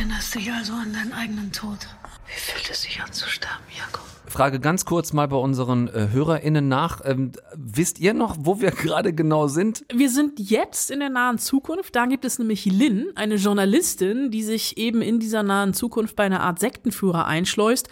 Erinnerst 0.01 0.33
dich 0.33 0.51
also 0.51 0.73
an 0.73 0.93
deinen 0.93 1.13
eigenen 1.13 1.51
Tod. 1.51 1.77
Wie 2.25 2.39
fühlt 2.39 2.67
es 2.71 2.81
sich 2.81 2.99
an 3.01 3.13
zu 3.13 3.29
sterben, 3.29 3.63
Jakob? 3.77 4.03
Frage 4.25 4.59
ganz 4.59 4.85
kurz 4.85 5.13
mal 5.13 5.27
bei 5.27 5.35
unseren 5.35 5.89
äh, 5.89 6.07
HörerInnen 6.11 6.67
nach. 6.67 7.01
Ähm, 7.05 7.33
wisst 7.53 7.99
ihr 7.99 8.15
noch, 8.15 8.35
wo 8.39 8.61
wir 8.61 8.71
gerade 8.71 9.13
genau 9.13 9.47
sind? 9.47 9.85
Wir 9.93 10.09
sind 10.09 10.39
jetzt 10.39 10.89
in 10.89 11.01
der 11.01 11.09
nahen 11.09 11.37
Zukunft. 11.37 11.95
Da 11.95 12.07
gibt 12.07 12.25
es 12.25 12.39
nämlich 12.39 12.65
Lynn, 12.65 13.11
eine 13.13 13.35
Journalistin, 13.35 14.31
die 14.31 14.41
sich 14.41 14.77
eben 14.77 15.03
in 15.03 15.19
dieser 15.19 15.43
nahen 15.43 15.75
Zukunft 15.75 16.15
bei 16.15 16.23
einer 16.23 16.41
Art 16.41 16.57
Sektenführer 16.57 17.27
einschleust, 17.27 17.87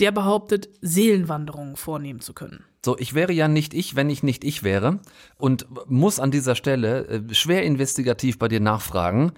der 0.00 0.10
behauptet, 0.10 0.68
Seelenwanderungen 0.80 1.76
vornehmen 1.76 2.20
zu 2.20 2.32
können. 2.32 2.64
So, 2.84 2.98
ich 2.98 3.14
wäre 3.14 3.32
ja 3.32 3.46
nicht 3.46 3.72
ich, 3.72 3.94
wenn 3.94 4.10
ich 4.10 4.24
nicht 4.24 4.42
ich 4.42 4.64
wäre 4.64 4.98
und 5.36 5.66
muss 5.86 6.18
an 6.18 6.32
dieser 6.32 6.56
Stelle 6.56 7.06
äh, 7.06 7.34
schwer 7.34 7.62
investigativ 7.62 8.40
bei 8.40 8.48
dir 8.48 8.58
nachfragen. 8.58 9.32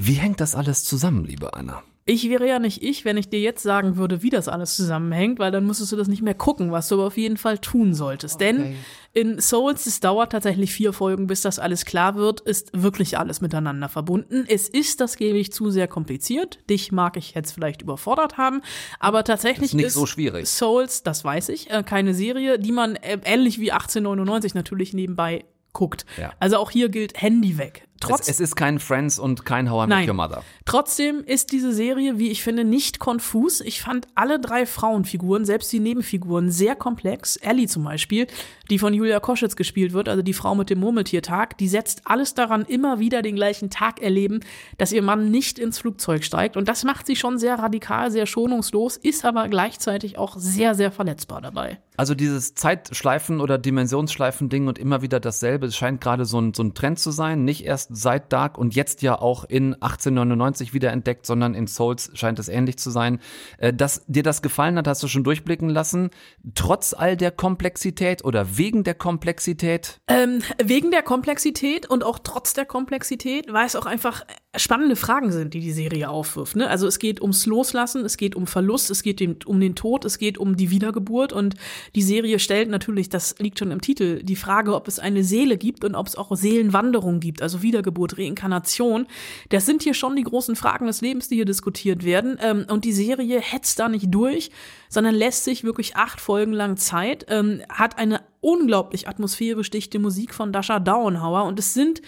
Wie 0.00 0.12
hängt 0.12 0.40
das 0.40 0.54
alles 0.54 0.84
zusammen, 0.84 1.24
liebe 1.24 1.54
Anna? 1.54 1.82
Ich 2.04 2.30
wäre 2.30 2.46
ja 2.46 2.60
nicht 2.60 2.84
ich, 2.84 3.04
wenn 3.04 3.16
ich 3.16 3.30
dir 3.30 3.40
jetzt 3.40 3.64
sagen 3.64 3.96
würde, 3.96 4.22
wie 4.22 4.30
das 4.30 4.46
alles 4.46 4.76
zusammenhängt, 4.76 5.40
weil 5.40 5.50
dann 5.50 5.66
müsstest 5.66 5.90
du 5.90 5.96
das 5.96 6.06
nicht 6.06 6.22
mehr 6.22 6.34
gucken, 6.34 6.70
was 6.70 6.86
du 6.86 6.94
aber 6.94 7.08
auf 7.08 7.16
jeden 7.16 7.36
Fall 7.36 7.58
tun 7.58 7.94
solltest. 7.94 8.40
Denn 8.40 8.76
in 9.12 9.40
Souls, 9.40 9.86
es 9.86 9.98
dauert 9.98 10.30
tatsächlich 10.30 10.72
vier 10.72 10.92
Folgen, 10.92 11.26
bis 11.26 11.40
das 11.40 11.58
alles 11.58 11.84
klar 11.84 12.14
wird, 12.14 12.40
ist 12.40 12.70
wirklich 12.80 13.18
alles 13.18 13.40
miteinander 13.40 13.88
verbunden. 13.88 14.44
Es 14.46 14.68
ist, 14.68 15.00
das 15.00 15.16
gebe 15.16 15.36
ich 15.36 15.52
zu, 15.52 15.68
sehr 15.70 15.88
kompliziert. 15.88 16.60
Dich 16.70 16.92
mag 16.92 17.16
ich 17.16 17.34
jetzt 17.34 17.50
vielleicht 17.50 17.82
überfordert 17.82 18.38
haben, 18.38 18.62
aber 19.00 19.24
tatsächlich 19.24 19.70
Ist 19.70 19.74
nicht 19.74 19.86
ist 19.86 19.94
so 19.94 20.06
schwierig. 20.06 20.48
Souls, 20.48 21.02
das 21.02 21.24
weiß 21.24 21.48
ich, 21.48 21.70
äh, 21.70 21.82
keine 21.82 22.14
Serie, 22.14 22.60
die 22.60 22.72
man 22.72 22.94
äh, 22.94 23.18
ähnlich 23.24 23.58
wie 23.58 23.72
1899 23.72 24.54
natürlich 24.54 24.94
nebenbei 24.94 25.44
guckt. 25.72 26.06
Ja. 26.16 26.32
Also 26.38 26.56
auch 26.56 26.70
hier 26.70 26.88
gilt 26.88 27.20
Handy 27.20 27.58
weg. 27.58 27.87
Trotz 28.00 28.22
Es, 28.22 28.28
es 28.28 28.40
ist 28.40 28.56
kein 28.56 28.78
Friends 28.78 29.18
und 29.18 29.44
kein 29.44 29.70
How 29.70 29.86
I 29.86 29.88
Met. 29.88 30.08
Your 30.08 30.14
Mother. 30.14 30.42
Trotzdem 30.64 31.24
ist 31.24 31.52
diese 31.52 31.72
Serie, 31.72 32.18
wie 32.18 32.30
ich 32.30 32.42
finde, 32.42 32.64
nicht 32.64 32.98
konfus. 32.98 33.60
Ich 33.60 33.80
fand 33.80 34.06
alle 34.14 34.38
drei 34.38 34.66
Frauenfiguren, 34.66 35.44
selbst 35.44 35.72
die 35.72 35.80
Nebenfiguren, 35.80 36.50
sehr 36.50 36.76
komplex. 36.76 37.36
Ellie 37.36 37.66
zum 37.66 37.84
Beispiel, 37.84 38.26
die 38.70 38.78
von 38.78 38.94
Julia 38.94 39.20
Koschitz 39.20 39.56
gespielt 39.56 39.92
wird, 39.92 40.08
also 40.08 40.22
die 40.22 40.32
Frau 40.32 40.54
mit 40.54 40.70
dem 40.70 40.80
Murmeltiertag, 40.80 41.58
die 41.58 41.68
setzt 41.68 42.02
alles 42.04 42.34
daran, 42.34 42.64
immer 42.64 42.98
wieder 42.98 43.22
den 43.22 43.34
gleichen 43.34 43.70
Tag 43.70 44.00
erleben, 44.00 44.40
dass 44.76 44.92
ihr 44.92 45.02
Mann 45.02 45.30
nicht 45.30 45.58
ins 45.58 45.78
Flugzeug 45.78 46.24
steigt. 46.24 46.56
Und 46.56 46.68
das 46.68 46.84
macht 46.84 47.06
sie 47.06 47.16
schon 47.16 47.38
sehr 47.38 47.58
radikal, 47.58 48.10
sehr 48.10 48.26
schonungslos, 48.26 48.96
ist 48.96 49.24
aber 49.24 49.48
gleichzeitig 49.48 50.18
auch 50.18 50.36
sehr, 50.36 50.74
sehr 50.74 50.92
verletzbar 50.92 51.40
dabei. 51.40 51.78
Also 51.98 52.14
dieses 52.14 52.54
Zeitschleifen- 52.54 53.40
oder 53.40 53.58
Dimensionsschleifen-Ding 53.58 54.68
und 54.68 54.78
immer 54.78 55.02
wieder 55.02 55.18
dasselbe, 55.18 55.66
es 55.66 55.76
scheint 55.76 56.00
gerade 56.00 56.24
so 56.26 56.40
ein, 56.40 56.54
so 56.54 56.62
ein 56.62 56.72
Trend 56.72 57.00
zu 57.00 57.10
sein. 57.10 57.44
Nicht 57.44 57.64
erst 57.64 57.90
seit 57.92 58.32
Dark 58.32 58.56
und 58.56 58.76
jetzt 58.76 59.02
ja 59.02 59.20
auch 59.20 59.42
in 59.42 59.74
1899 59.74 60.72
wieder 60.72 60.92
entdeckt, 60.92 61.26
sondern 61.26 61.54
in 61.54 61.66
Souls 61.66 62.12
scheint 62.14 62.38
es 62.38 62.48
ähnlich 62.48 62.78
zu 62.78 62.90
sein. 62.90 63.18
Äh, 63.58 63.74
Dass 63.74 64.04
dir 64.06 64.22
das 64.22 64.42
gefallen 64.42 64.78
hat, 64.78 64.86
hast 64.86 65.02
du 65.02 65.08
schon 65.08 65.24
durchblicken 65.24 65.70
lassen. 65.70 66.10
Trotz 66.54 66.94
all 66.94 67.16
der 67.16 67.32
Komplexität 67.32 68.24
oder 68.24 68.56
wegen 68.56 68.84
der 68.84 68.94
Komplexität? 68.94 70.00
Ähm, 70.06 70.38
wegen 70.62 70.92
der 70.92 71.02
Komplexität 71.02 71.90
und 71.90 72.04
auch 72.04 72.20
trotz 72.22 72.52
der 72.52 72.64
Komplexität, 72.64 73.52
weil 73.52 73.66
es 73.66 73.74
auch 73.74 73.86
einfach 73.86 74.24
spannende 74.56 74.96
Fragen 74.96 75.32
sind, 75.32 75.52
die 75.54 75.60
die 75.60 75.72
Serie 75.72 76.08
aufwirft. 76.08 76.56
Ne? 76.56 76.68
Also 76.68 76.86
es 76.86 76.98
geht 76.98 77.20
ums 77.20 77.46
Loslassen, 77.46 78.04
es 78.04 78.16
geht 78.16 78.36
um 78.36 78.46
Verlust, 78.46 78.90
es 78.90 79.02
geht 79.02 79.46
um 79.46 79.60
den 79.60 79.74
Tod, 79.74 80.04
es 80.04 80.18
geht 80.18 80.38
um 80.38 80.56
die 80.56 80.70
Wiedergeburt 80.70 81.32
und 81.32 81.56
die 81.94 82.02
Serie 82.02 82.38
stellt 82.38 82.68
natürlich, 82.68 83.08
das 83.08 83.34
liegt 83.38 83.58
schon 83.58 83.70
im 83.70 83.80
Titel, 83.80 84.22
die 84.22 84.36
Frage, 84.36 84.74
ob 84.74 84.88
es 84.88 84.98
eine 84.98 85.24
Seele 85.24 85.56
gibt 85.56 85.84
und 85.84 85.94
ob 85.94 86.06
es 86.06 86.16
auch 86.16 86.34
Seelenwanderung 86.34 87.20
gibt, 87.20 87.42
also 87.42 87.62
Wiedergeburt, 87.62 88.18
Reinkarnation. 88.18 89.06
Das 89.48 89.66
sind 89.66 89.82
hier 89.82 89.94
schon 89.94 90.16
die 90.16 90.22
großen 90.22 90.56
Fragen 90.56 90.86
des 90.86 91.00
Lebens, 91.00 91.28
die 91.28 91.36
hier 91.36 91.44
diskutiert 91.44 92.04
werden. 92.04 92.38
Ähm, 92.40 92.66
und 92.68 92.84
die 92.84 92.92
Serie 92.92 93.40
hetzt 93.40 93.78
da 93.78 93.88
nicht 93.88 94.06
durch, 94.10 94.50
sondern 94.88 95.14
lässt 95.14 95.44
sich 95.44 95.64
wirklich 95.64 95.96
acht 95.96 96.20
Folgen 96.20 96.52
lang 96.52 96.76
Zeit, 96.76 97.26
ähm, 97.28 97.62
hat 97.68 97.98
eine 97.98 98.20
unglaublich 98.40 99.08
atmosphärisch 99.08 99.70
dichte 99.70 99.98
Musik 99.98 100.34
von 100.34 100.52
Dasha 100.52 100.78
Dauenhauer 100.78 101.44
und 101.44 101.58
es 101.58 101.74
sind 101.74 102.02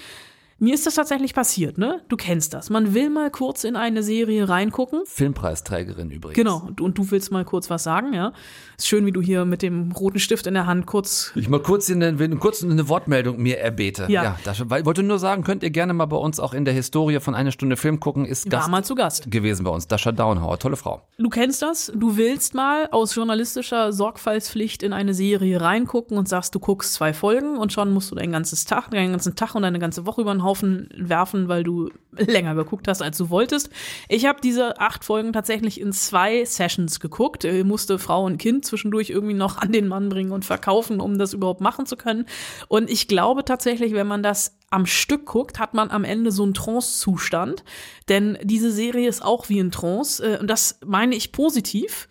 mir 0.60 0.74
ist 0.74 0.86
das 0.86 0.94
tatsächlich 0.94 1.34
passiert, 1.34 1.76
ne? 1.78 2.00
Du 2.08 2.16
kennst 2.16 2.54
das. 2.54 2.70
Man 2.70 2.94
will 2.94 3.10
mal 3.10 3.30
kurz 3.30 3.64
in 3.64 3.74
eine 3.76 4.02
Serie 4.02 4.48
reingucken. 4.48 5.00
Filmpreisträgerin 5.06 6.10
übrigens. 6.10 6.36
Genau. 6.36 6.62
Und- 6.66 6.80
Und 6.80 6.98
du 6.98 7.10
willst 7.10 7.32
mal 7.32 7.44
kurz 7.44 7.70
was 7.70 7.82
sagen, 7.82 8.12
ja? 8.12 8.32
Ist 8.78 8.86
schön, 8.86 9.06
wie 9.06 9.12
du 9.12 9.20
hier 9.20 9.44
mit 9.44 9.62
dem 9.62 9.92
roten 9.92 10.18
Stift 10.18 10.46
in 10.46 10.54
der 10.54 10.66
Hand 10.66 10.86
kurz 10.86 11.32
Ich 11.34 11.48
mal 11.48 11.60
kurz 11.60 11.90
eine, 11.90 12.14
kurz 12.38 12.62
eine 12.62 12.88
Wortmeldung 12.88 13.38
mir 13.38 13.58
erbete. 13.58 14.06
Ja. 14.08 14.36
das, 14.44 14.68
weil, 14.70 14.84
wollte 14.86 15.02
nur 15.02 15.18
sagen, 15.18 15.42
könnt 15.44 15.62
ihr 15.62 15.70
gerne 15.70 15.92
mal 15.94 16.06
bei 16.06 16.16
uns 16.16 16.38
auch 16.40 16.52
in 16.54 16.64
der 16.64 16.74
Historie 16.74 17.18
von 17.20 17.34
eine 17.34 17.52
Stunde 17.52 17.76
Film 17.76 17.98
gucken, 18.00 18.24
ist 18.24 18.46
war 18.46 18.58
Gast 18.60 18.70
mal 18.70 18.84
zu 18.84 18.94
Gast. 18.94 19.30
gewesen 19.30 19.64
bei 19.64 19.70
uns. 19.70 19.86
Dasha 19.88 20.12
Downhauer, 20.12 20.58
tolle 20.58 20.76
Frau. 20.76 21.02
Du 21.18 21.28
kennst 21.30 21.62
das, 21.62 21.90
du 21.94 22.16
willst 22.16 22.54
mal 22.54 22.88
aus 22.90 23.14
journalistischer 23.14 23.92
Sorgfaltspflicht 23.92 24.82
in 24.82 24.92
eine 24.92 25.14
Serie 25.14 25.60
reingucken 25.60 26.18
und 26.18 26.28
sagst, 26.28 26.54
du 26.54 26.58
guckst 26.58 26.92
zwei 26.94 27.12
Folgen 27.12 27.56
und 27.56 27.72
schon 27.72 27.92
musst 27.92 28.10
du 28.10 28.14
dein 28.14 28.32
ganzes 28.32 28.64
Tag, 28.66 28.90
deinen 28.90 29.12
ganzen 29.12 29.36
Tag 29.36 29.54
und 29.54 29.62
deine 29.62 29.78
ganze 29.78 30.06
Woche 30.06 30.20
über 30.20 30.32
den 30.34 30.42
Haufen 30.50 30.88
werfen, 30.96 31.48
weil 31.48 31.62
du 31.62 31.90
länger 32.16 32.54
geguckt 32.56 32.88
hast, 32.88 33.02
als 33.02 33.16
du 33.16 33.30
wolltest. 33.30 33.70
Ich 34.08 34.26
habe 34.26 34.40
diese 34.42 34.80
acht 34.80 35.04
Folgen 35.04 35.32
tatsächlich 35.32 35.80
in 35.80 35.92
zwei 35.92 36.44
Sessions 36.44 36.98
geguckt, 36.98 37.44
äh, 37.44 37.62
musste 37.62 37.98
Frau 37.98 38.24
und 38.24 38.38
Kind 38.38 38.64
zwischendurch 38.64 39.10
irgendwie 39.10 39.34
noch 39.34 39.58
an 39.58 39.70
den 39.70 39.86
Mann 39.86 40.08
bringen 40.08 40.32
und 40.32 40.44
verkaufen, 40.44 41.00
um 41.00 41.18
das 41.18 41.32
überhaupt 41.32 41.60
machen 41.60 41.86
zu 41.86 41.96
können. 41.96 42.26
Und 42.68 42.90
ich 42.90 43.06
glaube 43.06 43.44
tatsächlich, 43.44 43.92
wenn 43.94 44.08
man 44.08 44.22
das 44.22 44.56
am 44.70 44.86
Stück 44.86 45.26
guckt, 45.26 45.58
hat 45.58 45.74
man 45.74 45.90
am 45.90 46.04
Ende 46.04 46.30
so 46.30 46.44
einen 46.44 46.54
Trance-Zustand. 46.54 47.64
Denn 48.08 48.38
diese 48.42 48.70
Serie 48.70 49.08
ist 49.08 49.22
auch 49.22 49.48
wie 49.48 49.58
ein 49.58 49.72
Trance. 49.72 50.22
äh, 50.24 50.38
Und 50.38 50.48
das 50.48 50.78
meine 50.86 51.16
ich 51.16 51.32
positiv. 51.32 52.08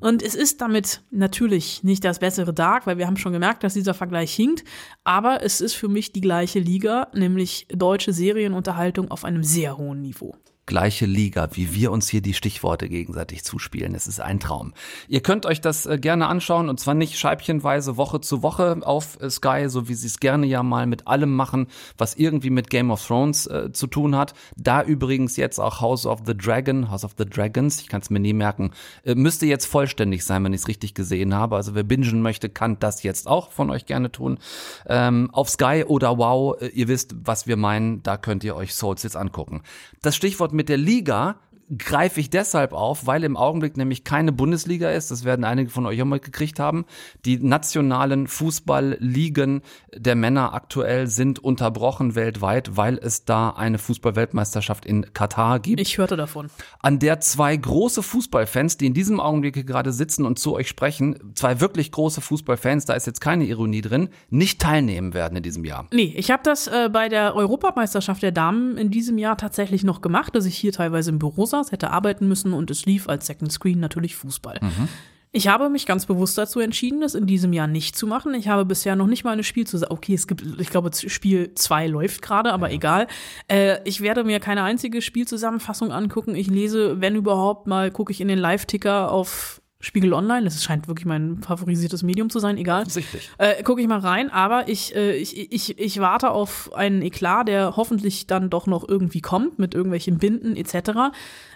Und 0.00 0.22
es 0.22 0.34
ist 0.34 0.60
damit 0.60 1.02
natürlich 1.10 1.82
nicht 1.82 2.04
das 2.04 2.18
bessere 2.18 2.52
Dark, 2.52 2.86
weil 2.86 2.98
wir 2.98 3.06
haben 3.06 3.16
schon 3.16 3.32
gemerkt, 3.32 3.64
dass 3.64 3.74
dieser 3.74 3.94
Vergleich 3.94 4.34
hinkt. 4.34 4.64
Aber 5.04 5.42
es 5.42 5.60
ist 5.62 5.74
für 5.74 5.88
mich 5.88 6.12
die 6.12 6.20
gleiche 6.20 6.58
Liga, 6.58 7.08
nämlich 7.14 7.66
deutsche 7.74 8.12
Serienunterhaltung 8.12 9.10
auf 9.10 9.24
einem 9.24 9.42
sehr 9.42 9.78
hohen 9.78 10.02
Niveau. 10.02 10.36
Gleiche 10.66 11.06
Liga, 11.06 11.48
wie 11.52 11.74
wir 11.74 11.90
uns 11.90 12.08
hier 12.08 12.22
die 12.22 12.34
Stichworte 12.34 12.88
gegenseitig 12.88 13.42
zuspielen. 13.44 13.94
Es 13.94 14.06
ist 14.06 14.20
ein 14.20 14.38
Traum. 14.38 14.74
Ihr 15.08 15.20
könnt 15.20 15.44
euch 15.44 15.60
das 15.60 15.86
äh, 15.86 15.98
gerne 15.98 16.28
anschauen 16.28 16.68
und 16.68 16.78
zwar 16.78 16.94
nicht 16.94 17.18
scheibchenweise 17.18 17.96
Woche 17.96 18.20
zu 18.20 18.42
Woche 18.42 18.78
auf 18.82 19.20
äh, 19.20 19.28
Sky, 19.28 19.64
so 19.68 19.88
wie 19.88 19.94
sie 19.94 20.06
es 20.06 20.20
gerne 20.20 20.46
ja 20.46 20.62
mal 20.62 20.86
mit 20.86 21.08
allem 21.08 21.34
machen, 21.34 21.66
was 21.98 22.14
irgendwie 22.14 22.50
mit 22.50 22.70
Game 22.70 22.90
of 22.92 23.04
Thrones 23.04 23.46
äh, 23.48 23.72
zu 23.72 23.88
tun 23.88 24.16
hat. 24.16 24.34
Da 24.56 24.82
übrigens 24.82 25.36
jetzt 25.36 25.58
auch 25.58 25.80
House 25.80 26.06
of 26.06 26.20
the 26.26 26.36
Dragon, 26.36 26.90
House 26.90 27.04
of 27.04 27.14
the 27.18 27.26
Dragons, 27.26 27.80
ich 27.80 27.88
kann 27.88 28.00
es 28.00 28.10
mir 28.10 28.20
nie 28.20 28.32
merken, 28.32 28.70
äh, 29.04 29.16
müsste 29.16 29.46
jetzt 29.46 29.66
vollständig 29.66 30.24
sein, 30.24 30.44
wenn 30.44 30.52
ich 30.52 30.60
es 30.62 30.68
richtig 30.68 30.94
gesehen 30.94 31.34
habe. 31.34 31.56
Also 31.56 31.74
wer 31.74 31.82
bingen 31.82 32.22
möchte, 32.22 32.48
kann 32.48 32.78
das 32.78 33.02
jetzt 33.02 33.26
auch 33.26 33.50
von 33.50 33.68
euch 33.70 33.86
gerne 33.86 34.12
tun. 34.12 34.38
Ähm, 34.86 35.28
auf 35.32 35.50
Sky 35.50 35.84
oder 35.86 36.18
Wow, 36.18 36.60
äh, 36.60 36.68
ihr 36.68 36.86
wisst, 36.86 37.16
was 37.24 37.48
wir 37.48 37.56
meinen, 37.56 38.02
da 38.04 38.16
könnt 38.16 38.44
ihr 38.44 38.54
euch 38.54 38.74
Souls 38.74 39.02
jetzt 39.02 39.16
angucken. 39.16 39.62
Das 40.02 40.16
Stichwort 40.16 40.51
mit 40.52 40.68
der 40.68 40.78
Liga 40.78 41.36
greife 41.78 42.20
ich 42.20 42.30
deshalb 42.30 42.72
auf, 42.72 43.06
weil 43.06 43.24
im 43.24 43.36
Augenblick 43.36 43.76
nämlich 43.76 44.04
keine 44.04 44.32
Bundesliga 44.32 44.90
ist. 44.90 45.10
Das 45.10 45.24
werden 45.24 45.44
einige 45.44 45.70
von 45.70 45.86
euch 45.86 46.00
auch 46.02 46.06
mal 46.06 46.20
gekriegt 46.20 46.58
haben. 46.58 46.84
Die 47.24 47.38
nationalen 47.38 48.26
Fußballligen 48.26 49.62
der 49.94 50.14
Männer 50.14 50.54
aktuell 50.54 51.06
sind 51.06 51.38
unterbrochen 51.38 52.14
weltweit, 52.14 52.76
weil 52.76 52.98
es 52.98 53.24
da 53.24 53.50
eine 53.50 53.78
Fußballweltmeisterschaft 53.78 54.84
in 54.84 55.12
Katar 55.14 55.60
gibt. 55.60 55.80
Ich 55.80 55.98
hörte 55.98 56.16
davon. 56.16 56.50
An 56.80 56.98
der 56.98 57.20
zwei 57.20 57.56
große 57.56 58.02
Fußballfans, 58.02 58.76
die 58.76 58.86
in 58.86 58.94
diesem 58.94 59.20
Augenblick 59.20 59.66
gerade 59.66 59.92
sitzen 59.92 60.26
und 60.26 60.38
zu 60.38 60.54
euch 60.54 60.68
sprechen, 60.68 61.32
zwei 61.34 61.60
wirklich 61.60 61.92
große 61.92 62.20
Fußballfans, 62.20 62.84
da 62.86 62.94
ist 62.94 63.06
jetzt 63.06 63.20
keine 63.20 63.44
Ironie 63.44 63.80
drin, 63.80 64.08
nicht 64.30 64.60
teilnehmen 64.60 65.14
werden 65.14 65.36
in 65.36 65.42
diesem 65.42 65.64
Jahr. 65.64 65.86
Nee, 65.92 66.14
ich 66.16 66.30
habe 66.30 66.42
das 66.42 66.66
äh, 66.66 66.90
bei 66.92 67.08
der 67.08 67.34
Europameisterschaft 67.34 68.22
der 68.22 68.32
Damen 68.32 68.76
in 68.76 68.90
diesem 68.90 69.18
Jahr 69.18 69.36
tatsächlich 69.36 69.84
noch 69.84 70.00
gemacht, 70.00 70.34
dass 70.34 70.46
ich 70.46 70.56
hier 70.56 70.72
teilweise 70.72 71.10
im 71.10 71.18
Büro 71.18 71.46
saß, 71.46 71.61
hätte 71.70 71.90
arbeiten 71.90 72.26
müssen 72.26 72.52
und 72.52 72.70
es 72.70 72.86
lief 72.86 73.08
als 73.08 73.26
Second 73.26 73.52
Screen 73.52 73.78
natürlich 73.78 74.16
Fußball. 74.16 74.58
Mhm. 74.60 74.88
Ich 75.34 75.48
habe 75.48 75.70
mich 75.70 75.86
ganz 75.86 76.04
bewusst 76.04 76.36
dazu 76.36 76.60
entschieden, 76.60 77.00
das 77.00 77.14
in 77.14 77.26
diesem 77.26 77.54
Jahr 77.54 77.66
nicht 77.66 77.96
zu 77.96 78.06
machen. 78.06 78.34
Ich 78.34 78.48
habe 78.48 78.66
bisher 78.66 78.96
noch 78.96 79.06
nicht 79.06 79.24
mal 79.24 79.30
eine 79.30 79.44
Spielzusammenfassung. 79.44 79.96
Okay, 79.96 80.14
es 80.14 80.26
gibt, 80.26 80.44
ich 80.60 80.68
glaube, 80.68 80.90
Spiel 80.94 81.54
2 81.54 81.86
läuft 81.86 82.20
gerade, 82.20 82.52
aber 82.52 82.70
egal. 82.70 83.06
Äh, 83.48 83.78
ich 83.84 84.02
werde 84.02 84.24
mir 84.24 84.40
keine 84.40 84.62
einzige 84.62 85.00
Spielzusammenfassung 85.00 85.90
angucken. 85.90 86.34
Ich 86.34 86.48
lese, 86.48 87.00
wenn 87.00 87.16
überhaupt 87.16 87.66
mal, 87.66 87.90
gucke 87.90 88.12
ich 88.12 88.20
in 88.20 88.28
den 88.28 88.38
Live-Ticker 88.38 89.10
auf 89.10 89.61
Spiegel 89.84 90.14
Online, 90.14 90.44
das 90.44 90.62
scheint 90.62 90.86
wirklich 90.86 91.06
mein 91.06 91.42
favorisiertes 91.42 92.04
Medium 92.04 92.30
zu 92.30 92.38
sein, 92.38 92.56
egal. 92.56 92.88
Sichtlich. 92.88 93.28
Äh, 93.38 93.64
Gucke 93.64 93.82
ich 93.82 93.88
mal 93.88 93.98
rein, 93.98 94.30
aber 94.30 94.68
ich, 94.68 94.94
äh, 94.94 95.16
ich, 95.16 95.52
ich, 95.52 95.76
ich 95.76 96.00
warte 96.00 96.30
auf 96.30 96.72
einen 96.72 97.02
Eklat, 97.02 97.48
der 97.48 97.76
hoffentlich 97.76 98.28
dann 98.28 98.48
doch 98.48 98.68
noch 98.68 98.88
irgendwie 98.88 99.20
kommt, 99.20 99.58
mit 99.58 99.74
irgendwelchen 99.74 100.18
Binden 100.18 100.54
etc. 100.54 101.12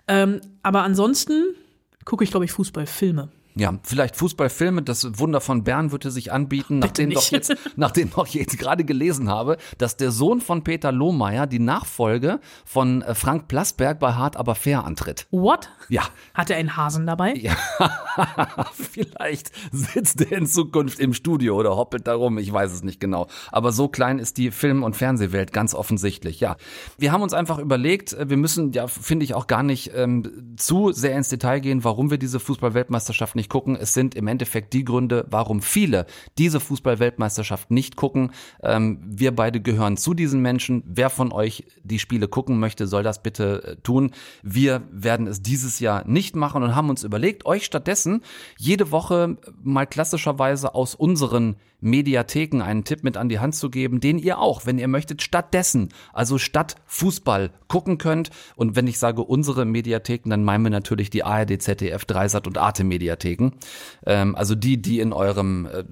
Ähm, 0.09 0.41
aber 0.65 0.83
ansonsten 0.83 1.55
gucke 2.05 2.25
ich, 2.25 2.31
glaube 2.31 2.45
ich, 2.45 2.53
Fußballfilme. 2.53 3.29
Ja, 3.59 3.79
vielleicht 3.85 4.17
Fußballfilme, 4.17 4.83
das 4.83 5.19
Wunder 5.19 5.41
von 5.41 5.65
Bern 5.65 5.91
würde 5.91 6.11
sich 6.11 6.31
anbieten, 6.31 6.79
nachdem 6.79 7.09
doch 7.09 7.23
nicht. 7.23 7.33
jetzt, 7.33 7.57
nachdem 7.77 8.11
doch 8.11 8.27
jetzt 8.27 8.59
gerade 8.59 8.85
gelesen 8.85 9.31
habe, 9.31 9.57
dass 9.79 9.97
der 9.97 10.11
Sohn 10.11 10.43
von 10.43 10.63
Peter 10.63 10.93
Lohmeier 10.93 11.47
die 11.47 11.59
Nachfolge 11.59 12.41
von 12.67 13.01
äh, 13.01 13.15
Frank 13.15 13.49
Plasberg 13.49 13.99
bei 13.99 14.13
Hart 14.13 14.37
aber 14.37 14.57
fair 14.57 14.85
antritt. 14.85 15.27
What? 15.31 15.71
Ja. 15.89 16.03
Hat 16.35 16.51
er 16.51 16.59
einen 16.59 16.77
Hasen 16.77 17.07
dabei? 17.07 17.33
Ja. 17.33 17.57
Vielleicht 18.75 19.53
sitzt 19.73 20.21
er 20.21 20.37
in 20.37 20.47
Zukunft 20.47 20.99
im 20.99 21.15
Studio 21.15 21.57
oder 21.57 21.77
hoppelt 21.77 22.07
da 22.07 22.15
rum, 22.15 22.37
ich 22.37 22.53
weiß 22.53 22.71
es 22.73 22.83
nicht 22.83 23.01
genau. 23.01 23.27
Aber 23.51 23.73
so 23.73 23.89
klein 23.89 24.19
ist 24.19 24.37
die 24.37 24.51
Film- 24.51 24.83
und 24.83 24.97
Fernsehwelt 24.97 25.55
ganz 25.55 25.75
offensichtlich, 25.75 26.41
ja. 26.41 26.57
Wir 26.99 27.11
haben 27.11 27.23
uns 27.23 27.33
einfach 27.33 27.59
überlegt, 27.59 28.13
äh, 28.13 28.29
wir 28.29 28.37
müssen 28.37 28.73
ja, 28.73 28.87
finde 28.87 29.25
ich, 29.25 29.33
auch 29.33 29.47
gar 29.47 29.63
nicht 29.63 29.93
ähm, 29.95 30.55
zu 30.59 30.93
sehr 30.93 31.17
ins 31.17 31.31
Detail 31.31 31.61
gehen, 31.61 31.85
warum 31.85 32.11
wir 32.11 32.19
diese 32.19 32.39
Fußball-Weltmeisterschaft 32.39 33.35
nicht 33.35 33.46
gucken. 33.49 33.77
Es 33.77 33.95
sind 33.95 34.15
im 34.15 34.27
Endeffekt 34.27 34.73
die 34.73 34.85
Gründe, 34.85 35.27
warum 35.31 35.63
viele 35.63 36.07
diese 36.39 36.61
Fußball-Weltmeisterschaft 36.61 37.71
nicht 37.71 37.97
gucken. 37.97 38.33
Ähm, 38.63 39.01
wir 39.07 39.35
beide 39.35 39.61
gehören 39.61 39.97
zu 39.97 40.15
diesen 40.15 40.41
Menschen. 40.41 40.83
Wer 40.87 41.11
von 41.11 41.33
euch 41.33 41.65
die 41.83 41.99
Spiele 41.99 42.29
gucken 42.29 42.59
möchte, 42.59 42.87
soll 42.87 43.03
das 43.03 43.23
bitte 43.23 43.63
äh, 43.63 43.77
tun. 43.77 44.13
Wir 44.43 44.83
werden 44.91 45.27
es 45.27 45.43
dieses 45.43 45.81
Jahr 45.81 46.07
nicht 46.07 46.37
machen 46.37 46.63
und 46.63 46.75
haben 46.75 46.91
uns 46.91 47.05
überlegt, 47.05 47.47
euch 47.47 47.65
stattdessen 47.65 48.23
jede 48.59 48.91
Woche 48.91 49.37
mal 49.63 49.87
klassischerweise 49.87 50.75
aus 50.75 50.95
unseren 50.95 51.57
Mediatheken 51.81 52.63
einen 52.63 52.85
Tipp 52.85 53.05
mit 53.05 53.17
an 53.17 53.29
die 53.29 53.39
Hand 53.39 53.55
zu 53.55 53.71
geben, 53.71 54.01
den 54.01 54.19
ihr 54.19 54.39
auch, 54.39 54.67
wenn 54.67 54.79
ihr 54.79 54.89
möchtet, 54.89 55.23
stattdessen, 55.23 55.91
also 56.13 56.39
statt 56.39 56.77
Fußball 56.87 57.51
gucken 57.69 57.99
könnt. 57.99 58.31
Und 58.57 58.77
wenn 58.77 58.87
ich 58.87 58.99
sage 58.99 59.23
unsere 59.23 59.65
Mediatheken, 59.65 60.31
dann 60.31 60.45
meinen 60.45 60.65
wir 60.65 60.71
natürlich 60.71 61.11
die 61.11 61.25
ARD, 61.25 61.61
ZDF, 61.61 62.05
Dreisat 62.05 62.47
und 62.47 62.59
Arte 62.59 62.85
Mediatheken. 62.85 63.36
Ähm, 64.05 64.35
also 64.35 64.55
die, 64.55 64.81
die 64.81 65.01
in 65.01 65.13
eurem 65.13 65.67
äh, 65.67 65.85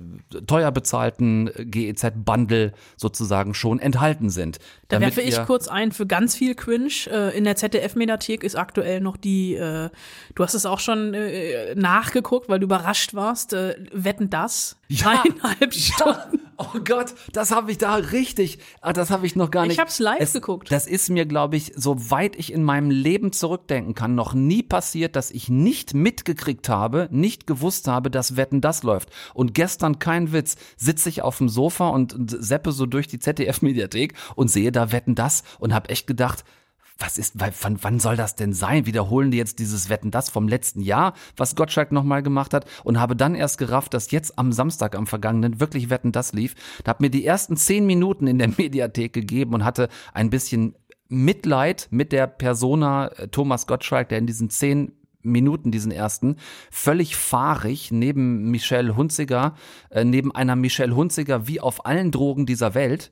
teuer 0.42 0.70
bezahlten 0.72 1.50
GEZ-Bundle 1.58 2.72
sozusagen 2.96 3.54
schon 3.54 3.78
enthalten 3.78 4.30
sind. 4.30 4.58
Da 4.88 5.00
werfe 5.00 5.20
ich 5.20 5.42
kurz 5.44 5.68
ein 5.68 5.92
für 5.92 6.06
ganz 6.06 6.34
viel 6.34 6.54
Cringe. 6.54 6.92
Äh, 7.10 7.36
in 7.36 7.44
der 7.44 7.56
ZDF-Mediathek 7.56 8.44
ist 8.44 8.56
aktuell 8.56 9.00
noch 9.00 9.16
die, 9.16 9.54
äh, 9.54 9.90
du 10.34 10.42
hast 10.42 10.54
es 10.54 10.66
auch 10.66 10.80
schon 10.80 11.14
äh, 11.14 11.74
nachgeguckt, 11.74 12.48
weil 12.48 12.60
du 12.60 12.64
überrascht 12.64 13.14
warst, 13.14 13.52
äh, 13.52 13.76
wetten 13.92 14.30
das? 14.30 14.76
Dreieinhalb 14.90 15.72
Stunden. 15.74 16.43
Oh 16.56 16.78
Gott, 16.84 17.14
das 17.32 17.50
habe 17.50 17.70
ich 17.70 17.78
da 17.78 17.94
richtig, 17.94 18.58
ah, 18.80 18.92
das 18.92 19.10
habe 19.10 19.26
ich 19.26 19.36
noch 19.36 19.50
gar 19.50 19.62
nicht. 19.62 19.72
Ich 19.72 19.78
hab's 19.78 19.98
live 19.98 20.20
es, 20.20 20.32
geguckt. 20.32 20.70
Das 20.70 20.86
ist 20.86 21.10
mir, 21.10 21.26
glaube 21.26 21.56
ich, 21.56 21.72
soweit 21.76 22.36
ich 22.36 22.52
in 22.52 22.62
meinem 22.62 22.90
Leben 22.90 23.32
zurückdenken 23.32 23.94
kann, 23.94 24.14
noch 24.14 24.34
nie 24.34 24.62
passiert, 24.62 25.16
dass 25.16 25.30
ich 25.30 25.48
nicht 25.48 25.94
mitgekriegt 25.94 26.68
habe, 26.68 27.08
nicht 27.10 27.46
gewusst 27.46 27.88
habe, 27.88 28.10
dass 28.10 28.36
Wetten 28.36 28.60
das 28.60 28.82
läuft. 28.82 29.10
Und 29.34 29.54
gestern, 29.54 29.98
kein 29.98 30.32
Witz, 30.32 30.56
sitze 30.76 31.08
ich 31.08 31.22
auf 31.22 31.38
dem 31.38 31.48
Sofa 31.48 31.88
und, 31.88 32.14
und 32.14 32.30
seppe 32.30 32.72
so 32.72 32.86
durch 32.86 33.08
die 33.08 33.18
ZDF-Mediathek 33.18 34.14
und 34.34 34.48
sehe 34.48 34.72
da 34.72 34.92
Wetten 34.92 35.14
das 35.14 35.42
und 35.58 35.74
habe 35.74 35.88
echt 35.88 36.06
gedacht, 36.06 36.44
was 36.98 37.18
ist, 37.18 37.34
wann, 37.36 37.78
wann 37.82 37.98
soll 37.98 38.16
das 38.16 38.36
denn 38.36 38.52
sein? 38.52 38.86
Wiederholen 38.86 39.30
die 39.30 39.36
jetzt 39.36 39.58
dieses 39.58 39.88
Wetten 39.88 40.10
das 40.10 40.30
vom 40.30 40.46
letzten 40.46 40.80
Jahr, 40.80 41.14
was 41.36 41.56
Gottschalk 41.56 41.90
nochmal 41.90 42.22
gemacht 42.22 42.54
hat 42.54 42.66
und 42.84 43.00
habe 43.00 43.16
dann 43.16 43.34
erst 43.34 43.58
gerafft, 43.58 43.94
dass 43.94 44.10
jetzt 44.10 44.38
am 44.38 44.52
Samstag, 44.52 44.94
am 44.94 45.06
vergangenen, 45.06 45.60
wirklich 45.60 45.90
Wetten 45.90 46.12
das 46.12 46.32
lief. 46.32 46.54
Da 46.84 46.90
hat 46.90 47.00
mir 47.00 47.10
die 47.10 47.26
ersten 47.26 47.56
zehn 47.56 47.86
Minuten 47.86 48.26
in 48.26 48.38
der 48.38 48.48
Mediathek 48.56 49.12
gegeben 49.12 49.54
und 49.54 49.64
hatte 49.64 49.88
ein 50.12 50.30
bisschen 50.30 50.76
Mitleid 51.08 51.88
mit 51.90 52.12
der 52.12 52.26
Persona 52.26 53.08
äh, 53.08 53.28
Thomas 53.28 53.66
Gottschalk, 53.66 54.08
der 54.08 54.18
in 54.18 54.26
diesen 54.26 54.50
zehn 54.50 54.92
Minuten, 55.22 55.70
diesen 55.70 55.90
ersten, 55.90 56.36
völlig 56.70 57.16
fahrig 57.16 57.90
neben 57.90 58.50
Michelle 58.50 58.96
Hunziger, 58.96 59.54
äh, 59.90 60.04
neben 60.04 60.34
einer 60.34 60.54
Michelle 60.54 60.94
Hunziger 60.94 61.48
wie 61.48 61.60
auf 61.60 61.86
allen 61.86 62.10
Drogen 62.10 62.46
dieser 62.46 62.74
Welt, 62.74 63.10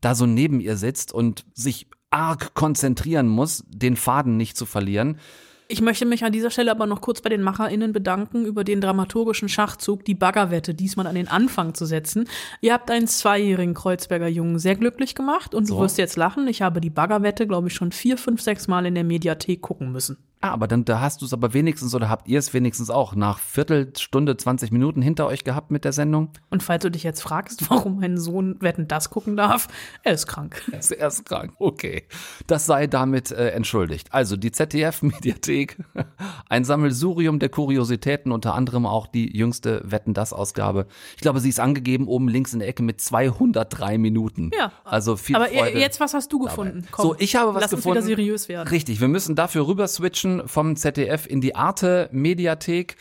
da 0.00 0.14
so 0.14 0.26
neben 0.26 0.60
ihr 0.60 0.76
sitzt 0.76 1.12
und 1.12 1.46
sich 1.54 1.88
arg 2.14 2.54
konzentrieren 2.54 3.28
muss, 3.28 3.64
den 3.68 3.96
Faden 3.96 4.36
nicht 4.36 4.56
zu 4.56 4.66
verlieren. 4.66 5.18
Ich 5.66 5.80
möchte 5.80 6.04
mich 6.04 6.24
an 6.24 6.32
dieser 6.32 6.50
Stelle 6.50 6.70
aber 6.70 6.86
noch 6.86 7.00
kurz 7.00 7.22
bei 7.22 7.30
den 7.30 7.42
MacherInnen 7.42 7.92
bedanken 7.92 8.44
über 8.44 8.64
den 8.64 8.80
dramaturgischen 8.80 9.48
Schachzug, 9.48 10.04
die 10.04 10.14
Baggerwette 10.14 10.74
diesmal 10.74 11.06
an 11.06 11.14
den 11.14 11.26
Anfang 11.26 11.74
zu 11.74 11.86
setzen. 11.86 12.28
Ihr 12.60 12.74
habt 12.74 12.90
einen 12.90 13.06
zweijährigen 13.06 13.74
Kreuzberger 13.74 14.28
Jungen 14.28 14.58
sehr 14.58 14.76
glücklich 14.76 15.14
gemacht 15.14 15.54
und 15.54 15.66
So. 15.66 15.76
du 15.76 15.80
wirst 15.80 15.98
jetzt 15.98 16.16
lachen. 16.16 16.46
Ich 16.48 16.60
habe 16.62 16.80
die 16.80 16.90
Baggerwette, 16.90 17.46
glaube 17.46 17.68
ich, 17.68 17.74
schon 17.74 17.92
vier, 17.92 18.18
fünf, 18.18 18.42
sechs 18.42 18.68
Mal 18.68 18.84
in 18.86 18.94
der 18.94 19.04
Mediathek 19.04 19.62
gucken 19.62 19.90
müssen. 19.90 20.18
Ah, 20.44 20.50
aber 20.50 20.68
dann 20.68 20.84
da 20.84 21.00
hast 21.00 21.22
du 21.22 21.24
es 21.24 21.32
aber 21.32 21.54
wenigstens 21.54 21.94
oder 21.94 22.10
habt 22.10 22.28
ihr 22.28 22.38
es 22.38 22.52
wenigstens 22.52 22.90
auch 22.90 23.14
nach 23.14 23.38
Viertelstunde, 23.38 24.36
20 24.36 24.72
Minuten 24.72 25.00
hinter 25.00 25.26
euch 25.26 25.42
gehabt 25.42 25.70
mit 25.70 25.86
der 25.86 25.94
Sendung? 25.94 26.28
Und 26.50 26.62
falls 26.62 26.82
du 26.82 26.90
dich 26.90 27.02
jetzt 27.02 27.22
fragst, 27.22 27.70
warum 27.70 27.98
mein 28.00 28.18
Sohn 28.18 28.60
Wetten 28.60 28.86
das 28.86 29.08
gucken 29.08 29.38
darf, 29.38 29.68
er 30.02 30.12
ist 30.12 30.26
krank. 30.26 30.60
Er 30.98 31.08
ist 31.08 31.24
krank. 31.24 31.54
Okay. 31.58 32.02
Das 32.46 32.66
sei 32.66 32.86
damit 32.86 33.30
äh, 33.30 33.52
entschuldigt. 33.52 34.12
Also 34.12 34.36
die 34.36 34.52
ZDF-Mediathek, 34.52 35.82
ein 36.50 36.64
Sammelsurium 36.64 37.38
der 37.38 37.48
Kuriositäten, 37.48 38.30
unter 38.30 38.54
anderem 38.54 38.84
auch 38.84 39.06
die 39.06 39.34
jüngste 39.34 39.80
Wetten 39.90 40.12
das 40.12 40.34
Ausgabe. 40.34 40.86
Ich 41.16 41.22
glaube, 41.22 41.40
sie 41.40 41.48
ist 41.48 41.58
angegeben 41.58 42.06
oben 42.06 42.28
links 42.28 42.52
in 42.52 42.58
der 42.58 42.68
Ecke 42.68 42.82
mit 42.82 43.00
203 43.00 43.96
Minuten. 43.96 44.50
Ja. 44.56 44.72
Also 44.84 45.16
viel 45.16 45.36
Aber 45.36 45.46
Freude. 45.46 45.78
jetzt, 45.78 46.00
was 46.00 46.12
hast 46.12 46.30
du 46.34 46.38
gefunden? 46.40 46.86
Komm, 46.90 47.06
so, 47.06 47.16
ich 47.18 47.34
habe 47.34 47.54
was 47.54 47.62
lass 47.62 47.70
gefunden. 47.70 47.98
Uns 47.98 48.06
wieder 48.08 48.16
seriös 48.16 48.48
werden. 48.50 48.68
Richtig, 48.68 49.00
wir 49.00 49.08
müssen 49.08 49.34
dafür 49.34 49.66
rüber 49.66 49.88
switchen 49.88 50.33
vom 50.46 50.76
ZDF 50.76 51.26
in 51.26 51.40
die 51.40 51.54
Arte 51.54 52.08
Mediathek. 52.12 52.96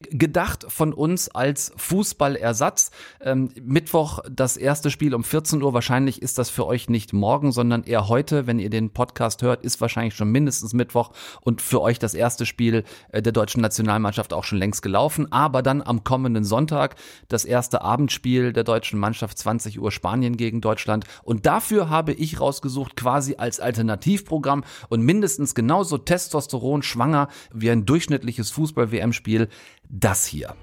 Gedacht 0.00 0.64
von 0.68 0.92
uns 0.92 1.28
als 1.28 1.72
Fußballersatz. 1.76 2.92
Ähm, 3.20 3.50
Mittwoch 3.60 4.20
das 4.30 4.56
erste 4.56 4.92
Spiel 4.92 5.12
um 5.12 5.24
14 5.24 5.60
Uhr. 5.60 5.74
Wahrscheinlich 5.74 6.22
ist 6.22 6.38
das 6.38 6.50
für 6.50 6.66
euch 6.66 6.88
nicht 6.88 7.12
morgen, 7.12 7.50
sondern 7.50 7.82
eher 7.82 8.08
heute. 8.08 8.46
Wenn 8.46 8.60
ihr 8.60 8.70
den 8.70 8.90
Podcast 8.90 9.42
hört, 9.42 9.64
ist 9.64 9.80
wahrscheinlich 9.80 10.14
schon 10.14 10.30
mindestens 10.30 10.72
Mittwoch 10.72 11.10
und 11.40 11.60
für 11.60 11.80
euch 11.80 11.98
das 11.98 12.14
erste 12.14 12.46
Spiel 12.46 12.84
äh, 13.10 13.22
der 13.22 13.32
deutschen 13.32 13.60
Nationalmannschaft 13.60 14.32
auch 14.32 14.44
schon 14.44 14.58
längst 14.58 14.82
gelaufen. 14.82 15.32
Aber 15.32 15.62
dann 15.62 15.82
am 15.82 16.04
kommenden 16.04 16.44
Sonntag 16.44 16.94
das 17.26 17.44
erste 17.44 17.82
Abendspiel 17.82 18.52
der 18.52 18.62
deutschen 18.64 19.00
Mannschaft 19.00 19.36
20 19.38 19.80
Uhr 19.80 19.90
Spanien 19.90 20.36
gegen 20.36 20.60
Deutschland. 20.60 21.06
Und 21.24 21.44
dafür 21.44 21.90
habe 21.90 22.12
ich 22.12 22.40
rausgesucht 22.40 22.94
quasi 22.94 23.34
als 23.36 23.58
Alternativprogramm 23.58 24.62
und 24.90 25.02
mindestens 25.02 25.56
genauso 25.56 25.98
Testosteron 25.98 26.84
schwanger 26.84 27.26
wie 27.52 27.70
ein 27.70 27.84
durchschnittliches 27.84 28.50
Fußball-WM-Spiel 28.52 29.48
das 29.88 30.26
hier. 30.26 30.54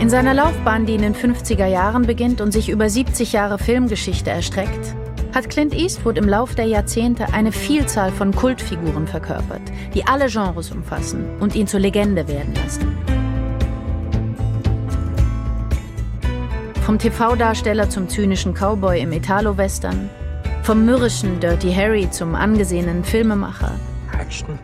In 0.00 0.10
seiner 0.10 0.34
Laufbahn, 0.34 0.84
die 0.84 0.94
in 0.94 1.02
den 1.02 1.14
50er 1.14 1.66
Jahren 1.66 2.02
beginnt 2.06 2.40
und 2.40 2.52
sich 2.52 2.68
über 2.68 2.90
70 2.90 3.32
Jahre 3.32 3.58
Filmgeschichte 3.58 4.28
erstreckt, 4.30 4.94
hat 5.34 5.48
Clint 5.48 5.74
Eastwood 5.74 6.18
im 6.18 6.28
Lauf 6.28 6.54
der 6.54 6.66
Jahrzehnte 6.66 7.32
eine 7.32 7.52
Vielzahl 7.52 8.12
von 8.12 8.32
Kultfiguren 8.32 9.06
verkörpert, 9.06 9.62
die 9.94 10.06
alle 10.06 10.28
Genres 10.28 10.70
umfassen 10.70 11.24
und 11.40 11.54
ihn 11.54 11.66
zur 11.66 11.80
Legende 11.80 12.28
werden 12.28 12.54
lassen. 12.54 12.96
Vom 16.82 16.98
TV-Darsteller 16.98 17.88
zum 17.88 18.08
zynischen 18.08 18.52
Cowboy 18.52 19.00
im 19.00 19.12
Italo-Western, 19.12 20.10
vom 20.62 20.84
mürrischen 20.84 21.40
Dirty 21.40 21.72
Harry 21.72 22.10
zum 22.10 22.34
angesehenen 22.34 23.02
Filmemacher. 23.04 23.72
Action. 24.12 24.58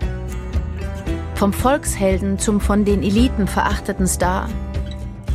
Vom 1.41 1.53
Volkshelden 1.55 2.39
zum 2.39 2.61
von 2.61 2.85
den 2.85 3.03
Eliten 3.03 3.47
verachteten 3.47 4.07
Star. 4.07 4.47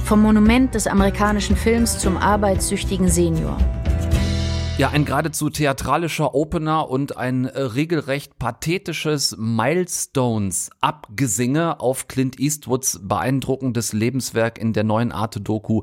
Vom 0.03 0.21
Monument 0.21 0.75
des 0.75 0.85
amerikanischen 0.85 1.55
Films 1.55 1.97
zum 1.97 2.17
arbeitssüchtigen 2.17 3.09
Senior. 3.09 3.57
Ja, 4.77 4.91
ein 4.91 5.05
geradezu 5.05 5.49
theatralischer 5.49 6.35
Opener 6.35 6.91
und 6.91 7.17
ein 7.17 7.45
äh, 7.45 7.59
regelrecht 7.59 8.37
pathetisches 8.37 9.35
Milestones-Abgesinge 9.39 11.79
auf 11.79 12.07
Clint 12.07 12.39
Eastwoods 12.39 12.99
beeindruckendes 13.01 13.91
Lebenswerk 13.91 14.59
in 14.59 14.73
der 14.73 14.83
neuen 14.83 15.11
Arte-Doku 15.11 15.81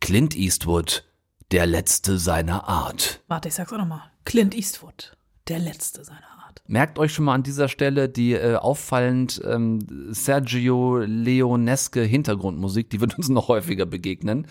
Clint 0.00 0.36
Eastwood, 0.36 1.04
der 1.50 1.66
Letzte 1.66 2.20
seiner 2.20 2.68
Art. 2.68 3.24
Warte, 3.26 3.48
ich 3.48 3.54
sag's 3.54 3.72
auch 3.72 3.78
nochmal. 3.78 4.02
Clint 4.24 4.54
Eastwood, 4.54 5.16
der 5.48 5.58
Letzte 5.58 6.04
seiner 6.04 6.18
Art. 6.18 6.33
Merkt 6.66 6.98
euch 6.98 7.12
schon 7.12 7.26
mal 7.26 7.34
an 7.34 7.42
dieser 7.42 7.68
Stelle 7.68 8.08
die 8.08 8.32
äh, 8.32 8.56
auffallend 8.56 9.40
ähm, 9.44 9.80
Sergio 10.10 10.98
Leoneske 10.98 12.02
Hintergrundmusik, 12.02 12.88
die 12.90 13.00
wird 13.00 13.18
uns 13.18 13.28
noch 13.28 13.48
häufiger 13.48 13.86
begegnen. 13.86 14.46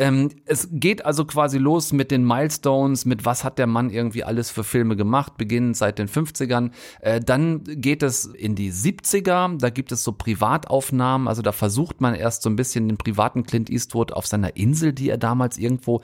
Ähm, 0.00 0.30
es 0.46 0.66
geht 0.72 1.04
also 1.04 1.26
quasi 1.26 1.58
los 1.58 1.92
mit 1.92 2.10
den 2.10 2.24
Milestones, 2.24 3.04
mit 3.04 3.26
was 3.26 3.44
hat 3.44 3.58
der 3.58 3.66
Mann 3.66 3.90
irgendwie 3.90 4.24
alles 4.24 4.50
für 4.50 4.64
Filme 4.64 4.96
gemacht, 4.96 5.36
beginnend 5.36 5.76
seit 5.76 5.98
den 5.98 6.08
50ern. 6.08 6.70
Äh, 7.02 7.20
dann 7.20 7.64
geht 7.64 8.02
es 8.02 8.24
in 8.24 8.54
die 8.54 8.72
70er, 8.72 9.58
da 9.58 9.68
gibt 9.68 9.92
es 9.92 10.02
so 10.02 10.12
Privataufnahmen, 10.12 11.28
also 11.28 11.42
da 11.42 11.52
versucht 11.52 12.00
man 12.00 12.14
erst 12.14 12.42
so 12.42 12.48
ein 12.48 12.56
bisschen 12.56 12.88
den 12.88 12.96
privaten 12.96 13.44
Clint 13.44 13.68
Eastwood 13.68 14.12
auf 14.12 14.26
seiner 14.26 14.56
Insel, 14.56 14.94
die 14.94 15.10
er 15.10 15.18
damals 15.18 15.58
irgendwo 15.58 15.98
äh, 15.98 16.00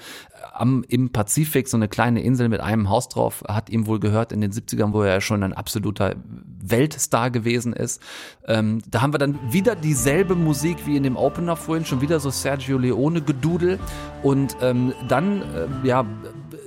am, 0.53 0.85
im 0.89 1.11
Pazifik, 1.11 1.67
so 1.67 1.79
eine 1.79 1.89
kleine 1.89 2.21
Insel 2.21 2.51
mit 2.51 2.61
einem 2.61 2.91
Haus 2.91 3.09
drauf, 3.09 3.45
hat 3.49 3.71
ihm 3.71 3.87
wohl 3.87 3.99
gehört 3.99 4.31
in 4.31 4.43
den 4.43 4.53
70ern, 4.53 4.93
wo 4.93 5.01
er 5.01 5.15
ja 5.15 5.21
schon 5.23 5.43
ein 5.43 5.55
absoluter 5.55 6.17
Weltstar 6.63 7.31
gewesen 7.31 7.73
ist. 7.73 8.03
Ähm, 8.47 8.83
da 8.91 9.01
haben 9.01 9.15
wir 9.15 9.19
dann 9.19 9.39
wieder 9.51 9.75
dieselbe 9.75 10.35
Musik 10.35 10.87
wie 10.87 10.99
in 10.99 11.03
dem 11.03 11.17
Opener 11.17 11.57
vorhin, 11.57 11.87
schon 11.87 12.03
wieder 12.03 12.21
so 12.21 12.29
Sergio 12.29 12.77
Leone 12.77 13.23
Gedudel. 13.23 13.79
Und 14.23 14.57
ähm, 14.61 14.93
dann, 15.09 15.43
äh, 15.43 15.87
ja, 15.87 16.05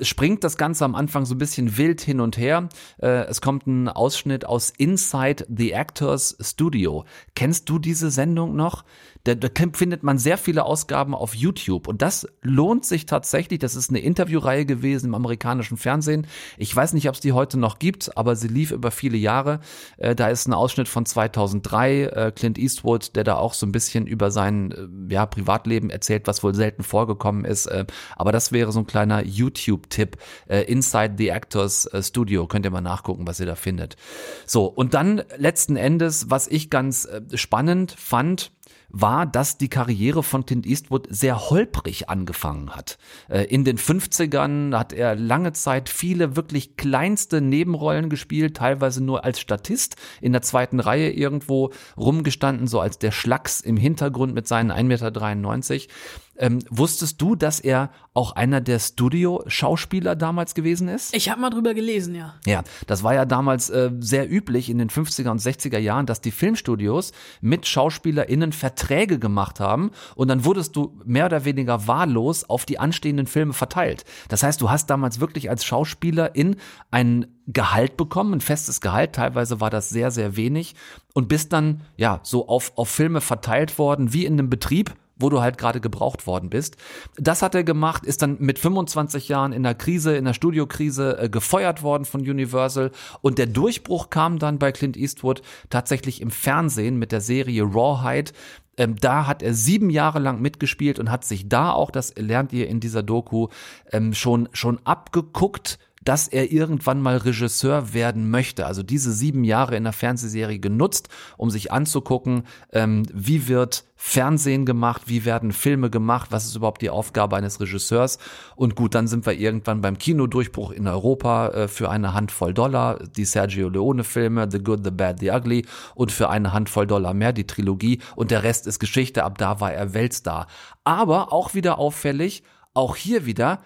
springt 0.01 0.43
das 0.43 0.57
Ganze 0.57 0.86
am 0.86 0.95
Anfang 0.95 1.26
so 1.26 1.36
ein 1.36 1.38
bisschen 1.38 1.78
wild 1.78 2.01
hin 2.01 2.20
und 2.22 2.38
her. 2.38 2.70
Äh, 3.01 3.26
es 3.26 3.41
kommt 3.41 3.67
ein 3.67 3.89
Ausschnitt 3.89 4.45
aus 4.45 4.72
Inside 4.78 5.45
the 5.49 5.72
Actors 5.72 6.38
Studio. 6.39 7.05
Kennst 7.36 7.70
du 7.70 7.80
diese 7.80 8.11
Sendung 8.11 8.55
noch? 8.55 8.84
Da, 9.24 9.36
da 9.36 9.49
findet 9.74 10.03
man 10.03 10.17
sehr 10.17 10.38
viele 10.38 10.65
Ausgaben 10.65 11.13
auf 11.13 11.36
YouTube 11.36 11.88
und 11.88 12.01
das 12.01 12.28
lohnt 12.41 12.86
sich 12.86 13.05
tatsächlich. 13.05 13.59
Das 13.59 13.76
ist 13.76 13.89
eine 13.89 13.99
Interviewreihe 13.99 14.65
gewesen 14.65 15.07
im 15.07 15.15
amerikanischen 15.15 15.78
Fernsehen. 15.78 16.26
Ich 16.57 16.74
weiß 16.74 16.93
nicht, 16.93 17.07
ob 17.09 17.15
es 17.15 17.22
die 17.22 17.34
heute 17.34 17.59
noch 17.59 17.80
gibt, 17.80 18.15
aber 18.17 18.36
sie 18.36 18.47
lief 18.47 18.72
über 18.72 18.91
viele 18.91 19.17
Jahre. 19.17 19.59
Äh, 19.97 20.15
da 20.15 20.30
ist 20.30 20.47
ein 20.47 20.53
Ausschnitt 20.53 20.88
von 20.88 21.05
2003, 21.05 22.03
äh, 22.03 22.32
Clint 22.34 22.57
Eastwood, 22.57 23.15
der 23.15 23.24
da 23.24 23.36
auch 23.36 23.53
so 23.53 23.65
ein 23.65 23.72
bisschen 23.72 24.07
über 24.07 24.32
sein 24.32 24.72
äh, 24.72 25.13
ja, 25.13 25.26
Privatleben 25.26 25.89
erzählt, 25.89 26.28
was 26.28 26.43
wohl 26.43 26.55
selten 26.55 26.84
vorgekommen 26.84 27.43
ist. 27.43 27.65
Äh, 27.65 27.86
aber 28.15 28.32
das 28.32 28.51
wäre 28.51 28.72
so 28.72 28.80
ein 28.80 28.88
kleiner 28.88 29.26
YouTube-Tipp. 29.26 30.17
Äh, 30.47 30.61
Inside 30.63 31.15
the 31.17 31.30
Actors 31.30 31.86
äh, 31.88 32.01
Studio. 32.01 32.47
Könnt 32.47 32.65
ihr 32.65 32.72
mal 32.72 32.82
nachgucken, 32.82 33.28
was 33.28 33.39
ihr 33.39 33.45
da 33.45 33.55
findet. 33.55 33.97
So, 34.45 34.65
und 34.65 34.93
dann 34.93 35.24
letzten 35.38 35.76
Endes, 35.76 36.30
was 36.30 36.47
ich 36.47 36.70
ganz 36.70 37.07
spannend 37.34 37.95
fand, 37.97 38.51
war, 38.89 39.25
dass 39.25 39.57
die 39.57 39.69
Karriere 39.69 40.23
von 40.23 40.45
Clint 40.45 40.65
Eastwood 40.65 41.07
sehr 41.09 41.49
holprig 41.49 42.09
angefangen 42.09 42.71
hat. 42.75 42.97
Äh, 43.27 43.43
in 43.43 43.63
den 43.63 43.77
50ern 43.77 44.77
hat 44.77 44.93
er 44.93 45.15
lange 45.15 45.53
Zeit 45.53 45.89
viele 45.89 46.35
wirklich 46.35 46.75
kleinste 46.75 47.41
Nebenrollen 47.41 48.09
gespielt, 48.09 48.57
teilweise 48.57 49.03
nur 49.03 49.23
als 49.23 49.39
Statist 49.39 49.95
in 50.21 50.31
der 50.31 50.41
zweiten 50.41 50.79
Reihe 50.79 51.11
irgendwo 51.11 51.71
rumgestanden, 51.97 52.67
so 52.67 52.79
als 52.79 52.97
der 52.99 53.11
Schlacks 53.11 53.61
im 53.61 53.77
Hintergrund 53.77 54.33
mit 54.33 54.47
seinen 54.47 54.71
1,93 54.71 55.73
Meter. 55.73 55.93
Ähm, 56.39 56.59
wusstest 56.69 57.21
du, 57.21 57.35
dass 57.35 57.59
er 57.59 57.91
auch 58.13 58.31
einer 58.31 58.61
der 58.61 58.79
Studio-Schauspieler 58.79 60.15
damals 60.15 60.55
gewesen 60.55 60.87
ist? 60.87 61.13
Ich 61.13 61.29
habe 61.29 61.41
mal 61.41 61.49
drüber 61.49 61.73
gelesen, 61.73 62.15
ja. 62.15 62.35
Ja, 62.45 62.63
das 62.87 63.03
war 63.03 63.13
ja 63.13 63.25
damals 63.25 63.69
äh, 63.69 63.91
sehr 63.99 64.31
üblich 64.31 64.69
in 64.69 64.77
den 64.77 64.89
50er 64.89 65.29
und 65.29 65.41
60er 65.41 65.77
Jahren, 65.77 66.05
dass 66.05 66.21
die 66.21 66.31
Filmstudios 66.31 67.11
mit 67.41 67.67
SchauspielerInnen 67.67 68.53
Verträge 68.53 69.19
gemacht 69.19 69.59
haben 69.59 69.91
und 70.15 70.29
dann 70.29 70.45
wurdest 70.45 70.75
du 70.77 70.97
mehr 71.05 71.25
oder 71.25 71.43
weniger 71.43 71.87
wahllos 71.87 72.49
auf 72.49 72.65
die 72.65 72.79
anstehenden 72.79 73.27
Filme 73.27 73.53
verteilt. 73.53 74.05
Das 74.29 74.41
heißt, 74.41 74.61
du 74.61 74.69
hast 74.69 74.89
damals 74.89 75.19
wirklich 75.19 75.49
als 75.49 75.65
Schauspielerin 75.65 76.55
ein 76.89 77.27
Gehalt 77.47 77.97
bekommen, 77.97 78.33
ein 78.35 78.41
festes 78.41 78.79
Gehalt, 78.79 79.13
teilweise 79.13 79.59
war 79.59 79.69
das 79.69 79.89
sehr, 79.89 80.11
sehr 80.11 80.37
wenig 80.37 80.75
und 81.13 81.27
bist 81.27 81.51
dann 81.51 81.81
ja 81.97 82.19
so 82.23 82.47
auf, 82.47 82.71
auf 82.75 82.89
Filme 82.89 83.21
verteilt 83.21 83.77
worden, 83.77 84.13
wie 84.13 84.25
in 84.25 84.33
einem 84.33 84.49
Betrieb, 84.49 84.93
wo 85.20 85.30
du 85.30 85.41
halt 85.41 85.57
gerade 85.57 85.80
gebraucht 85.80 86.26
worden 86.26 86.49
bist. 86.49 86.78
Das 87.17 87.41
hat 87.41 87.55
er 87.55 87.63
gemacht, 87.63 88.05
ist 88.05 88.22
dann 88.22 88.38
mit 88.39 88.57
25 88.57 89.28
Jahren 89.28 89.51
in 89.51 89.63
der 89.63 89.76
Krise, 89.76 90.15
in 90.15 90.26
der 90.26 90.34
Studiokrise 90.34 91.17
äh, 91.20 91.30
gefeuert 91.30 91.84
worden 91.84 92.05
von 92.05 92.22
Universal 92.22 92.91
und 93.22 93.38
der 93.38 93.47
Durchbruch 93.47 94.09
kam 94.09 94.39
dann 94.39 94.59
bei 94.59 94.72
Clint 94.72 94.97
Eastwood 94.97 95.41
tatsächlich 95.70 96.22
im 96.22 96.32
Fernsehen 96.32 96.97
mit 96.97 97.11
der 97.11 97.22
Serie 97.22 97.63
Rawhide. 97.63 98.32
Ähm, 98.78 98.95
da 98.95 99.28
hat 99.28 99.43
er 99.43 99.53
sieben 99.53 99.89
Jahre 99.89 100.20
lang 100.20 100.41
mitgespielt 100.41 100.99
und 100.99 101.11
hat 101.11 101.26
sich 101.26 101.49
da 101.49 101.72
auch, 101.72 101.91
das 101.91 102.15
lernt 102.15 102.53
ihr 102.53 102.70
in 102.70 102.80
dieser 102.80 103.03
Doku, 103.03 103.49
ähm, 103.91 104.13
schon, 104.13 104.47
schon 104.53 104.80
abgeguckt, 104.86 105.80
dass 106.10 106.28
er 106.28 106.51
irgendwann 106.51 107.03
mal 107.03 107.18
Regisseur 107.18 107.93
werden 107.93 108.32
möchte. 108.32 108.66
Also 108.66 108.82
diese 108.82 109.12
sieben 109.12 109.43
Jahre 109.43 109.76
in 109.76 109.84
der 109.84 109.93
Fernsehserie 109.93 110.57
genutzt, 110.57 111.07
um 111.38 111.51
sich 111.51 111.72
anzugucken, 111.72 112.47
ähm, 112.74 113.03
wie 113.14 113.47
wird 113.47 113.86
Fernsehen 113.95 114.66
gemacht, 114.66 115.03
wie 115.05 115.24
werden 115.24 115.51
Filme 115.51 115.91
gemacht, 115.91 116.32
was 116.32 116.45
ist 116.45 116.55
überhaupt 116.55 116.82
die 116.82 116.89
Aufgabe 116.89 117.36
eines 117.36 117.62
Regisseurs. 117.62 118.18
Und 118.55 118.74
gut, 118.74 118.95
dann 118.95 119.07
sind 119.07 119.28
wir 119.28 119.34
irgendwann 119.34 119.82
beim 119.82 119.99
Kinodurchbruch 119.99 120.72
in 120.72 120.88
Europa 120.88 121.49
äh, 121.49 121.68
für 121.68 121.91
eine 121.91 122.16
Handvoll 122.16 122.55
Dollar, 122.55 122.97
die 123.16 123.26
Sergio 123.26 123.70
Leone-Filme, 123.70 124.47
The 124.49 124.64
Good, 124.64 124.84
The 124.84 124.89
Bad, 124.89 125.20
The 125.20 125.30
Ugly 125.30 125.68
und 125.93 126.12
für 126.12 126.32
eine 126.32 126.53
Handvoll 126.53 126.88
Dollar 126.88 127.14
mehr 127.14 127.34
die 127.34 127.45
Trilogie 127.45 128.01
und 128.16 128.32
der 128.32 128.41
Rest 128.41 128.66
ist 128.66 128.80
Geschichte, 128.80 129.26
ab 129.26 129.38
da 129.38 129.60
war 129.60 129.74
er 129.74 129.93
Weltstar. 129.93 130.47
Aber 130.84 131.32
auch 131.32 131.53
wieder 131.53 131.78
auffällig, 131.78 132.41
auch 132.74 132.95
hier 132.95 133.28
wieder 133.28 133.62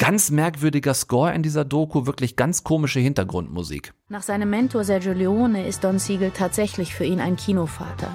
Ganz 0.00 0.30
merkwürdiger 0.30 0.94
Score 0.94 1.34
in 1.34 1.42
dieser 1.42 1.64
Doku, 1.64 2.06
wirklich 2.06 2.36
ganz 2.36 2.62
komische 2.62 3.00
Hintergrundmusik. 3.00 3.92
Nach 4.08 4.22
seinem 4.22 4.48
Mentor 4.48 4.84
Sergio 4.84 5.12
Leone 5.12 5.66
ist 5.66 5.82
Don 5.82 5.98
Siegel 5.98 6.30
tatsächlich 6.30 6.94
für 6.94 7.04
ihn 7.04 7.18
ein 7.18 7.34
Kinovater. 7.34 8.14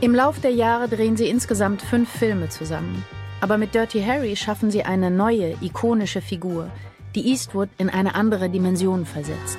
Im 0.00 0.14
Lauf 0.14 0.40
der 0.40 0.52
Jahre 0.52 0.88
drehen 0.88 1.18
sie 1.18 1.28
insgesamt 1.28 1.82
fünf 1.82 2.08
Filme 2.08 2.48
zusammen. 2.48 3.04
Aber 3.42 3.58
mit 3.58 3.74
Dirty 3.74 4.02
Harry 4.02 4.34
schaffen 4.34 4.70
sie 4.70 4.84
eine 4.84 5.10
neue, 5.10 5.56
ikonische 5.60 6.22
Figur, 6.22 6.70
die 7.14 7.28
Eastwood 7.28 7.68
in 7.76 7.90
eine 7.90 8.14
andere 8.14 8.48
Dimension 8.48 9.04
versetzt. 9.04 9.58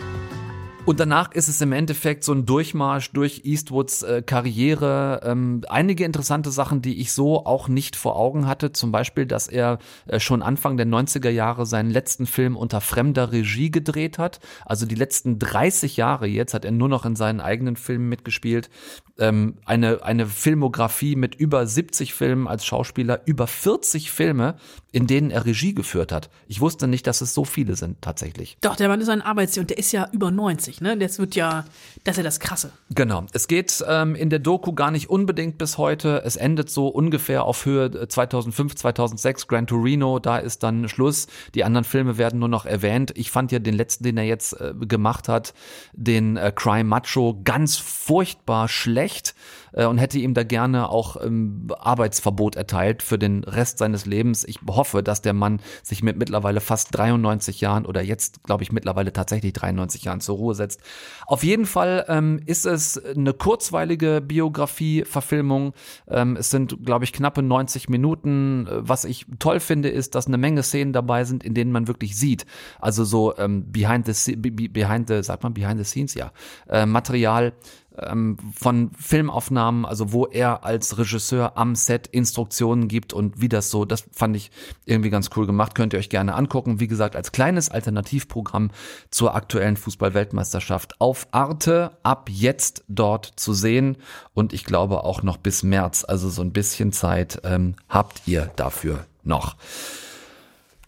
Und 0.83 0.99
danach 0.99 1.31
ist 1.31 1.47
es 1.47 1.61
im 1.61 1.73
Endeffekt 1.73 2.23
so 2.23 2.33
ein 2.33 2.47
Durchmarsch 2.47 3.11
durch 3.11 3.41
Eastwoods 3.45 4.01
äh, 4.01 4.23
Karriere. 4.23 5.21
Ähm, 5.23 5.61
einige 5.69 6.03
interessante 6.03 6.49
Sachen, 6.49 6.81
die 6.81 6.99
ich 6.99 7.13
so 7.13 7.45
auch 7.45 7.67
nicht 7.67 7.95
vor 7.95 8.15
Augen 8.15 8.47
hatte. 8.47 8.71
Zum 8.71 8.91
Beispiel, 8.91 9.27
dass 9.27 9.47
er 9.47 9.77
äh, 10.07 10.19
schon 10.19 10.41
Anfang 10.41 10.77
der 10.77 10.87
90er 10.87 11.29
Jahre 11.29 11.67
seinen 11.67 11.91
letzten 11.91 12.25
Film 12.25 12.57
unter 12.57 12.81
fremder 12.81 13.31
Regie 13.31 13.69
gedreht 13.69 14.17
hat. 14.17 14.39
Also 14.65 14.87
die 14.87 14.95
letzten 14.95 15.37
30 15.37 15.97
Jahre 15.97 16.25
jetzt 16.25 16.55
hat 16.55 16.65
er 16.65 16.71
nur 16.71 16.89
noch 16.89 17.05
in 17.05 17.15
seinen 17.15 17.41
eigenen 17.41 17.75
Filmen 17.75 18.09
mitgespielt. 18.09 18.71
Ähm, 19.19 19.57
eine, 19.65 20.03
eine 20.03 20.25
Filmografie 20.25 21.15
mit 21.15 21.35
über 21.35 21.67
70 21.67 22.15
Filmen 22.15 22.47
als 22.47 22.65
Schauspieler, 22.65 23.21
über 23.25 23.45
40 23.45 24.09
Filme, 24.09 24.55
in 24.91 25.07
denen 25.07 25.31
er 25.31 25.45
Regie 25.45 25.73
geführt 25.73 26.11
hat. 26.11 26.29
Ich 26.47 26.59
wusste 26.59 26.87
nicht, 26.87 27.07
dass 27.07 27.21
es 27.21 27.33
so 27.33 27.45
viele 27.45 27.75
sind 27.75 28.01
tatsächlich. 28.01 28.57
Doch, 28.61 28.75
der 28.75 28.89
Mann 28.89 28.99
ist 28.99 29.09
ein 29.09 29.21
Arbeitsjahr 29.21 29.63
und 29.63 29.69
der 29.69 29.77
ist 29.77 29.91
ja 29.91 30.09
über 30.11 30.31
90, 30.31 30.81
ne? 30.81 30.97
Das 30.97 31.17
wird 31.17 31.35
ja, 31.35 31.65
das 32.03 32.13
ist 32.13 32.17
ja 32.17 32.23
das 32.23 32.39
Krasse. 32.39 32.71
Genau. 32.89 33.25
Es 33.31 33.47
geht 33.47 33.83
ähm, 33.87 34.15
in 34.15 34.29
der 34.29 34.39
Doku 34.39 34.73
gar 34.73 34.91
nicht 34.91 35.09
unbedingt 35.09 35.57
bis 35.57 35.77
heute. 35.77 36.21
Es 36.25 36.35
endet 36.35 36.69
so 36.69 36.87
ungefähr 36.87 37.45
auf 37.45 37.65
Höhe 37.65 38.07
2005, 38.07 38.75
2006, 38.75 39.47
Gran 39.47 39.67
Torino. 39.67 40.19
Da 40.19 40.37
ist 40.37 40.63
dann 40.63 40.89
Schluss. 40.89 41.27
Die 41.55 41.63
anderen 41.63 41.85
Filme 41.85 42.17
werden 42.17 42.39
nur 42.39 42.49
noch 42.49 42.65
erwähnt. 42.65 43.13
Ich 43.15 43.31
fand 43.31 43.51
ja 43.51 43.59
den 43.59 43.75
letzten, 43.75 44.03
den 44.03 44.17
er 44.17 44.25
jetzt 44.25 44.59
äh, 44.59 44.73
gemacht 44.77 45.29
hat, 45.29 45.53
den 45.93 46.35
äh, 46.35 46.51
Crime 46.53 46.83
Macho, 46.83 47.39
ganz 47.43 47.77
furchtbar 47.77 48.67
schlecht 48.67 49.35
äh, 49.73 49.85
und 49.85 49.97
hätte 49.97 50.19
ihm 50.19 50.33
da 50.33 50.43
gerne 50.43 50.89
auch 50.89 51.17
ähm, 51.21 51.67
Arbeitsverbot 51.79 52.55
erteilt 52.55 53.03
für 53.03 53.17
den 53.17 53.43
Rest 53.43 53.77
seines 53.77 54.05
Lebens. 54.05 54.43
Ich 54.43 54.59
hoffe, 54.67 55.03
dass 55.03 55.21
der 55.21 55.33
Mann 55.33 55.59
sich 55.83 56.03
mit 56.03 56.17
mittlerweile 56.17 56.61
fast 56.61 56.95
93 56.97 57.61
Jahren 57.61 57.85
oder 57.85 58.01
jetzt, 58.01 58.43
glaube 58.43 58.63
ich, 58.63 58.71
mittlerweile 58.71 59.13
tatsächlich 59.13 59.53
93 59.53 60.03
Jahren 60.03 60.21
zur 60.21 60.37
Ruhe 60.37 60.55
setzt. 60.55 60.81
Auf 61.25 61.43
jeden 61.43 61.65
Fall 61.65 62.05
ähm, 62.07 62.39
ist 62.45 62.65
es 62.65 63.03
eine 63.03 63.33
kurzweilige 63.33 64.21
Biografie-Verfilmung. 64.21 65.73
Ähm, 66.07 66.35
es 66.35 66.49
sind, 66.49 66.85
glaube 66.85 67.05
ich, 67.05 67.13
knappe 67.13 67.41
90 67.41 67.89
Minuten. 67.89 68.67
Was 68.69 69.05
ich 69.05 69.25
toll 69.39 69.59
finde, 69.59 69.89
ist, 69.89 70.15
dass 70.15 70.27
eine 70.27 70.37
Menge 70.37 70.63
Szenen 70.63 70.93
dabei 70.93 71.23
sind, 71.23 71.43
in 71.43 71.53
denen 71.53 71.71
man 71.71 71.87
wirklich 71.87 72.17
sieht. 72.17 72.45
Also 72.79 73.03
so 73.03 73.37
ähm, 73.37 73.71
behind 73.71 74.07
the 74.07 74.35
behind 74.35 75.07
the, 75.07 75.23
sagt 75.23 75.43
man 75.43 75.53
behind 75.53 75.77
the 75.77 75.83
scenes, 75.83 76.13
ja, 76.13 76.31
äh, 76.69 76.85
Material, 76.85 77.53
ähm, 77.97 78.37
von 78.53 78.91
Filmaufnahmen, 78.97 79.85
also 79.85 80.11
wo 80.11 80.25
er 80.25 80.63
als 80.63 80.97
Regisseur 80.97 81.57
am 81.57 81.75
Set 81.75 82.07
Instruktionen 82.07 82.87
gibt 82.87 83.13
und 83.13 83.41
wie 83.41 83.49
das 83.49 83.69
so, 83.69 83.85
das 83.85 84.05
fand 84.11 84.35
ich 84.35 84.51
irgendwie 84.85 85.09
ganz 85.09 85.29
cool 85.35 85.45
gemacht, 85.45 85.75
könnt 85.75 85.93
ihr 85.93 85.99
euch 85.99 86.09
gerne 86.09 86.35
angucken. 86.35 86.79
Wie 86.79 86.87
gesagt, 86.87 87.15
als 87.15 87.31
kleines 87.31 87.69
Alternativprogramm 87.69 88.71
zur 89.09 89.35
aktuellen 89.35 89.77
Fußballweltmeisterschaft 89.77 90.99
auf 90.99 91.27
Arte 91.31 91.97
ab 92.03 92.29
jetzt 92.31 92.83
dort 92.87 93.25
zu 93.35 93.53
sehen 93.53 93.97
und 94.33 94.53
ich 94.53 94.65
glaube 94.65 95.03
auch 95.03 95.23
noch 95.23 95.37
bis 95.37 95.63
März, 95.63 96.05
also 96.07 96.29
so 96.29 96.41
ein 96.41 96.53
bisschen 96.53 96.91
Zeit 96.93 97.41
ähm, 97.43 97.75
habt 97.89 98.27
ihr 98.27 98.51
dafür 98.55 99.05
noch. 99.23 99.55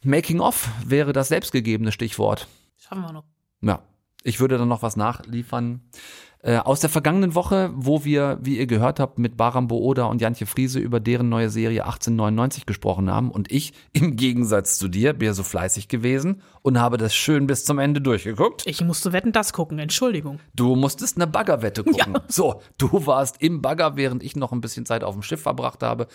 Making 0.03 0.41
of 0.41 0.69
wäre 0.85 1.13
das 1.13 1.29
selbstgegebene 1.29 1.91
Stichwort. 1.91 2.47
Schaffen 2.77 3.01
wir 3.03 3.13
noch. 3.13 3.23
Ja, 3.61 3.81
ich 4.23 4.39
würde 4.39 4.57
dann 4.57 4.67
noch 4.67 4.81
was 4.81 4.97
nachliefern. 4.97 5.81
Äh, 6.45 6.57
aus 6.57 6.81
der 6.81 6.89
vergangenen 6.89 7.35
Woche, 7.35 7.71
wo 7.73 8.03
wir, 8.03 8.37
wie 8.41 8.57
ihr 8.57 8.67
gehört 8.67 8.99
habt, 8.99 9.17
mit 9.17 9.37
Baram 9.37 9.69
Booda 9.69 10.03
und 10.03 10.19
Jantje 10.19 10.45
Friese 10.45 10.77
über 10.77 10.99
deren 10.99 11.29
neue 11.29 11.49
Serie 11.49 11.85
1899 11.85 12.65
gesprochen 12.65 13.09
haben 13.09 13.31
und 13.31 13.49
ich 13.49 13.71
im 13.93 14.17
Gegensatz 14.17 14.77
zu 14.77 14.89
dir 14.89 15.13
bin 15.13 15.27
ja 15.27 15.33
so 15.33 15.43
fleißig 15.43 15.87
gewesen 15.87 16.41
und 16.61 16.81
habe 16.81 16.97
das 16.97 17.15
schön 17.15 17.47
bis 17.47 17.63
zum 17.63 17.79
Ende 17.79 18.01
durchgeguckt. 18.01 18.63
Ich 18.65 18.81
musste 18.81 19.13
Wetten 19.13 19.31
das 19.31 19.53
gucken, 19.53 19.79
Entschuldigung. 19.79 20.41
Du 20.53 20.75
musstest 20.75 21.15
eine 21.15 21.27
Baggerwette 21.27 21.85
gucken. 21.85 22.13
Ja. 22.13 22.21
So, 22.27 22.61
du 22.77 23.05
warst 23.05 23.41
im 23.41 23.61
Bagger, 23.61 23.95
während 23.95 24.21
ich 24.21 24.35
noch 24.35 24.51
ein 24.51 24.59
bisschen 24.59 24.85
Zeit 24.85 25.05
auf 25.05 25.15
dem 25.15 25.23
Schiff 25.23 25.41
verbracht 25.43 25.81
habe 25.81 26.07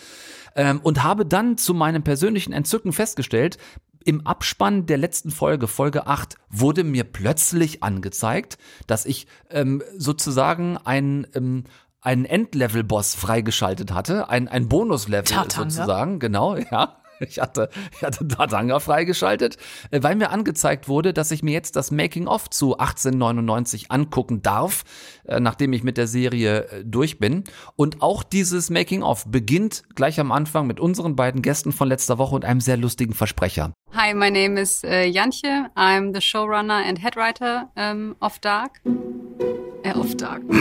ähm, 0.55 0.79
und 0.83 1.01
habe 1.01 1.25
dann 1.25 1.57
zu 1.57 1.73
meinem 1.73 2.03
persönlichen 2.03 2.53
Entzücken 2.53 2.93
festgestellt, 2.93 3.57
im 4.05 4.25
Abspann 4.25 4.85
der 4.85 4.97
letzten 4.97 5.31
Folge, 5.31 5.67
Folge 5.67 6.07
8, 6.07 6.35
wurde 6.49 6.83
mir 6.83 7.03
plötzlich 7.03 7.83
angezeigt, 7.83 8.57
dass 8.87 9.05
ich 9.05 9.27
ähm, 9.49 9.83
sozusagen 9.97 10.77
ein 10.77 11.27
ähm, 11.35 11.63
einen 12.01 12.25
Endlevel-Boss 12.25 13.15
freigeschaltet 13.15 13.91
hatte, 13.93 14.29
ein, 14.29 14.47
ein 14.47 14.69
Bonus-Level 14.69 15.27
sozusagen, 15.49 16.19
genau, 16.19 16.55
ja. 16.71 17.01
Ich 17.19 17.39
hatte, 17.39 17.69
ich 17.95 18.03
hatte 18.03 18.27
Tatanga 18.27 18.79
freigeschaltet, 18.79 19.57
äh, 19.91 20.01
weil 20.01 20.15
mir 20.15 20.29
angezeigt 20.29 20.87
wurde, 20.87 21.13
dass 21.13 21.31
ich 21.31 21.43
mir 21.43 21.51
jetzt 21.51 21.75
das 21.75 21.91
Making-of 21.91 22.49
zu 22.49 22.77
1899 22.77 23.91
angucken 23.91 24.41
darf, 24.41 24.83
äh, 25.25 25.39
nachdem 25.39 25.73
ich 25.73 25.83
mit 25.83 25.97
der 25.97 26.07
Serie 26.07 26.65
äh, 26.65 26.85
durch 26.85 27.19
bin. 27.19 27.43
Und 27.75 28.01
auch 28.01 28.23
dieses 28.23 28.69
Making-of 28.69 29.25
beginnt 29.27 29.83
gleich 29.95 30.19
am 30.19 30.31
Anfang 30.31 30.67
mit 30.67 30.79
unseren 30.79 31.15
beiden 31.15 31.41
Gästen 31.41 31.71
von 31.71 31.87
letzter 31.87 32.17
Woche 32.17 32.35
und 32.35 32.45
einem 32.45 32.61
sehr 32.61 32.77
lustigen 32.77 33.13
Versprecher. 33.13 33.73
Hi, 33.93 34.13
my 34.13 34.29
name 34.31 34.59
is 34.59 34.83
uh, 34.83 34.87
Jantje. 34.87 35.69
I'm 35.75 36.13
the 36.13 36.21
showrunner 36.21 36.85
and 36.87 37.01
head 37.01 37.15
writer 37.15 37.69
um, 37.75 38.15
of 38.21 38.39
Dark. 38.39 38.79
Äh, 39.83 39.93
of 39.93 40.15
Dark. 40.15 40.43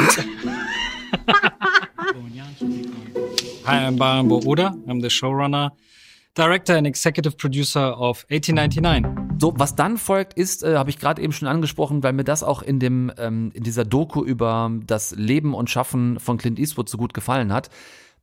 Hi, 3.67 3.87
I'm 3.87 3.97
Baran 3.97 4.29
Booda. 4.29 4.75
I'm 4.87 5.01
the 5.01 5.11
showrunner 5.11 5.73
Director 6.39 6.77
and 6.77 6.87
Executive 6.87 7.37
Producer 7.37 7.99
of 7.99 8.25
1899. 8.31 9.41
So, 9.41 9.55
was 9.57 9.75
dann 9.75 9.99
folgt, 9.99 10.35
ist, 10.35 10.63
äh, 10.63 10.77
habe 10.77 10.89
ich 10.89 11.01
gerade 11.01 11.21
eben 11.21 11.33
schon 11.33 11.49
angesprochen, 11.49 12.05
weil 12.05 12.13
mir 12.13 12.23
das 12.23 12.45
auch 12.45 12.63
in 12.63 12.79
dem 12.79 13.13
ähm, 13.19 13.51
in 13.55 13.65
dieser 13.65 13.85
Doku 13.85 14.23
über 14.23 14.71
das 14.87 15.17
Leben 15.17 15.53
und 15.53 15.69
Schaffen 15.69 16.21
von 16.21 16.39
Clint 16.39 16.61
Eastwood 16.61 16.89
so 16.89 16.97
gut 16.97 17.13
gefallen 17.13 17.53
hat. 17.53 17.71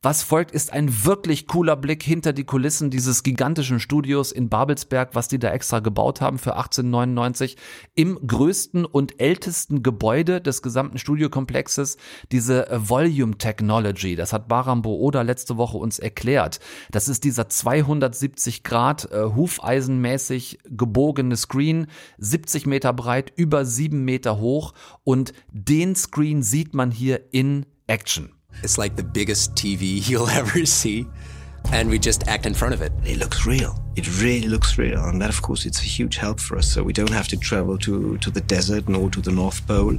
Was 0.02 0.22
folgt, 0.22 0.52
ist 0.52 0.72
ein 0.72 1.06
wirklich 1.06 1.48
cooler 1.48 1.76
Blick 1.76 2.04
hinter 2.04 2.32
die 2.32 2.44
Kulissen 2.44 2.92
dieses 2.92 3.24
gigantischen 3.24 3.80
Studios 3.80 4.32
in 4.32 4.50
Babelsberg, 4.50 5.16
was 5.16 5.28
die 5.28 5.40
da 5.40 5.52
extra 5.52 5.80
gebaut 5.80 6.22
haben 6.22 6.38
für 6.38 6.56
1899, 6.56 7.58
im 7.96 8.20
größten 8.28 8.86
und 8.86 9.20
ältesten 9.20 9.82
Gebäude 9.82 10.42
des 10.42 10.62
gesamten 10.62 11.00
Studiokomplexes, 11.00 11.98
diese 12.32 12.68
Volume 12.72 13.38
Technology. 13.38 14.16
Das 14.16 14.32
hat 14.32 14.48
Baram 14.48 14.84
Booda 14.84 15.24
letzte 15.24 15.58
Woche 15.58 15.78
uns 15.78 15.98
erklärt. 15.98 16.60
Das 16.92 17.08
ist 17.08 17.24
dieser 17.24 17.50
270 17.50 18.64
Grad 18.64 19.12
äh, 19.12 19.24
hufeisenmäßig 19.24 20.60
gebogene 20.66 21.36
Screen, 21.36 21.88
70 22.20 22.68
Meter 22.68 22.94
breit, 22.94 23.34
über 23.36 23.66
7 23.66 24.04
Meter 24.06 24.40
hoch 24.40 24.74
und 25.04 25.34
den 25.52 25.96
Screen 25.96 26.44
sieht 26.44 26.76
man 26.76 26.92
hier 26.92 27.34
in 27.34 27.66
Action. 27.88 28.35
It's 28.64 28.78
like 28.78 28.96
the 28.96 29.04
biggest 29.04 29.56
TV 29.56 30.08
you'll 30.10 30.30
ever 30.30 30.66
see. 30.66 31.06
And 31.72 31.90
we 31.90 31.98
just 31.98 32.28
act 32.28 32.46
in 32.46 32.54
front 32.54 32.76
of 32.76 32.82
it. 32.84 32.92
It 33.04 33.18
looks 33.18 33.48
real. 33.48 33.76
It 33.96 34.22
really 34.22 34.48
looks 34.48 34.78
real. 34.78 35.04
And 35.04 35.20
that, 35.20 35.30
of 35.30 35.42
course, 35.42 35.66
it's 35.66 35.80
a 35.80 35.84
huge 35.86 36.16
help 36.18 36.40
for 36.40 36.58
us. 36.58 36.68
So 36.72 36.84
we 36.84 36.94
don't 36.94 37.10
have 37.10 37.28
to 37.30 37.38
travel 37.38 37.78
to, 37.80 38.18
to 38.20 38.30
the 38.30 38.42
desert, 38.42 38.88
nor 38.88 39.10
to 39.10 39.20
the 39.20 39.32
North 39.32 39.66
Pole, 39.66 39.98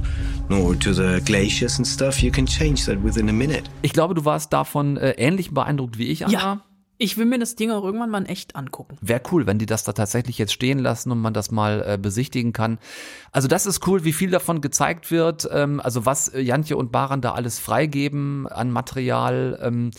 nor 0.49 0.75
to 0.75 0.93
the 0.93 1.21
glaciers 1.25 1.77
and 1.77 1.85
stuff. 1.85 2.23
You 2.23 2.31
can 2.31 2.45
change 2.45 2.85
that 2.85 3.01
within 3.01 3.27
a 3.27 3.33
minute. 3.33 3.69
Ich 3.81 3.91
glaube, 3.91 4.13
du 4.15 4.23
warst 4.23 4.53
davon 4.53 4.95
äh, 4.97 5.11
ähnlich 5.17 5.51
beeindruckt 5.51 5.97
wie 5.97 6.07
ich, 6.07 6.25
Anna. 6.25 6.33
Ja. 6.33 6.61
Ich 6.99 7.17
will 7.17 7.25
mir 7.25 7.37
das 7.37 7.55
Ding 7.55 7.69
auch 7.69 7.83
irgendwann 7.83 8.09
mal 8.09 8.25
echt 8.25 8.55
angucken. 8.55 8.97
Wäre 9.01 9.21
cool, 9.31 9.45
wenn 9.45 9.59
die 9.59 9.67
das 9.67 9.83
da 9.83 9.93
tatsächlich 9.93 10.37
jetzt 10.39 10.53
stehen 10.53 10.79
lassen 10.79 11.11
und 11.11 11.19
man 11.19 11.33
das 11.33 11.51
mal 11.51 11.83
äh, 11.85 11.97
besichtigen 11.97 12.53
kann. 12.53 12.79
Also 13.31 13.47
das 13.47 13.67
ist 13.67 13.85
cool, 13.87 14.03
wie 14.03 14.13
viel 14.13 14.31
davon 14.31 14.61
gezeigt 14.61 15.11
wird. 15.11 15.47
Ähm, 15.51 15.79
also 15.79 16.05
was 16.07 16.31
Jantje 16.35 16.75
und 16.75 16.91
Baran 16.91 17.21
da 17.21 17.33
alles 17.33 17.59
freigeben 17.59 18.47
an 18.47 18.71
Material. 18.71 19.59
Ähm, 19.61 19.91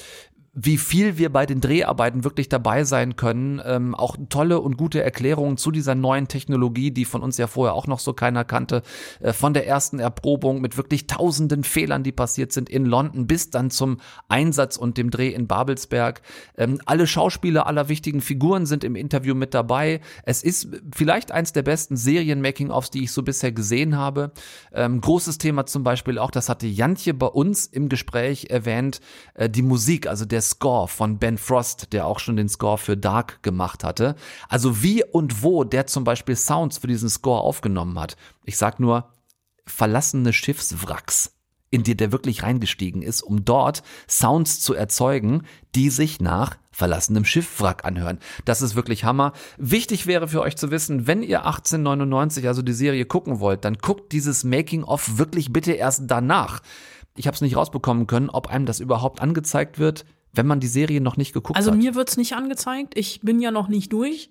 wie 0.61 0.77
viel 0.77 1.19
wir 1.19 1.33
bei 1.33 1.47
den 1.47 1.61
Dreharbeiten 1.61 2.25
wirklich 2.25 2.49
dabei 2.49 2.83
sein 2.83 3.15
können. 3.15 3.63
Ähm, 3.65 3.95
auch 3.95 4.17
tolle 4.29 4.61
und 4.61 4.77
gute 4.77 5.01
Erklärungen 5.03 5.57
zu 5.57 5.71
dieser 5.71 5.95
neuen 5.95 6.27
Technologie, 6.27 6.91
die 6.91 7.05
von 7.05 7.23
uns 7.23 7.39
ja 7.39 7.47
vorher 7.47 7.75
auch 7.75 7.87
noch 7.87 8.01
so 8.01 8.13
keiner 8.13 8.45
kannte. 8.45 8.83
Äh, 9.21 9.33
von 9.33 9.55
der 9.55 9.69
ersten 9.69 10.01
Erprobung 10.01 10.61
mit 10.61 10.77
wirklich 10.77 11.07
tausenden 11.07 11.63
Fehlern, 11.63 12.03
die 12.03 12.11
passiert 12.11 12.51
sind 12.51 12.69
in 12.69 12.87
London, 12.87 13.29
bis 13.29 13.51
dann 13.51 13.71
zum 13.71 13.99
Einsatz 14.29 14.77
und 14.77 14.99
dem 14.99 15.11
Dreh 15.11 15.29
in 15.29 15.47
Babelsberg. 15.47 16.23
Ähm, 16.57 16.81
alle 16.87 17.07
Schauspieler 17.07 17.69
aller 17.69 17.89
wichtigen 17.89 18.21
Figuren 18.21 18.67
sind 18.67 18.83
im 18.83 18.97
Interview 18.97 19.37
mit 19.37 19.55
dabei. 19.55 20.01
Es 20.25 20.43
ist 20.43 20.69
vielleicht 20.93 21.31
eins 21.31 21.53
der 21.53 21.63
besten 21.63 21.97
Serien-Making-ofs, 21.97 22.91
die 22.91 23.05
ich 23.05 23.13
so 23.13 23.23
bisher 23.23 23.53
gesehen 23.53 23.97
habe. 23.97 24.33
Ähm, 24.73 25.01
großes 25.01 25.39
Thema 25.39 25.67
zum 25.67 25.85
Beispiel 25.85 26.19
auch, 26.19 26.33
das 26.33 26.49
hatte 26.49 26.67
Jantje 26.67 27.15
bei 27.15 27.27
uns 27.27 27.67
im 27.67 27.89
Gespräch 27.89 28.47
erwähnt, 28.51 29.01
äh, 29.35 29.49
die 29.49 29.63
Musik, 29.63 30.09
also 30.09 30.25
der 30.25 30.48
Score 30.49 30.89
von 30.89 31.19
Ben 31.19 31.39
Frost, 31.39 31.93
der 31.93 32.07
auch 32.07 32.19
schon 32.19 32.37
den 32.37 32.49
Score 32.49 32.79
für 32.79 32.97
Dark 32.97 33.43
gemacht 33.43 33.85
hatte. 33.85 34.15
Also 34.49 34.83
wie 34.83 35.05
und 35.05 35.43
wo 35.43 35.65
der 35.65 35.87
zum 35.87 36.05
Beispiel 36.05 36.37
Sounds 36.37 36.79
für 36.79 36.87
diesen 36.87 37.09
Score 37.09 37.41
aufgenommen 37.41 37.99
hat. 37.99 38.17
Ich 38.45 38.57
sag 38.57 38.81
nur, 38.81 39.11
verlassene 39.67 40.33
Schiffswracks 40.33 41.33
in 41.71 41.83
die 41.83 41.97
der 41.97 42.13
wirklich 42.13 42.43
reingestiegen 42.43 43.03
ist, 43.03 43.23
um 43.23 43.45
dort 43.45 43.83
Sounds 44.09 44.61
zu 44.61 44.75
erzeugen, 44.75 45.43
die 45.75 45.91
sich 45.91 46.21
nach 46.21 46.57
verlassenem 46.71 47.25
Schiffwrack 47.25 47.85
anhören. 47.85 48.19
Das 48.45 48.63
ist 48.63 48.75
wirklich 48.75 49.05
Hammer. 49.05 49.33
Wichtig 49.59 50.07
wäre 50.07 50.29
für 50.29 50.41
euch 50.41 50.57
zu 50.57 50.71
wissen, 50.71 51.07
wenn 51.07 51.23
ihr 51.23 51.45
1899, 51.45 52.47
also 52.47 52.63
die 52.63 52.73
Serie 52.73 53.05
gucken 53.05 53.41
wollt, 53.41 53.65
dann 53.65 53.75
guckt 53.75 54.13
dieses 54.13 54.45
Making-of 54.45 55.19
wirklich 55.19 55.53
bitte 55.53 55.73
erst 55.73 56.05
danach. 56.07 56.61
Ich 57.17 57.27
habe 57.27 57.35
es 57.35 57.41
nicht 57.41 57.57
rausbekommen 57.57 58.07
können, 58.07 58.31
ob 58.31 58.49
einem 58.49 58.65
das 58.65 58.81
überhaupt 58.81 59.21
angezeigt 59.21 59.79
wird, 59.79 60.05
wenn 60.33 60.47
man 60.47 60.61
die 60.61 60.67
Serie 60.67 61.01
noch 61.01 61.17
nicht 61.17 61.33
geguckt 61.33 61.57
Also 61.57 61.71
hat. 61.73 61.79
mir 61.79 61.95
wird's 61.95 62.17
nicht 62.17 62.35
angezeigt. 62.35 62.97
Ich 62.97 63.21
bin 63.23 63.41
ja 63.41 63.51
noch 63.51 63.69
nicht 63.69 63.93
durch. 63.93 64.31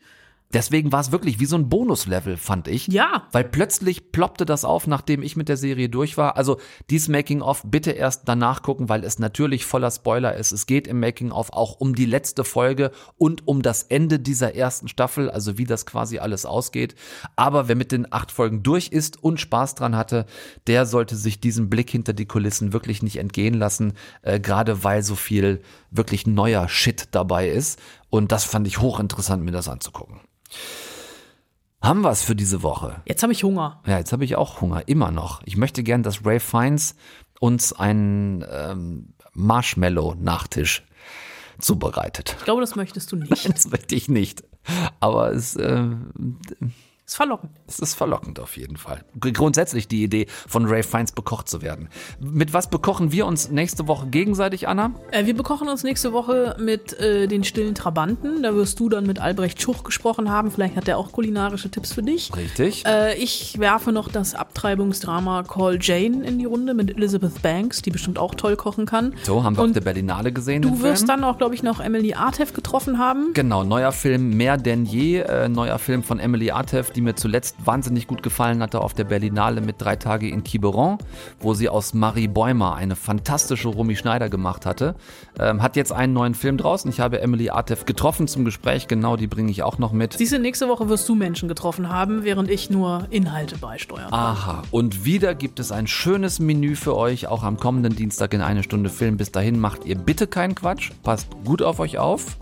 Deswegen 0.53 0.93
war 0.93 1.01
es 1.01 1.11
wirklich 1.11 1.41
wie 1.41 1.45
so 1.45 1.57
ein 1.57 1.67
Bonuslevel, 1.67 2.37
fand 2.37 2.69
ich. 2.69 2.87
Ja. 2.87 3.27
Weil 3.33 3.43
plötzlich 3.43 4.13
ploppte 4.13 4.45
das 4.45 4.63
auf, 4.63 4.87
nachdem 4.87 5.21
ich 5.21 5.35
mit 5.35 5.49
der 5.49 5.57
Serie 5.57 5.89
durch 5.89 6.17
war. 6.17 6.37
Also 6.37 6.57
dies 6.89 7.09
Making-of 7.09 7.63
bitte 7.65 7.91
erst 7.91 8.29
danach 8.29 8.61
gucken, 8.61 8.87
weil 8.87 9.03
es 9.03 9.19
natürlich 9.19 9.65
voller 9.65 9.91
Spoiler 9.91 10.35
ist. 10.35 10.53
Es 10.53 10.65
geht 10.65 10.87
im 10.87 11.01
Making-of 11.01 11.51
auch 11.51 11.79
um 11.79 11.95
die 11.95 12.05
letzte 12.05 12.45
Folge 12.45 12.91
und 13.17 13.45
um 13.45 13.61
das 13.61 13.83
Ende 13.83 14.19
dieser 14.19 14.55
ersten 14.55 14.87
Staffel, 14.87 15.29
also 15.29 15.57
wie 15.57 15.65
das 15.65 15.85
quasi 15.85 16.19
alles 16.19 16.45
ausgeht. 16.45 16.95
Aber 17.35 17.67
wer 17.67 17.75
mit 17.75 17.91
den 17.91 18.11
acht 18.13 18.31
Folgen 18.31 18.63
durch 18.63 18.87
ist 18.87 19.21
und 19.21 19.41
Spaß 19.41 19.75
dran 19.75 19.97
hatte, 19.97 20.25
der 20.67 20.85
sollte 20.85 21.17
sich 21.17 21.41
diesen 21.41 21.69
Blick 21.69 21.89
hinter 21.89 22.13
die 22.13 22.25
Kulissen 22.25 22.71
wirklich 22.71 23.03
nicht 23.03 23.17
entgehen 23.17 23.53
lassen, 23.53 23.93
äh, 24.21 24.39
gerade 24.39 24.85
weil 24.85 25.03
so 25.03 25.15
viel 25.15 25.61
wirklich 25.91 26.25
neuer 26.25 26.69
Shit 26.69 27.09
dabei 27.11 27.49
ist. 27.49 27.79
Und 28.09 28.31
das 28.31 28.45
fand 28.45 28.65
ich 28.67 28.79
hochinteressant, 28.79 29.43
mir 29.43 29.51
das 29.51 29.67
anzugucken. 29.67 30.21
Haben 31.81 32.01
wir 32.01 32.11
es 32.11 32.23
für 32.23 32.35
diese 32.35 32.63
Woche? 32.63 33.01
Jetzt 33.05 33.23
habe 33.23 33.33
ich 33.33 33.43
Hunger. 33.43 33.81
Ja, 33.85 33.97
jetzt 33.97 34.11
habe 34.11 34.25
ich 34.25 34.35
auch 34.35 34.61
Hunger, 34.61 34.87
immer 34.87 35.11
noch. 35.11 35.41
Ich 35.45 35.57
möchte 35.57 35.83
gern, 35.83 36.03
dass 36.03 36.25
Ray 36.25 36.39
Fiennes 36.39 36.95
uns 37.39 37.71
einen 37.71 38.43
ähm, 38.51 39.13
Marshmallow-Nachtisch 39.33 40.83
zubereitet. 41.59 42.35
Ich 42.39 42.45
glaube, 42.45 42.61
das 42.61 42.75
möchtest 42.75 43.11
du 43.11 43.15
nicht. 43.15 43.47
Das 43.53 43.69
möchte 43.69 43.95
ich 43.95 44.09
nicht. 44.09 44.43
Aber 44.99 45.31
es, 45.31 45.55
äh, 45.55 45.87
Ist 47.07 47.15
verlockend. 47.15 47.51
es 47.67 47.79
ist 47.79 47.93
verlockend 47.93 48.37
auf 48.37 48.57
jeden 48.57 48.75
Fall. 48.75 49.05
Grundsätzlich 49.21 49.87
die 49.87 50.03
Idee, 50.03 50.27
von 50.45 50.65
Ray 50.65 50.83
Fiennes 50.83 51.13
bekocht 51.13 51.47
zu 51.47 51.61
werden. 51.61 51.87
Mit 52.19 52.51
was 52.51 52.69
bekochen 52.69 53.13
wir 53.13 53.25
uns 53.25 53.49
nächste 53.49 53.87
Woche 53.87 54.07
gegenseitig, 54.07 54.67
Anna? 54.67 54.91
Äh, 55.11 55.25
wir 55.25 55.33
bekochen 55.33 55.69
uns 55.69 55.83
nächste 55.83 56.11
Woche 56.11 56.57
mit 56.59 56.99
äh, 56.99 57.27
den 57.27 57.45
stillen 57.45 57.75
Trabanten. 57.75 58.43
Da 58.43 58.53
wirst 58.55 58.81
du 58.81 58.89
dann 58.89 59.05
mit 59.07 59.19
Albrecht 59.19 59.61
Schuch 59.61 59.85
gesprochen 59.85 60.29
haben. 60.29 60.51
Vielleicht 60.51 60.75
hat 60.75 60.89
er 60.89 60.97
auch 60.97 61.13
kulinarische 61.13 61.71
Tipps 61.71 61.93
für 61.93 62.03
dich. 62.03 62.29
Richtig. 62.35 62.85
Äh, 62.85 63.15
ich 63.15 63.57
werfe 63.57 63.93
noch 63.93 64.09
das 64.09 64.35
Abtreibungsdrama 64.35 65.43
Call 65.43 65.79
Jane 65.81 66.25
in 66.27 66.39
die 66.39 66.45
Runde 66.45 66.73
mit 66.73 66.89
Elizabeth 66.97 67.41
Banks, 67.41 67.81
die 67.81 67.89
bestimmt 67.89 68.19
auch 68.19 68.35
toll 68.35 68.57
kochen 68.57 68.85
kann. 68.85 69.13
So, 69.23 69.45
haben 69.45 69.55
wir 69.55 69.63
Und 69.63 69.69
auf 69.69 69.73
der 69.75 69.81
Berlinale 69.81 70.33
gesehen. 70.33 70.61
Du 70.61 70.81
wirst 70.81 71.05
Film. 71.05 71.21
dann 71.21 71.23
auch, 71.23 71.37
glaube 71.37 71.55
ich, 71.55 71.63
noch 71.63 71.79
Emily 71.79 72.15
Artef 72.15 72.51
getroffen 72.51 72.97
haben. 72.97 73.31
Genau, 73.33 73.63
neuer 73.63 73.93
Film 73.93 74.35
Mehr 74.35 74.57
denn 74.57 74.83
je, 74.85 75.19
äh, 75.19 75.47
neuer 75.47 75.79
Film 75.79 76.03
von 76.03 76.19
Emily 76.19 76.51
Artef, 76.51 76.91
die 76.97 77.01
mir 77.01 77.15
zuletzt 77.15 77.55
wahnsinnig 77.63 78.07
gut 78.07 78.23
gefallen 78.23 78.61
hatte 78.61 78.81
auf 78.81 78.93
der 78.93 79.03
Berlinale 79.03 79.61
mit 79.61 79.75
drei 79.79 79.95
Tage 79.95 80.27
in 80.29 80.43
Quiberon, 80.43 80.97
wo 81.39 81.53
sie 81.53 81.69
aus 81.69 81.93
Marie 81.93 82.27
Bäumer 82.27 82.75
eine 82.75 82.95
fantastische 82.95 83.67
Romy 83.69 83.95
Schneider 83.95 84.29
gemacht 84.29 84.65
hatte. 84.65 84.95
Ähm, 85.39 85.61
hat 85.61 85.75
jetzt 85.75 85.91
einen 85.93 86.13
neuen 86.13 86.33
Film 86.33 86.57
draußen. 86.57 86.89
Ich 86.89 86.99
habe 86.99 87.21
Emily 87.21 87.51
Artef 87.51 87.85
getroffen 87.85 88.27
zum 88.27 88.45
Gespräch, 88.45 88.87
genau 88.87 89.15
die 89.15 89.27
bringe 89.27 89.51
ich 89.51 89.61
auch 89.61 89.77
noch 89.77 89.91
mit. 89.91 90.13
Siehst 90.13 90.33
du, 90.33 90.39
nächste 90.39 90.67
Woche 90.67 90.89
wirst 90.89 91.07
du 91.07 91.13
Menschen 91.15 91.47
getroffen 91.47 91.89
haben, 91.89 92.23
während 92.23 92.49
ich 92.49 92.69
nur 92.71 93.05
Inhalte 93.11 93.57
beisteuere. 93.57 94.11
Aha, 94.11 94.63
und 94.71 95.05
wieder 95.05 95.35
gibt 95.35 95.59
es 95.59 95.71
ein 95.71 95.85
schönes 95.85 96.39
Menü 96.39 96.75
für 96.75 96.97
euch, 96.97 97.27
auch 97.27 97.43
am 97.43 97.57
kommenden 97.57 97.95
Dienstag 97.95 98.33
in 98.33 98.41
eine 98.41 98.63
Stunde 98.63 98.89
Film. 98.89 99.17
Bis 99.17 99.31
dahin 99.31 99.59
macht 99.59 99.85
ihr 99.85 99.95
bitte 99.95 100.25
keinen 100.25 100.55
Quatsch, 100.55 100.91
passt 101.03 101.27
gut 101.45 101.61
auf 101.61 101.79
euch 101.79 101.99
auf. 101.99 102.37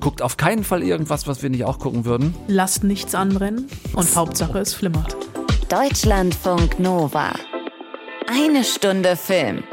Guckt 0.00 0.22
auf 0.22 0.36
keinen 0.36 0.64
Fall 0.64 0.82
irgendwas, 0.82 1.26
was 1.26 1.42
wir 1.42 1.50
nicht 1.50 1.64
auch 1.64 1.78
gucken 1.78 2.04
würden. 2.04 2.34
Lasst 2.46 2.84
nichts 2.84 3.14
anbrennen 3.14 3.68
und 3.94 4.14
Hauptsache 4.16 4.58
es 4.58 4.74
flimmert. 4.74 5.16
Deutschlandfunk 5.68 6.78
Nova. 6.78 7.32
Eine 8.28 8.64
Stunde 8.64 9.16
Film. 9.16 9.64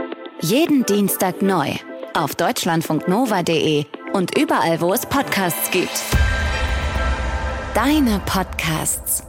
Jeden 0.41 0.85
Dienstag 0.85 1.41
neu. 1.41 1.69
Auf 2.13 2.35
deutschlandfunknova.de 2.35 3.85
und 4.13 4.37
überall, 4.37 4.81
wo 4.81 4.93
es 4.93 5.05
Podcasts 5.05 5.71
gibt. 5.71 6.01
Deine 7.73 8.19
Podcasts. 8.25 9.23